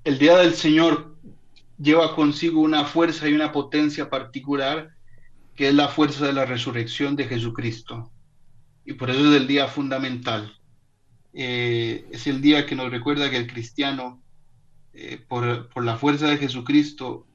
el 0.09 0.17
día 0.17 0.37
del 0.37 0.55
Señor 0.55 1.15
lleva 1.77 2.15
consigo 2.15 2.61
una 2.61 2.83
fuerza 2.83 3.29
y 3.29 3.33
una 3.33 3.51
potencia 3.51 4.09
particular 4.09 4.89
que 5.55 5.67
es 5.67 5.75
la 5.75 5.87
fuerza 5.87 6.25
de 6.25 6.33
la 6.33 6.45
resurrección 6.45 7.15
de 7.15 7.25
Jesucristo. 7.25 8.11
Y 8.85 8.93
por 8.93 9.11
eso 9.11 9.19
es 9.29 9.39
el 9.39 9.45
día 9.45 9.67
fundamental. 9.67 10.57
Eh, 11.31 12.07
es 12.11 12.25
el 12.25 12.41
día 12.41 12.65
que 12.65 12.75
nos 12.75 12.89
recuerda 12.89 13.29
que 13.29 13.37
el 13.37 13.45
cristiano, 13.45 14.19
eh, 14.93 15.23
por, 15.27 15.85
la 15.85 15.97
fuerza 15.97 16.27
de 16.27 16.37
Jesucristo, 16.37 17.27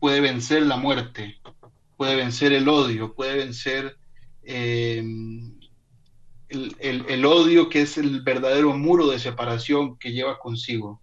puede 0.00 0.22
vencer 0.22 0.62
la 0.62 0.78
muerte, 0.78 1.36
puede 1.98 2.16
vencer 2.16 2.54
el 2.54 2.70
odio, 2.70 3.12
puede 3.14 3.36
vencer 3.36 3.98
eh, 4.44 5.04
el 6.48 7.24
odio 7.26 7.68
que 7.68 7.82
es 7.82 7.98
el 7.98 8.22
verdadero 8.22 8.72
muro 8.78 9.08
de 9.08 9.18
separación 9.18 9.98
que 9.98 10.12
lleva 10.12 10.38
consigo. 10.38 11.02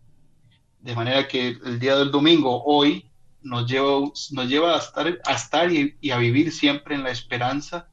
De 0.86 0.94
manera 0.94 1.28
que 1.28 1.58
el 1.66 1.80
día 1.80 1.96
del 1.96 2.12
domingo, 2.12 2.64
hoy, 2.64 3.10
nos 3.42 3.66
lleva, 3.66 4.02
nos 4.32 4.48
lleva 4.48 4.76
a 4.76 4.78
estar, 4.78 5.20
a 5.26 5.34
estar 5.34 5.72
y, 5.72 6.12
a 6.12 6.18
vivir 6.20 6.52
siempre 6.52 6.94
en 6.94 7.02
la 7.02 7.10
esperanza 7.10 7.88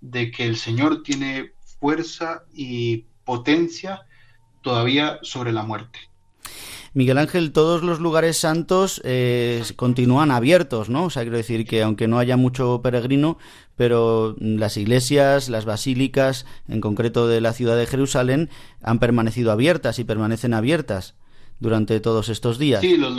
de 0.00 0.32
que 0.32 0.44
el 0.44 0.56
Señor 0.56 1.04
tiene 1.04 1.52
fuerza 1.78 2.42
y 2.52 3.04
potencia 3.24 4.02
todavía 4.62 5.20
sobre 5.22 5.52
la 5.52 5.62
muerte. 5.62 6.00
Miguel 6.92 7.18
Ángel, 7.18 7.52
todos 7.52 7.84
los 7.84 8.00
lugares 8.00 8.36
santos 8.36 9.00
eh, 9.04 9.62
continúan 9.76 10.32
abiertos, 10.32 10.88
¿no? 10.88 11.04
O 11.04 11.10
sea, 11.10 11.22
quiero 11.22 11.36
decir 11.36 11.64
que 11.64 11.84
aunque 11.84 12.08
no 12.08 12.18
haya 12.18 12.36
mucho 12.36 12.80
peregrino, 12.82 13.38
pero 13.76 14.34
las 14.40 14.76
iglesias, 14.76 15.48
las 15.48 15.66
basílicas, 15.66 16.46
en 16.66 16.80
concreto 16.80 17.28
de 17.28 17.40
la 17.40 17.52
ciudad 17.52 17.76
de 17.76 17.86
Jerusalén, 17.86 18.50
han 18.82 18.98
permanecido 18.98 19.52
abiertas 19.52 20.00
y 20.00 20.04
permanecen 20.04 20.52
abiertas 20.52 21.14
durante 21.60 22.00
todos 22.00 22.28
estos 22.28 22.58
días. 22.58 22.80
Sí, 22.80 22.96
los, 22.96 23.14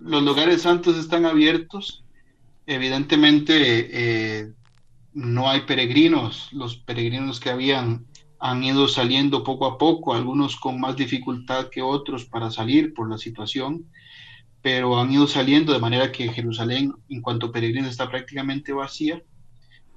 lugares 0.00 0.62
santos 0.62 0.96
están 0.96 1.26
abiertos. 1.26 2.04
Evidentemente 2.66 3.88
eh, 4.42 4.52
no 5.12 5.48
hay 5.48 5.62
peregrinos. 5.62 6.48
Los 6.52 6.76
peregrinos 6.76 7.40
que 7.40 7.50
habían 7.50 8.06
han 8.40 8.64
ido 8.64 8.88
saliendo 8.88 9.44
poco 9.44 9.66
a 9.66 9.76
poco, 9.76 10.14
algunos 10.14 10.56
con 10.56 10.80
más 10.80 10.96
dificultad 10.96 11.68
que 11.68 11.82
otros 11.82 12.24
para 12.24 12.50
salir 12.50 12.94
por 12.94 13.10
la 13.10 13.18
situación, 13.18 13.84
pero 14.62 14.98
han 14.98 15.12
ido 15.12 15.26
saliendo 15.26 15.74
de 15.74 15.78
manera 15.78 16.10
que 16.10 16.32
Jerusalén 16.32 16.94
en 17.10 17.20
cuanto 17.20 17.46
a 17.46 17.52
peregrinos 17.52 17.90
está 17.90 18.08
prácticamente 18.08 18.72
vacía, 18.72 19.22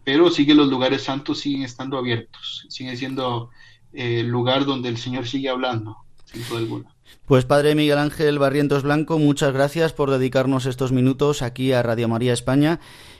pero 0.03 0.29
sigue 0.29 0.53
los 0.53 0.67
lugares 0.67 1.03
santos 1.03 1.39
siguen 1.39 1.63
estando 1.63 1.97
abiertos, 1.97 2.65
sigue 2.67 2.97
siendo 2.97 3.49
eh, 3.93 4.19
el 4.19 4.27
lugar 4.27 4.65
donde 4.65 4.89
el 4.89 4.97
Señor 4.97 5.25
sigue 5.25 5.47
hablando, 5.47 5.97
sin 6.25 6.45
duda 6.47 6.59
alguna. 6.59 6.92
Pues 7.25 7.45
Padre 7.45 7.75
Miguel 7.75 7.97
Ángel 7.97 8.39
Barrientos 8.39 8.83
Blanco, 8.83 9.17
muchas 9.17 9.53
gracias 9.53 9.93
por 9.93 10.11
dedicarnos 10.11 10.65
estos 10.65 10.91
minutos 10.91 11.41
aquí 11.41 11.71
a 11.71 11.81
Radio 11.81 12.07
María 12.07 12.33
España. 12.33 12.79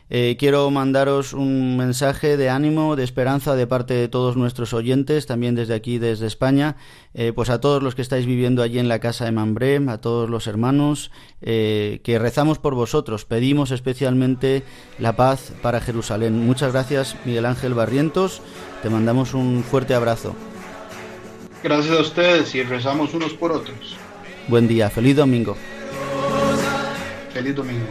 Eh, 0.10 0.36
quiero 0.38 0.70
mandaros 0.70 1.34
un 1.34 1.78
mensaje 1.78 2.38
de 2.38 2.50
ánimo, 2.50 2.96
de 2.96 3.04
esperanza 3.04 3.56
de 3.56 3.66
parte 3.66 3.94
de 3.94 4.08
todos 4.08 4.36
nuestros 4.36 4.74
oyentes, 4.74 5.26
también 5.26 5.56
desde 5.56 5.74
aquí, 5.74 5.98
desde 5.98 6.28
España, 6.28 6.76
eh, 7.14 7.32
pues 7.34 7.50
a 7.50 7.60
todos 7.60 7.82
los 7.82 7.96
que 7.96 8.02
estáis 8.02 8.26
viviendo 8.26 8.62
allí 8.62 8.80
en 8.80 8.90
la 8.90 9.00
casa 9.00 9.26
de 9.26 9.32
Mambré, 9.32 9.82
a 9.88 10.00
todos 10.00 10.30
los 10.30 10.46
hermanos, 10.46 11.10
eh, 11.42 12.02
que 12.04 12.20
rezamos 12.20 12.60
por 12.60 12.76
vosotros, 12.76 13.26
pedimos 13.26 13.72
especialmente 13.72 14.64
la 15.00 15.16
paz 15.16 15.54
para 15.62 15.82
Jerusalén. 15.82 16.46
Muchas 16.46 16.74
gracias, 16.74 17.16
Miguel 17.26 17.46
Ángel 17.46 17.74
Barrientos, 17.74 18.42
te 18.84 18.90
mandamos 18.90 19.34
un 19.34 19.64
fuerte 19.64 19.96
abrazo. 19.96 20.36
Gracias 21.64 21.98
a 21.98 22.02
ustedes 22.02 22.54
y 22.56 22.64
rezamos 22.64 23.14
unos 23.14 23.34
por 23.34 23.54
otros. 23.54 23.96
Buen 24.50 24.68
día, 24.68 24.90
feliz 24.90 25.16
domingo. 25.16 25.56
Feliz 27.34 27.56
domingo. 27.56 27.86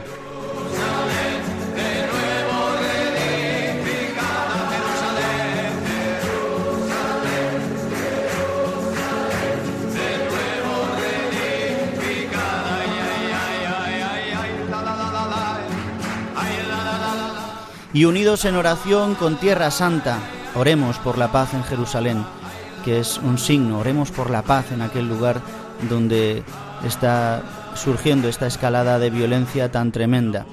Y 17.95 18.05
unidos 18.05 18.45
en 18.45 18.57
oración 18.57 19.15
con 19.15 19.37
Tierra 19.37 19.71
Santa, 19.71 20.19
oremos 20.55 20.99
por 20.99 21.17
la 21.17 21.33
paz 21.33 21.55
en 21.55 21.65
Jerusalén 21.65 22.23
que 22.85 22.99
es 22.99 23.19
un 23.19 23.39
signo. 23.39 23.79
Oremos 23.79 24.11
por 24.11 24.31
la 24.31 24.43
paz 24.43 24.73
en 24.73 24.83
aquel 24.83 25.09
lugar 25.09 25.41
donde 25.89 26.43
está 26.85 27.43
surgiendo 27.75 28.29
esta 28.29 28.47
escalada 28.47 28.99
de 28.99 29.11
violencia 29.11 29.71
tan 29.71 29.93
tremenda. 29.93 30.47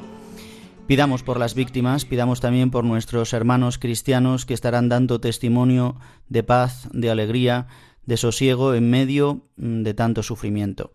Pidamos 0.88 1.22
por 1.22 1.38
las 1.38 1.54
víctimas, 1.54 2.06
pidamos 2.06 2.42
también 2.42 2.72
por 2.72 2.84
nuestros 2.84 3.34
hermanos 3.34 3.78
cristianos 3.78 4.46
que 4.46 4.56
estarán 4.56 4.90
dando 4.90 5.20
testimonio 5.20 5.98
de 6.30 6.42
paz, 6.42 6.88
de 6.94 7.12
alegría, 7.12 7.68
de 8.06 8.18
sosiego 8.18 8.74
en 8.74 8.90
medio 8.90 9.44
mm, 9.58 9.84
de 9.84 9.94
tanto 9.94 10.24
sufrimiento. 10.24 10.92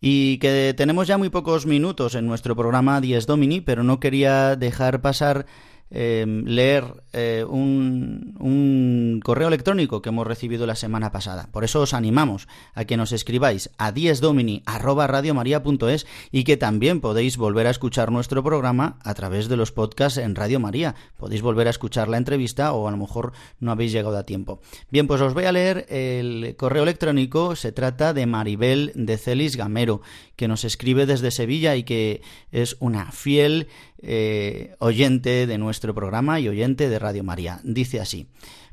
Y 0.00 0.38
que 0.38 0.74
tenemos 0.76 1.08
ya 1.08 1.18
muy 1.18 1.28
pocos 1.28 1.66
minutos 1.66 2.14
en 2.14 2.26
nuestro 2.26 2.56
programa 2.56 3.00
Dies 3.00 3.26
Domini, 3.26 3.60
pero 3.60 3.82
no 3.82 4.00
quería 4.00 4.56
dejar 4.56 5.02
pasar 5.02 5.44
Em, 5.90 6.44
leer 6.44 6.84
eh, 7.14 7.46
un, 7.48 8.36
un, 8.40 9.22
correo 9.24 9.48
electrónico 9.48 10.02
que 10.02 10.10
hemos 10.10 10.26
recibido 10.26 10.66
la 10.66 10.74
semana 10.74 11.12
pasada. 11.12 11.48
Por 11.50 11.64
eso 11.64 11.80
os 11.80 11.94
animamos 11.94 12.46
a 12.74 12.84
que 12.84 12.98
nos 12.98 13.12
escribáis 13.12 13.70
a 13.78 13.90
diesdomini@radiomaria.es 13.90 16.06
y 16.30 16.44
que 16.44 16.58
también 16.58 17.00
podéis 17.00 17.38
volver 17.38 17.66
a 17.66 17.70
escuchar 17.70 18.12
nuestro 18.12 18.44
programa 18.44 18.98
a 19.02 19.14
través 19.14 19.48
de 19.48 19.56
los 19.56 19.72
podcasts 19.72 20.18
en 20.18 20.34
Radio 20.34 20.60
María. 20.60 20.94
Podéis 21.16 21.40
volver 21.40 21.68
a 21.68 21.70
escuchar 21.70 22.08
la 22.08 22.18
entrevista 22.18 22.74
o 22.74 22.86
a 22.86 22.90
lo 22.90 22.98
mejor 22.98 23.32
no 23.58 23.72
habéis 23.72 23.92
llegado 23.92 24.18
a 24.18 24.24
tiempo. 24.24 24.60
Bien, 24.90 25.06
pues 25.06 25.22
os 25.22 25.32
voy 25.32 25.46
a 25.46 25.52
leer 25.52 25.86
el 25.88 26.54
correo 26.58 26.82
electrónico. 26.82 27.56
Se 27.56 27.72
trata 27.72 28.12
de 28.12 28.26
Maribel 28.26 28.92
de 28.94 29.16
Celis 29.16 29.56
Gamero, 29.56 30.02
que 30.36 30.48
nos 30.48 30.64
escribe 30.64 31.06
desde 31.06 31.30
Sevilla 31.30 31.76
y 31.76 31.84
que 31.84 32.20
es 32.52 32.76
una 32.78 33.10
fiel 33.10 33.68
eh, 34.00 34.74
oyente 34.78 35.46
de 35.46 35.58
nuestro 35.58 35.94
programa 35.94 36.40
y 36.40 36.48
oyente 36.48 36.88
de 36.88 36.98
Radio 36.98 37.24
María. 37.24 37.60
Dice 37.64 38.00
así, 38.00 38.28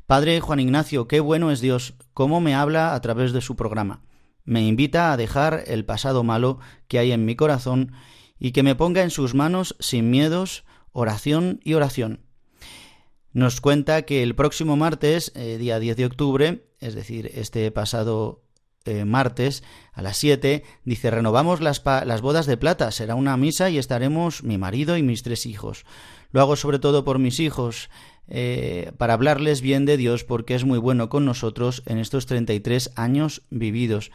Padre 0.06 0.40
Juan 0.40 0.60
Ignacio, 0.60 1.08
qué 1.08 1.20
bueno 1.20 1.50
es 1.50 1.60
Dios, 1.60 1.94
cómo 2.14 2.40
me 2.40 2.54
habla 2.54 2.94
a 2.94 3.00
través 3.00 3.32
de 3.32 3.40
su 3.40 3.56
programa. 3.56 4.02
Me 4.44 4.64
invita 4.66 5.12
a 5.12 5.16
dejar 5.16 5.64
el 5.66 5.84
pasado 5.84 6.22
malo 6.22 6.60
que 6.86 7.00
hay 7.00 7.10
en 7.10 7.24
mi 7.24 7.34
corazón 7.34 7.92
y 8.38 8.52
que 8.52 8.62
me 8.62 8.76
ponga 8.76 9.02
en 9.02 9.10
sus 9.10 9.34
manos 9.34 9.76
sin 9.80 10.10
miedos, 10.10 10.64
oración 10.92 11.60
y 11.64 11.74
oración. 11.74 12.20
Nos 13.32 13.60
cuenta 13.60 14.02
que 14.02 14.22
el 14.22 14.34
próximo 14.34 14.76
martes, 14.76 15.32
eh, 15.34 15.58
día 15.58 15.80
10 15.80 15.96
de 15.96 16.06
octubre, 16.06 16.68
es 16.78 16.94
decir, 16.94 17.30
este 17.34 17.70
pasado 17.70 18.45
eh, 18.86 19.04
martes 19.04 19.62
a 19.92 20.02
las 20.02 20.16
7, 20.16 20.64
dice, 20.84 21.10
renovamos 21.10 21.60
las, 21.60 21.82
las 21.84 22.20
bodas 22.20 22.46
de 22.46 22.56
plata, 22.56 22.90
será 22.90 23.14
una 23.14 23.36
misa 23.36 23.70
y 23.70 23.78
estaremos 23.78 24.42
mi 24.42 24.58
marido 24.58 24.96
y 24.96 25.02
mis 25.02 25.22
tres 25.22 25.46
hijos. 25.46 25.84
Lo 26.32 26.40
hago 26.40 26.56
sobre 26.56 26.78
todo 26.78 27.04
por 27.04 27.18
mis 27.18 27.40
hijos, 27.40 27.88
eh, 28.28 28.92
para 28.98 29.14
hablarles 29.14 29.60
bien 29.60 29.84
de 29.84 29.96
Dios 29.96 30.24
porque 30.24 30.54
es 30.54 30.64
muy 30.64 30.78
bueno 30.78 31.08
con 31.08 31.24
nosotros 31.24 31.82
en 31.86 31.98
estos 31.98 32.26
33 32.26 32.92
años 32.96 33.42
vividos. 33.50 34.10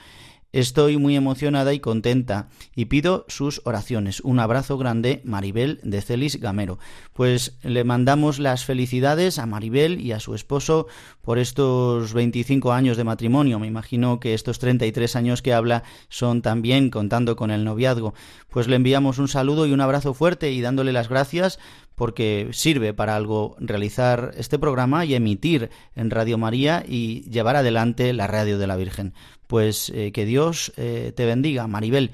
Estoy 0.53 0.97
muy 0.97 1.15
emocionada 1.15 1.73
y 1.73 1.79
contenta 1.79 2.49
y 2.75 2.85
pido 2.85 3.23
sus 3.29 3.61
oraciones. 3.63 4.19
Un 4.19 4.37
abrazo 4.39 4.77
grande, 4.77 5.21
Maribel 5.23 5.79
de 5.83 6.01
Celis 6.01 6.41
Gamero. 6.41 6.77
Pues 7.13 7.57
le 7.63 7.85
mandamos 7.85 8.37
las 8.37 8.65
felicidades 8.65 9.39
a 9.39 9.45
Maribel 9.45 10.01
y 10.01 10.11
a 10.11 10.19
su 10.19 10.35
esposo 10.35 10.87
por 11.21 11.39
estos 11.39 12.13
25 12.13 12.73
años 12.73 12.97
de 12.97 13.05
matrimonio. 13.05 13.59
Me 13.59 13.67
imagino 13.67 14.19
que 14.19 14.33
estos 14.33 14.59
33 14.59 15.15
años 15.15 15.41
que 15.41 15.53
habla 15.53 15.83
son 16.09 16.41
también 16.41 16.89
contando 16.89 17.37
con 17.37 17.49
el 17.49 17.63
noviazgo. 17.63 18.13
Pues 18.49 18.67
le 18.67 18.75
enviamos 18.75 19.19
un 19.19 19.29
saludo 19.29 19.65
y 19.67 19.71
un 19.71 19.79
abrazo 19.79 20.13
fuerte 20.13 20.51
y 20.51 20.59
dándole 20.59 20.91
las 20.91 21.07
gracias 21.07 21.59
porque 22.01 22.49
sirve 22.51 22.95
para 22.95 23.15
algo 23.15 23.55
realizar 23.59 24.31
este 24.35 24.57
programa 24.57 25.05
y 25.05 25.13
emitir 25.13 25.69
en 25.93 26.09
Radio 26.09 26.39
María 26.39 26.83
y 26.83 27.21
llevar 27.29 27.55
adelante 27.55 28.11
la 28.11 28.25
radio 28.25 28.57
de 28.57 28.65
la 28.65 28.75
Virgen. 28.75 29.13
Pues 29.45 29.91
eh, 29.93 30.11
que 30.11 30.25
Dios 30.25 30.73
eh, 30.77 31.13
te 31.15 31.27
bendiga, 31.27 31.67
Maribel. 31.67 32.09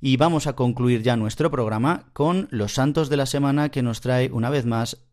Y 0.00 0.16
vamos 0.16 0.46
a 0.46 0.54
concluir 0.54 1.02
ya 1.02 1.18
nuestro 1.18 1.50
programa 1.50 2.06
con 2.14 2.48
los 2.50 2.72
santos 2.72 3.10
de 3.10 3.18
la 3.18 3.26
semana 3.26 3.68
que 3.68 3.82
nos 3.82 4.00
trae 4.00 4.30
una 4.32 4.48
vez 4.48 4.64
más 4.64 5.04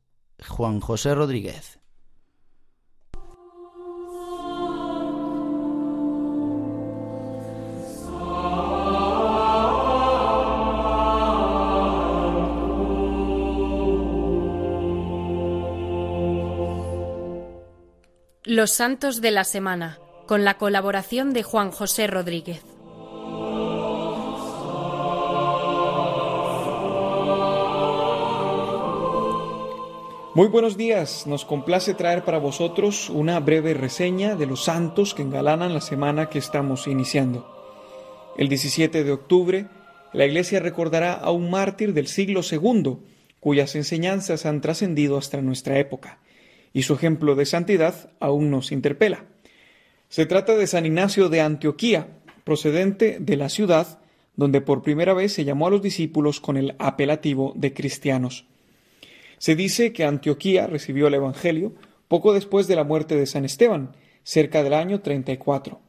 Juan 0.47 0.79
José 0.79 1.13
Rodríguez. 1.15 1.82
Los 18.55 18.69
Santos 18.69 19.19
de 19.19 19.31
la 19.31 19.45
Semana, 19.45 19.97
con 20.27 20.45
la 20.45 20.59
colaboración 20.59 21.33
de 21.33 21.41
Juan 21.41 21.71
José 21.71 22.05
Rodríguez. 22.05 22.61
Muy 30.35 30.49
buenos 30.49 30.77
días, 30.77 31.25
nos 31.25 31.45
complace 31.45 31.95
traer 31.95 32.23
para 32.25 32.37
vosotros 32.37 33.09
una 33.09 33.39
breve 33.39 33.73
reseña 33.73 34.35
de 34.35 34.45
los 34.45 34.65
santos 34.65 35.15
que 35.15 35.23
engalanan 35.23 35.73
la 35.73 35.81
semana 35.81 36.29
que 36.29 36.37
estamos 36.37 36.85
iniciando. 36.85 37.49
El 38.37 38.49
17 38.49 39.03
de 39.03 39.11
octubre, 39.11 39.67
la 40.11 40.27
Iglesia 40.27 40.59
recordará 40.59 41.13
a 41.13 41.31
un 41.31 41.49
mártir 41.49 41.95
del 41.95 42.05
siglo 42.05 42.41
II, 42.47 42.99
cuyas 43.39 43.73
enseñanzas 43.73 44.45
han 44.45 44.61
trascendido 44.61 45.17
hasta 45.17 45.41
nuestra 45.41 45.79
época 45.79 46.19
y 46.73 46.83
su 46.83 46.95
ejemplo 46.95 47.35
de 47.35 47.45
santidad 47.45 48.09
aún 48.19 48.49
nos 48.51 48.71
interpela. 48.71 49.25
Se 50.09 50.25
trata 50.25 50.55
de 50.55 50.67
San 50.67 50.85
Ignacio 50.85 51.29
de 51.29 51.41
Antioquía, 51.41 52.07
procedente 52.43 53.17
de 53.19 53.37
la 53.37 53.49
ciudad 53.49 53.99
donde 54.35 54.61
por 54.61 54.81
primera 54.81 55.13
vez 55.13 55.33
se 55.33 55.45
llamó 55.45 55.67
a 55.67 55.69
los 55.69 55.81
discípulos 55.81 56.39
con 56.39 56.57
el 56.57 56.75
apelativo 56.79 57.53
de 57.55 57.73
cristianos. 57.73 58.45
Se 59.37 59.55
dice 59.55 59.93
que 59.93 60.05
Antioquía 60.05 60.67
recibió 60.67 61.07
el 61.07 61.13
Evangelio 61.15 61.73
poco 62.07 62.33
después 62.33 62.67
de 62.67 62.75
la 62.75 62.83
muerte 62.83 63.15
de 63.15 63.25
San 63.25 63.45
Esteban, 63.45 63.95
cerca 64.23 64.63
del 64.63 64.73
año 64.73 65.01
34. 65.01 65.79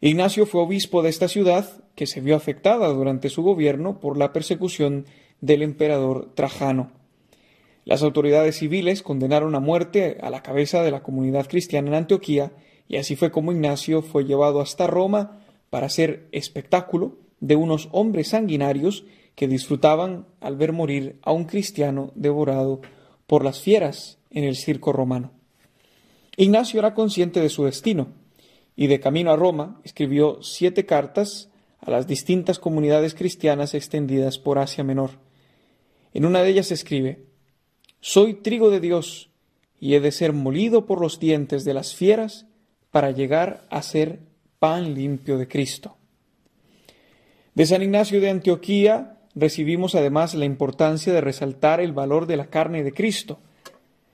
Ignacio 0.00 0.46
fue 0.46 0.62
obispo 0.62 1.02
de 1.02 1.10
esta 1.10 1.28
ciudad, 1.28 1.84
que 1.94 2.06
se 2.06 2.20
vio 2.20 2.36
afectada 2.36 2.88
durante 2.88 3.28
su 3.28 3.42
gobierno 3.42 3.98
por 3.98 4.16
la 4.16 4.32
persecución 4.32 5.06
del 5.40 5.62
emperador 5.62 6.32
Trajano. 6.34 6.92
Las 7.88 8.02
autoridades 8.02 8.58
civiles 8.58 9.02
condenaron 9.02 9.54
a 9.54 9.60
muerte 9.60 10.18
a 10.20 10.28
la 10.28 10.42
cabeza 10.42 10.82
de 10.82 10.90
la 10.90 11.02
comunidad 11.02 11.48
cristiana 11.48 11.88
en 11.88 11.94
Antioquía 11.94 12.52
y 12.86 12.98
así 12.98 13.16
fue 13.16 13.30
como 13.30 13.50
Ignacio 13.50 14.02
fue 14.02 14.26
llevado 14.26 14.60
hasta 14.60 14.86
Roma 14.86 15.40
para 15.70 15.88
ser 15.88 16.28
espectáculo 16.30 17.16
de 17.40 17.56
unos 17.56 17.88
hombres 17.92 18.28
sanguinarios 18.28 19.06
que 19.34 19.48
disfrutaban 19.48 20.26
al 20.42 20.56
ver 20.56 20.74
morir 20.74 21.18
a 21.22 21.32
un 21.32 21.46
cristiano 21.46 22.12
devorado 22.14 22.82
por 23.26 23.42
las 23.42 23.62
fieras 23.62 24.18
en 24.28 24.44
el 24.44 24.56
circo 24.56 24.92
romano. 24.92 25.32
Ignacio 26.36 26.80
era 26.80 26.92
consciente 26.92 27.40
de 27.40 27.48
su 27.48 27.64
destino 27.64 28.08
y 28.76 28.88
de 28.88 29.00
camino 29.00 29.30
a 29.30 29.36
Roma 29.36 29.80
escribió 29.82 30.42
siete 30.42 30.84
cartas 30.84 31.48
a 31.80 31.90
las 31.90 32.06
distintas 32.06 32.58
comunidades 32.58 33.14
cristianas 33.14 33.72
extendidas 33.72 34.38
por 34.38 34.58
Asia 34.58 34.84
Menor. 34.84 35.12
En 36.12 36.26
una 36.26 36.42
de 36.42 36.50
ellas 36.50 36.70
escribe 36.70 37.27
soy 38.00 38.34
trigo 38.34 38.70
de 38.70 38.80
Dios 38.80 39.30
y 39.80 39.94
he 39.94 40.00
de 40.00 40.12
ser 40.12 40.32
molido 40.32 40.86
por 40.86 41.00
los 41.00 41.20
dientes 41.20 41.64
de 41.64 41.74
las 41.74 41.94
fieras 41.94 42.46
para 42.90 43.10
llegar 43.10 43.66
a 43.70 43.82
ser 43.82 44.20
pan 44.58 44.94
limpio 44.94 45.38
de 45.38 45.48
Cristo. 45.48 45.96
De 47.54 47.66
San 47.66 47.82
Ignacio 47.82 48.20
de 48.20 48.30
Antioquía 48.30 49.18
recibimos 49.34 49.94
además 49.94 50.34
la 50.34 50.44
importancia 50.44 51.12
de 51.12 51.20
resaltar 51.20 51.80
el 51.80 51.92
valor 51.92 52.26
de 52.26 52.36
la 52.36 52.46
carne 52.46 52.82
de 52.82 52.92
Cristo. 52.92 53.40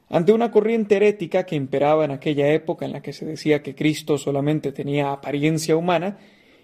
Ante 0.08 0.32
una 0.32 0.50
corriente 0.50 0.96
herética 0.96 1.44
que 1.44 1.56
imperaba 1.56 2.04
en 2.04 2.10
aquella 2.10 2.52
época 2.52 2.84
en 2.84 2.92
la 2.92 3.02
que 3.02 3.12
se 3.12 3.24
decía 3.24 3.62
que 3.62 3.74
Cristo 3.74 4.18
solamente 4.18 4.72
tenía 4.72 5.12
apariencia 5.12 5.76
humana, 5.76 6.18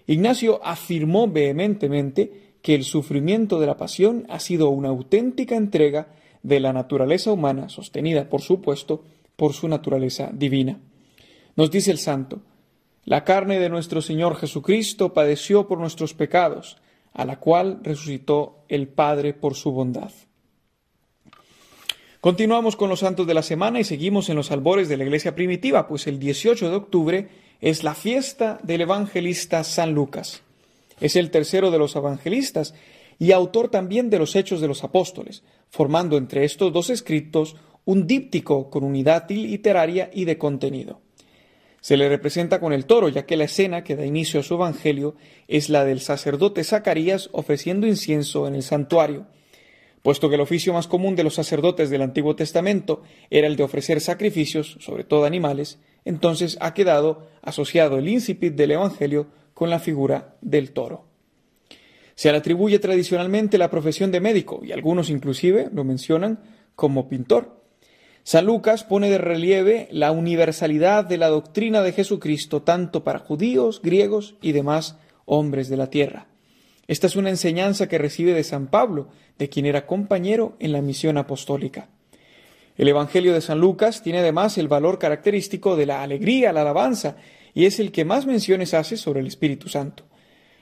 Ignacio 0.07 0.59
afirmó 0.63 1.27
vehementemente 1.27 2.51
que 2.61 2.75
el 2.75 2.83
sufrimiento 2.83 3.59
de 3.59 3.67
la 3.67 3.77
pasión 3.77 4.25
ha 4.29 4.39
sido 4.39 4.69
una 4.69 4.89
auténtica 4.89 5.55
entrega 5.55 6.07
de 6.43 6.59
la 6.59 6.73
naturaleza 6.73 7.31
humana, 7.31 7.69
sostenida, 7.69 8.29
por 8.29 8.41
supuesto, 8.41 9.03
por 9.35 9.53
su 9.53 9.67
naturaleza 9.67 10.29
divina. 10.33 10.79
Nos 11.55 11.71
dice 11.71 11.91
el 11.91 11.97
santo, 11.97 12.41
la 13.05 13.23
carne 13.23 13.59
de 13.59 13.69
nuestro 13.69 14.01
Señor 14.01 14.35
Jesucristo 14.35 15.13
padeció 15.13 15.67
por 15.67 15.79
nuestros 15.79 16.13
pecados, 16.13 16.77
a 17.13 17.25
la 17.25 17.39
cual 17.39 17.79
resucitó 17.83 18.63
el 18.69 18.87
Padre 18.87 19.33
por 19.33 19.55
su 19.55 19.71
bondad. 19.71 20.11
Continuamos 22.21 22.75
con 22.75 22.89
los 22.89 22.99
santos 22.99 23.25
de 23.25 23.33
la 23.33 23.41
semana 23.41 23.79
y 23.79 23.83
seguimos 23.83 24.29
en 24.29 24.35
los 24.35 24.51
albores 24.51 24.87
de 24.87 24.97
la 24.97 25.03
iglesia 25.03 25.33
primitiva, 25.33 25.87
pues 25.87 26.05
el 26.05 26.19
18 26.19 26.69
de 26.69 26.75
octubre 26.75 27.29
es 27.61 27.83
la 27.83 27.95
fiesta 27.95 28.59
del 28.61 28.81
evangelista 28.81 29.63
San 29.63 29.93
Lucas. 29.93 30.43
Es 30.99 31.15
el 31.15 31.31
tercero 31.31 31.71
de 31.71 31.79
los 31.79 31.95
evangelistas 31.95 32.75
y 33.17 33.31
autor 33.31 33.69
también 33.69 34.11
de 34.11 34.19
los 34.19 34.35
Hechos 34.35 34.61
de 34.61 34.67
los 34.67 34.83
Apóstoles, 34.83 35.43
formando 35.71 36.17
entre 36.17 36.43
estos 36.43 36.71
dos 36.71 36.89
escritos 36.89 37.55
un 37.85 38.05
díptico 38.05 38.69
con 38.69 38.83
unidad 38.83 39.27
literaria 39.29 40.11
y 40.13 40.25
de 40.25 40.37
contenido. 40.37 41.01
Se 41.79 41.97
le 41.97 42.09
representa 42.09 42.59
con 42.59 42.73
el 42.73 42.85
toro, 42.85 43.09
ya 43.09 43.25
que 43.25 43.37
la 43.37 43.45
escena 43.45 43.83
que 43.83 43.95
da 43.95 44.05
inicio 44.05 44.39
a 44.39 44.43
su 44.43 44.53
evangelio 44.53 45.15
es 45.47 45.69
la 45.69 45.83
del 45.83 45.99
sacerdote 45.99 46.63
Zacarías 46.63 47.29
ofreciendo 47.31 47.87
incienso 47.87 48.47
en 48.47 48.53
el 48.53 48.61
santuario. 48.61 49.25
Puesto 50.03 50.29
que 50.29 50.35
el 50.35 50.41
oficio 50.41 50.73
más 50.73 50.87
común 50.87 51.15
de 51.15 51.23
los 51.23 51.33
sacerdotes 51.33 51.89
del 51.89 52.03
Antiguo 52.03 52.35
Testamento 52.35 53.01
era 53.31 53.47
el 53.47 53.55
de 53.55 53.63
ofrecer 53.63 53.99
sacrificios, 54.01 54.77
sobre 54.79 55.03
todo 55.03 55.25
animales, 55.25 55.79
entonces 56.05 56.57
ha 56.59 56.73
quedado 56.73 57.27
asociado 57.41 57.97
el 57.97 58.09
incipit 58.09 58.53
del 58.53 58.71
Evangelio 58.71 59.27
con 59.53 59.69
la 59.69 59.79
figura 59.79 60.35
del 60.41 60.71
toro. 60.71 61.10
Se 62.21 62.31
le 62.31 62.37
atribuye 62.37 62.77
tradicionalmente 62.77 63.57
la 63.57 63.71
profesión 63.71 64.11
de 64.11 64.19
médico 64.19 64.61
y 64.63 64.73
algunos 64.73 65.09
inclusive 65.09 65.69
lo 65.73 65.83
mencionan 65.83 66.37
como 66.75 67.09
pintor. 67.09 67.63
San 68.21 68.45
Lucas 68.45 68.83
pone 68.83 69.09
de 69.09 69.17
relieve 69.17 69.87
la 69.89 70.11
universalidad 70.11 71.03
de 71.03 71.17
la 71.17 71.29
doctrina 71.29 71.81
de 71.81 71.93
Jesucristo 71.93 72.61
tanto 72.61 73.03
para 73.03 73.17
judíos, 73.17 73.81
griegos 73.83 74.35
y 74.39 74.51
demás 74.51 74.99
hombres 75.25 75.67
de 75.67 75.77
la 75.77 75.89
tierra. 75.89 76.27
Esta 76.85 77.07
es 77.07 77.15
una 77.15 77.31
enseñanza 77.31 77.87
que 77.87 77.97
recibe 77.97 78.35
de 78.35 78.43
San 78.43 78.67
Pablo, 78.67 79.07
de 79.39 79.49
quien 79.49 79.65
era 79.65 79.87
compañero 79.87 80.55
en 80.59 80.73
la 80.73 80.83
misión 80.83 81.17
apostólica. 81.17 81.89
El 82.77 82.87
Evangelio 82.87 83.33
de 83.33 83.41
San 83.41 83.59
Lucas 83.59 84.03
tiene 84.03 84.19
además 84.19 84.59
el 84.59 84.67
valor 84.67 84.99
característico 84.99 85.75
de 85.75 85.87
la 85.87 86.03
alegría, 86.03 86.53
la 86.53 86.61
alabanza, 86.61 87.15
y 87.55 87.65
es 87.65 87.79
el 87.79 87.91
que 87.91 88.05
más 88.05 88.27
menciones 88.27 88.75
hace 88.75 88.95
sobre 88.95 89.21
el 89.21 89.25
Espíritu 89.25 89.69
Santo. 89.69 90.10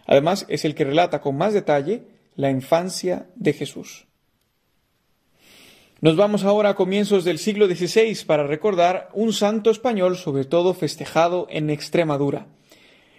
Además, 0.09 0.47
es 0.49 0.65
el 0.65 0.73
que 0.73 0.85
relata 0.85 1.21
con 1.21 1.37
más 1.37 1.53
detalle 1.53 2.01
la 2.35 2.49
infancia 2.49 3.27
de 3.35 3.53
Jesús. 3.53 4.07
Nos 6.01 6.15
vamos 6.15 6.43
ahora 6.45 6.69
a 6.69 6.75
comienzos 6.75 7.25
del 7.25 7.37
siglo 7.37 7.67
XVI 7.67 8.17
para 8.25 8.47
recordar 8.47 9.09
un 9.13 9.33
santo 9.33 9.69
español, 9.69 10.17
sobre 10.17 10.45
todo 10.45 10.73
festejado 10.73 11.45
en 11.51 11.69
Extremadura. 11.69 12.47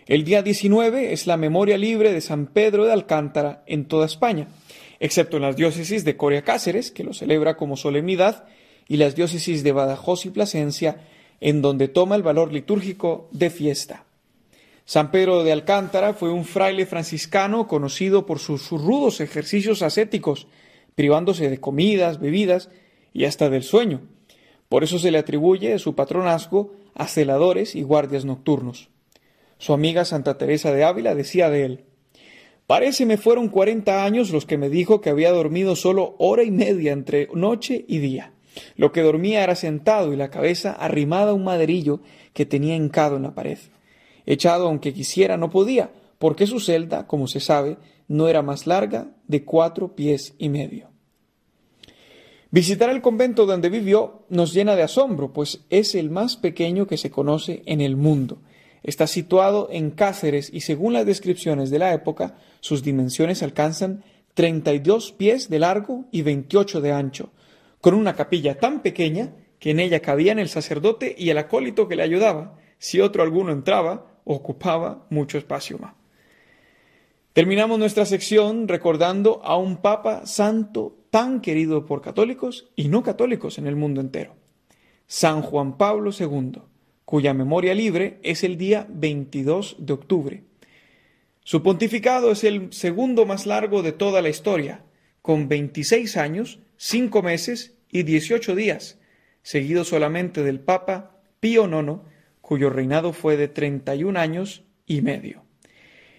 El 0.06 0.24
día 0.24 0.42
19 0.42 1.12
es 1.12 1.28
la 1.28 1.36
memoria 1.36 1.78
libre 1.78 2.12
de 2.12 2.20
San 2.20 2.48
Pedro 2.48 2.86
de 2.86 2.92
Alcántara 2.92 3.62
en 3.66 3.84
toda 3.84 4.06
España. 4.06 4.48
excepto 4.98 5.36
en 5.36 5.44
las 5.44 5.56
diócesis 5.56 6.04
de 6.04 6.16
Coria 6.16 6.42
Cáceres, 6.42 6.90
que 6.90 7.04
lo 7.04 7.14
celebra 7.14 7.56
como 7.56 7.76
solemnidad, 7.76 8.44
y 8.88 8.96
las 8.96 9.14
diócesis 9.14 9.62
de 9.62 9.72
Badajoz 9.72 10.26
y 10.26 10.30
Plasencia, 10.30 11.06
en 11.40 11.62
donde 11.62 11.88
toma 11.88 12.16
el 12.16 12.22
valor 12.22 12.52
litúrgico 12.52 13.28
de 13.30 13.48
fiesta. 13.48 14.04
San 14.90 15.12
Pedro 15.12 15.44
de 15.44 15.52
Alcántara 15.52 16.14
fue 16.14 16.32
un 16.32 16.44
fraile 16.44 16.84
franciscano 16.84 17.68
conocido 17.68 18.26
por 18.26 18.40
sus 18.40 18.68
rudos 18.70 19.20
ejercicios 19.20 19.82
ascéticos, 19.82 20.48
privándose 20.96 21.48
de 21.48 21.60
comidas, 21.60 22.18
bebidas 22.18 22.70
y 23.12 23.24
hasta 23.24 23.48
del 23.50 23.62
sueño. 23.62 24.00
Por 24.68 24.82
eso 24.82 24.98
se 24.98 25.12
le 25.12 25.18
atribuye 25.18 25.78
su 25.78 25.94
patronazgo 25.94 26.72
a 26.92 27.06
celadores 27.06 27.76
y 27.76 27.82
guardias 27.82 28.24
nocturnos. 28.24 28.88
Su 29.58 29.74
amiga 29.74 30.04
Santa 30.04 30.38
Teresa 30.38 30.72
de 30.72 30.82
Ávila 30.82 31.14
decía 31.14 31.50
de 31.50 31.66
él 31.66 31.84
Parece 32.66 33.06
me 33.06 33.16
fueron 33.16 33.48
cuarenta 33.48 34.04
años 34.04 34.30
los 34.30 34.44
que 34.44 34.58
me 34.58 34.70
dijo 34.70 35.00
que 35.00 35.10
había 35.10 35.30
dormido 35.30 35.76
solo 35.76 36.16
hora 36.18 36.42
y 36.42 36.50
media 36.50 36.90
entre 36.90 37.28
noche 37.32 37.84
y 37.86 37.98
día. 37.98 38.32
Lo 38.74 38.90
que 38.90 39.02
dormía 39.02 39.44
era 39.44 39.54
sentado 39.54 40.12
y 40.12 40.16
la 40.16 40.30
cabeza 40.30 40.72
arrimada 40.72 41.30
a 41.30 41.34
un 41.34 41.44
maderillo 41.44 42.00
que 42.34 42.44
tenía 42.44 42.74
hincado 42.74 43.18
en 43.18 43.22
la 43.22 43.36
pared. 43.36 43.58
Echado 44.30 44.68
aunque 44.68 44.94
quisiera 44.94 45.36
no 45.36 45.50
podía, 45.50 45.90
porque 46.20 46.46
su 46.46 46.60
celda, 46.60 47.08
como 47.08 47.26
se 47.26 47.40
sabe, 47.40 47.78
no 48.06 48.28
era 48.28 48.42
más 48.42 48.68
larga 48.68 49.08
de 49.26 49.44
cuatro 49.44 49.96
pies 49.96 50.34
y 50.38 50.48
medio. 50.48 50.88
Visitar 52.52 52.90
el 52.90 53.02
convento 53.02 53.44
donde 53.44 53.68
vivió 53.68 54.22
nos 54.28 54.54
llena 54.54 54.76
de 54.76 54.84
asombro, 54.84 55.32
pues 55.32 55.62
es 55.68 55.96
el 55.96 56.10
más 56.10 56.36
pequeño 56.36 56.86
que 56.86 56.96
se 56.96 57.10
conoce 57.10 57.64
en 57.66 57.80
el 57.80 57.96
mundo. 57.96 58.38
Está 58.84 59.08
situado 59.08 59.68
en 59.72 59.90
Cáceres 59.90 60.48
y 60.52 60.60
según 60.60 60.92
las 60.92 61.06
descripciones 61.06 61.70
de 61.70 61.80
la 61.80 61.92
época, 61.92 62.36
sus 62.60 62.84
dimensiones 62.84 63.42
alcanzan 63.42 64.04
32 64.34 65.10
pies 65.10 65.50
de 65.50 65.58
largo 65.58 66.04
y 66.12 66.22
28 66.22 66.80
de 66.80 66.92
ancho, 66.92 67.30
con 67.80 67.94
una 67.94 68.14
capilla 68.14 68.60
tan 68.60 68.80
pequeña 68.80 69.34
que 69.58 69.72
en 69.72 69.80
ella 69.80 69.98
cabían 69.98 70.38
el 70.38 70.48
sacerdote 70.48 71.16
y 71.18 71.30
el 71.30 71.38
acólito 71.38 71.88
que 71.88 71.96
le 71.96 72.04
ayudaba. 72.04 72.56
Si 72.78 73.00
otro 73.00 73.24
alguno 73.24 73.50
entraba, 73.50 74.09
ocupaba 74.32 75.06
mucho 75.10 75.38
espacio 75.38 75.78
más. 75.78 75.94
Terminamos 77.32 77.78
nuestra 77.78 78.06
sección 78.06 78.68
recordando 78.68 79.40
a 79.44 79.56
un 79.56 79.78
Papa 79.78 80.26
santo 80.26 80.96
tan 81.10 81.40
querido 81.40 81.84
por 81.84 82.00
católicos 82.00 82.70
y 82.76 82.88
no 82.88 83.02
católicos 83.02 83.58
en 83.58 83.66
el 83.66 83.74
mundo 83.74 84.00
entero, 84.00 84.36
San 85.06 85.42
Juan 85.42 85.76
Pablo 85.76 86.10
II, 86.16 86.62
cuya 87.04 87.34
memoria 87.34 87.74
libre 87.74 88.20
es 88.22 88.44
el 88.44 88.56
día 88.56 88.86
22 88.88 89.76
de 89.80 89.92
octubre. 89.92 90.44
Su 91.42 91.62
pontificado 91.62 92.30
es 92.30 92.44
el 92.44 92.72
segundo 92.72 93.26
más 93.26 93.46
largo 93.46 93.82
de 93.82 93.92
toda 93.92 94.22
la 94.22 94.28
historia, 94.28 94.84
con 95.22 95.48
26 95.48 96.16
años, 96.16 96.60
5 96.76 97.22
meses 97.22 97.74
y 97.90 98.04
18 98.04 98.54
días, 98.54 98.98
seguido 99.42 99.84
solamente 99.84 100.44
del 100.44 100.60
Papa 100.60 101.16
Pío 101.40 101.66
IX, 101.66 102.09
cuyo 102.50 102.68
reinado 102.68 103.12
fue 103.12 103.36
de 103.36 103.46
31 103.46 104.18
años 104.18 104.64
y 104.84 105.02
medio. 105.02 105.44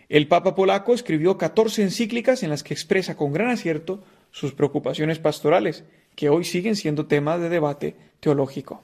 El 0.08 0.30
Papa 0.30 0.56
polaco 0.56 0.94
escribió 0.94 1.38
14 1.38 1.82
encíclicas 1.84 2.42
en 2.42 2.50
las 2.50 2.64
que 2.64 2.74
expresa 2.74 3.18
con 3.18 3.34
gran 3.34 3.50
acierto 3.50 4.02
sus 4.32 4.54
preocupaciones 4.54 5.20
pastorales, 5.20 5.84
que 6.16 6.30
hoy 6.30 6.46
siguen 6.46 6.78
siendo 6.78 7.08
tema 7.08 7.38
de 7.38 7.50
debate 7.50 7.98
teológico. 8.22 8.82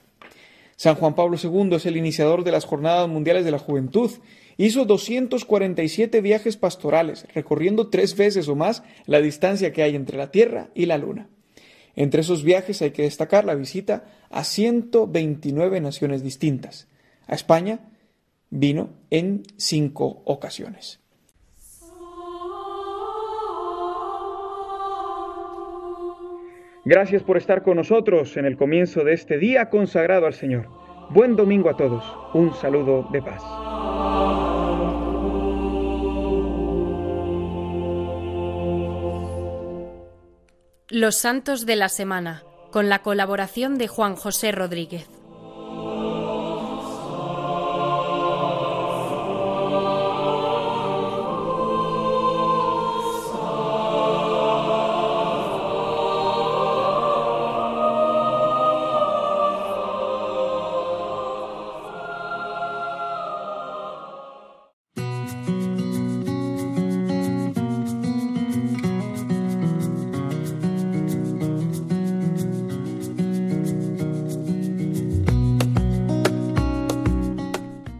San 0.75 0.95
Juan 0.95 1.15
Pablo 1.15 1.37
II 1.41 1.73
es 1.75 1.85
el 1.85 1.95
iniciador 1.95 2.43
de 2.43 2.51
las 2.51 2.65
Jornadas 2.65 3.07
Mundiales 3.07 3.45
de 3.45 3.51
la 3.51 3.59
Juventud. 3.59 4.11
Hizo 4.57 4.83
247 4.83 6.19
viajes 6.19 6.57
pastorales, 6.57 7.25
recorriendo 7.33 7.87
tres 7.87 8.17
veces 8.17 8.49
o 8.49 8.57
más 8.57 8.83
la 9.05 9.21
distancia 9.21 9.71
que 9.71 9.83
hay 9.83 9.95
entre 9.95 10.17
la 10.17 10.31
Tierra 10.31 10.67
y 10.75 10.85
la 10.85 10.97
Luna. 10.97 11.29
Entre 11.95 12.19
esos 12.19 12.43
viajes 12.43 12.81
hay 12.81 12.91
que 12.91 13.03
destacar 13.03 13.45
la 13.45 13.55
visita 13.55 14.03
a 14.31 14.43
129 14.43 15.79
naciones 15.79 16.23
distintas. 16.23 16.89
A 17.27 17.35
España 17.35 17.79
vino 18.49 18.89
en 19.09 19.43
cinco 19.57 20.21
ocasiones. 20.25 20.99
Gracias 26.85 27.21
por 27.21 27.35
estar 27.35 27.63
con 27.63 27.75
nosotros 27.75 28.37
en 28.37 28.45
el 28.45 28.55
comienzo 28.55 29.03
de 29.03 29.13
este 29.13 29.37
día 29.37 29.69
consagrado 29.69 30.25
al 30.25 30.33
Señor. 30.33 30.69
Buen 31.09 31.35
domingo 31.35 31.69
a 31.69 31.75
todos. 31.75 32.03
Un 32.33 32.53
saludo 32.53 33.09
de 33.11 33.21
paz. 33.21 33.43
Los 40.89 41.17
Santos 41.17 41.65
de 41.65 41.75
la 41.75 41.89
Semana, 41.89 42.43
con 42.71 42.87
la 42.87 42.99
colaboración 42.99 43.77
de 43.77 43.89
Juan 43.89 44.15
José 44.15 44.53
Rodríguez. 44.53 45.09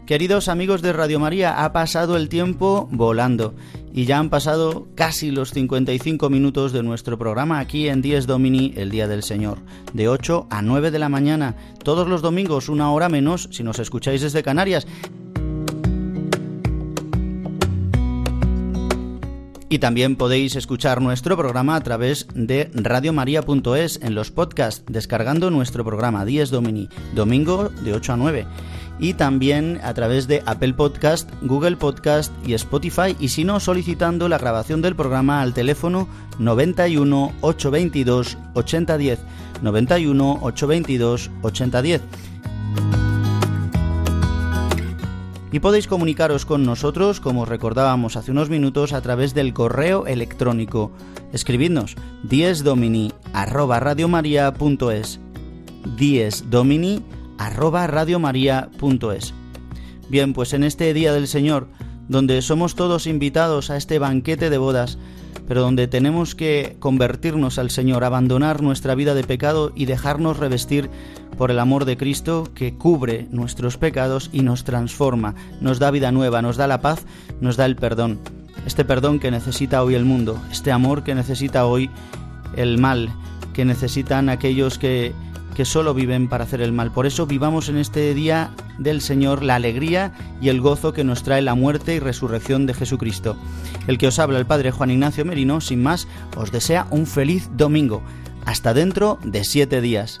Queridos 0.08 0.48
amigos 0.48 0.80
de 0.80 0.94
Radio 0.94 1.20
María, 1.20 1.62
ha 1.62 1.72
pasado 1.74 2.16
el 2.16 2.30
tiempo 2.30 2.88
volando 2.90 3.54
y 3.92 4.06
ya 4.06 4.18
han 4.18 4.30
pasado 4.30 4.88
casi 4.94 5.30
los 5.30 5.50
55 5.50 6.30
minutos 6.30 6.72
de 6.72 6.82
nuestro 6.82 7.18
programa 7.18 7.58
aquí 7.58 7.90
en 7.90 8.00
Dies 8.00 8.26
Domini, 8.26 8.72
el 8.74 8.90
Día 8.90 9.06
del 9.06 9.22
Señor, 9.22 9.58
de 9.92 10.08
8 10.08 10.46
a 10.48 10.62
9 10.62 10.90
de 10.92 10.98
la 10.98 11.10
mañana, 11.10 11.56
todos 11.84 12.08
los 12.08 12.22
domingos, 12.22 12.70
una 12.70 12.90
hora 12.90 13.10
menos 13.10 13.50
si 13.52 13.62
nos 13.62 13.80
escucháis 13.80 14.22
desde 14.22 14.42
Canarias. 14.42 14.86
Y 19.68 19.78
también 19.80 20.16
podéis 20.16 20.56
escuchar 20.56 21.02
nuestro 21.02 21.36
programa 21.36 21.76
a 21.76 21.82
través 21.82 22.28
de 22.34 22.70
radiomaria.es 22.72 24.00
en 24.02 24.14
los 24.14 24.30
podcasts, 24.30 24.84
descargando 24.88 25.50
nuestro 25.50 25.84
programa 25.84 26.24
Dies 26.24 26.48
Domini, 26.48 26.88
domingo 27.14 27.68
de 27.68 27.92
8 27.92 28.14
a 28.14 28.16
9 28.16 28.46
y 28.98 29.14
también 29.14 29.80
a 29.82 29.94
través 29.94 30.28
de 30.28 30.42
Apple 30.46 30.74
Podcast, 30.74 31.30
Google 31.42 31.76
Podcast 31.76 32.32
y 32.46 32.54
Spotify. 32.54 33.16
Y 33.20 33.28
si 33.28 33.44
no 33.44 33.60
solicitando 33.60 34.28
la 34.28 34.38
grabación 34.38 34.82
del 34.82 34.96
programa 34.96 35.42
al 35.42 35.54
teléfono 35.54 36.08
91 36.38 37.32
822 37.40 38.38
8010 38.54 39.18
91 39.62 40.38
822 40.42 41.30
8010 41.42 42.02
y 45.50 45.60
podéis 45.60 45.86
comunicaros 45.86 46.44
con 46.44 46.64
nosotros, 46.64 47.20
como 47.20 47.46
recordábamos 47.46 48.16
hace 48.16 48.30
unos 48.30 48.50
minutos, 48.50 48.92
a 48.92 49.00
través 49.00 49.32
del 49.32 49.54
correo 49.54 50.06
electrónico. 50.06 50.92
Escribidnos 51.32 51.96
diesdomini 52.22 53.12
arroba 53.32 53.80
arroba 57.38 57.86
radiomaria.es. 57.86 59.34
Bien, 60.08 60.32
pues 60.32 60.52
en 60.52 60.64
este 60.64 60.92
Día 60.94 61.12
del 61.12 61.28
Señor, 61.28 61.68
donde 62.08 62.42
somos 62.42 62.74
todos 62.74 63.06
invitados 63.06 63.70
a 63.70 63.76
este 63.76 63.98
banquete 63.98 64.50
de 64.50 64.58
bodas, 64.58 64.98
pero 65.46 65.62
donde 65.62 65.88
tenemos 65.88 66.34
que 66.34 66.76
convertirnos 66.78 67.58
al 67.58 67.70
Señor, 67.70 68.04
abandonar 68.04 68.62
nuestra 68.62 68.94
vida 68.94 69.14
de 69.14 69.24
pecado 69.24 69.72
y 69.74 69.86
dejarnos 69.86 70.38
revestir 70.38 70.90
por 71.36 71.50
el 71.50 71.58
amor 71.58 71.84
de 71.84 71.96
Cristo 71.96 72.48
que 72.54 72.74
cubre 72.74 73.28
nuestros 73.30 73.78
pecados 73.78 74.28
y 74.32 74.40
nos 74.40 74.64
transforma, 74.64 75.34
nos 75.60 75.78
da 75.78 75.90
vida 75.90 76.12
nueva, 76.12 76.42
nos 76.42 76.56
da 76.56 76.66
la 76.66 76.80
paz, 76.80 77.04
nos 77.40 77.56
da 77.56 77.64
el 77.64 77.76
perdón. 77.76 78.18
Este 78.66 78.84
perdón 78.84 79.20
que 79.20 79.30
necesita 79.30 79.82
hoy 79.82 79.94
el 79.94 80.04
mundo, 80.04 80.38
este 80.50 80.72
amor 80.72 81.04
que 81.04 81.14
necesita 81.14 81.64
hoy 81.64 81.90
el 82.56 82.78
mal, 82.78 83.10
que 83.54 83.64
necesitan 83.64 84.28
aquellos 84.28 84.78
que 84.78 85.12
que 85.58 85.64
solo 85.64 85.92
viven 85.92 86.28
para 86.28 86.44
hacer 86.44 86.60
el 86.60 86.70
mal. 86.70 86.92
Por 86.92 87.04
eso 87.04 87.26
vivamos 87.26 87.68
en 87.68 87.78
este 87.78 88.14
día 88.14 88.52
del 88.78 89.00
Señor 89.00 89.42
la 89.42 89.56
alegría 89.56 90.12
y 90.40 90.50
el 90.50 90.60
gozo 90.60 90.92
que 90.92 91.02
nos 91.02 91.24
trae 91.24 91.42
la 91.42 91.56
muerte 91.56 91.96
y 91.96 91.98
resurrección 91.98 92.64
de 92.64 92.74
Jesucristo. 92.74 93.36
El 93.88 93.98
que 93.98 94.06
os 94.06 94.20
habla 94.20 94.38
el 94.38 94.46
Padre 94.46 94.70
Juan 94.70 94.92
Ignacio 94.92 95.24
Merino, 95.24 95.60
sin 95.60 95.82
más, 95.82 96.06
os 96.36 96.52
desea 96.52 96.86
un 96.92 97.08
feliz 97.08 97.50
domingo. 97.56 98.04
Hasta 98.46 98.72
dentro 98.72 99.18
de 99.24 99.42
siete 99.42 99.80
días. 99.80 100.20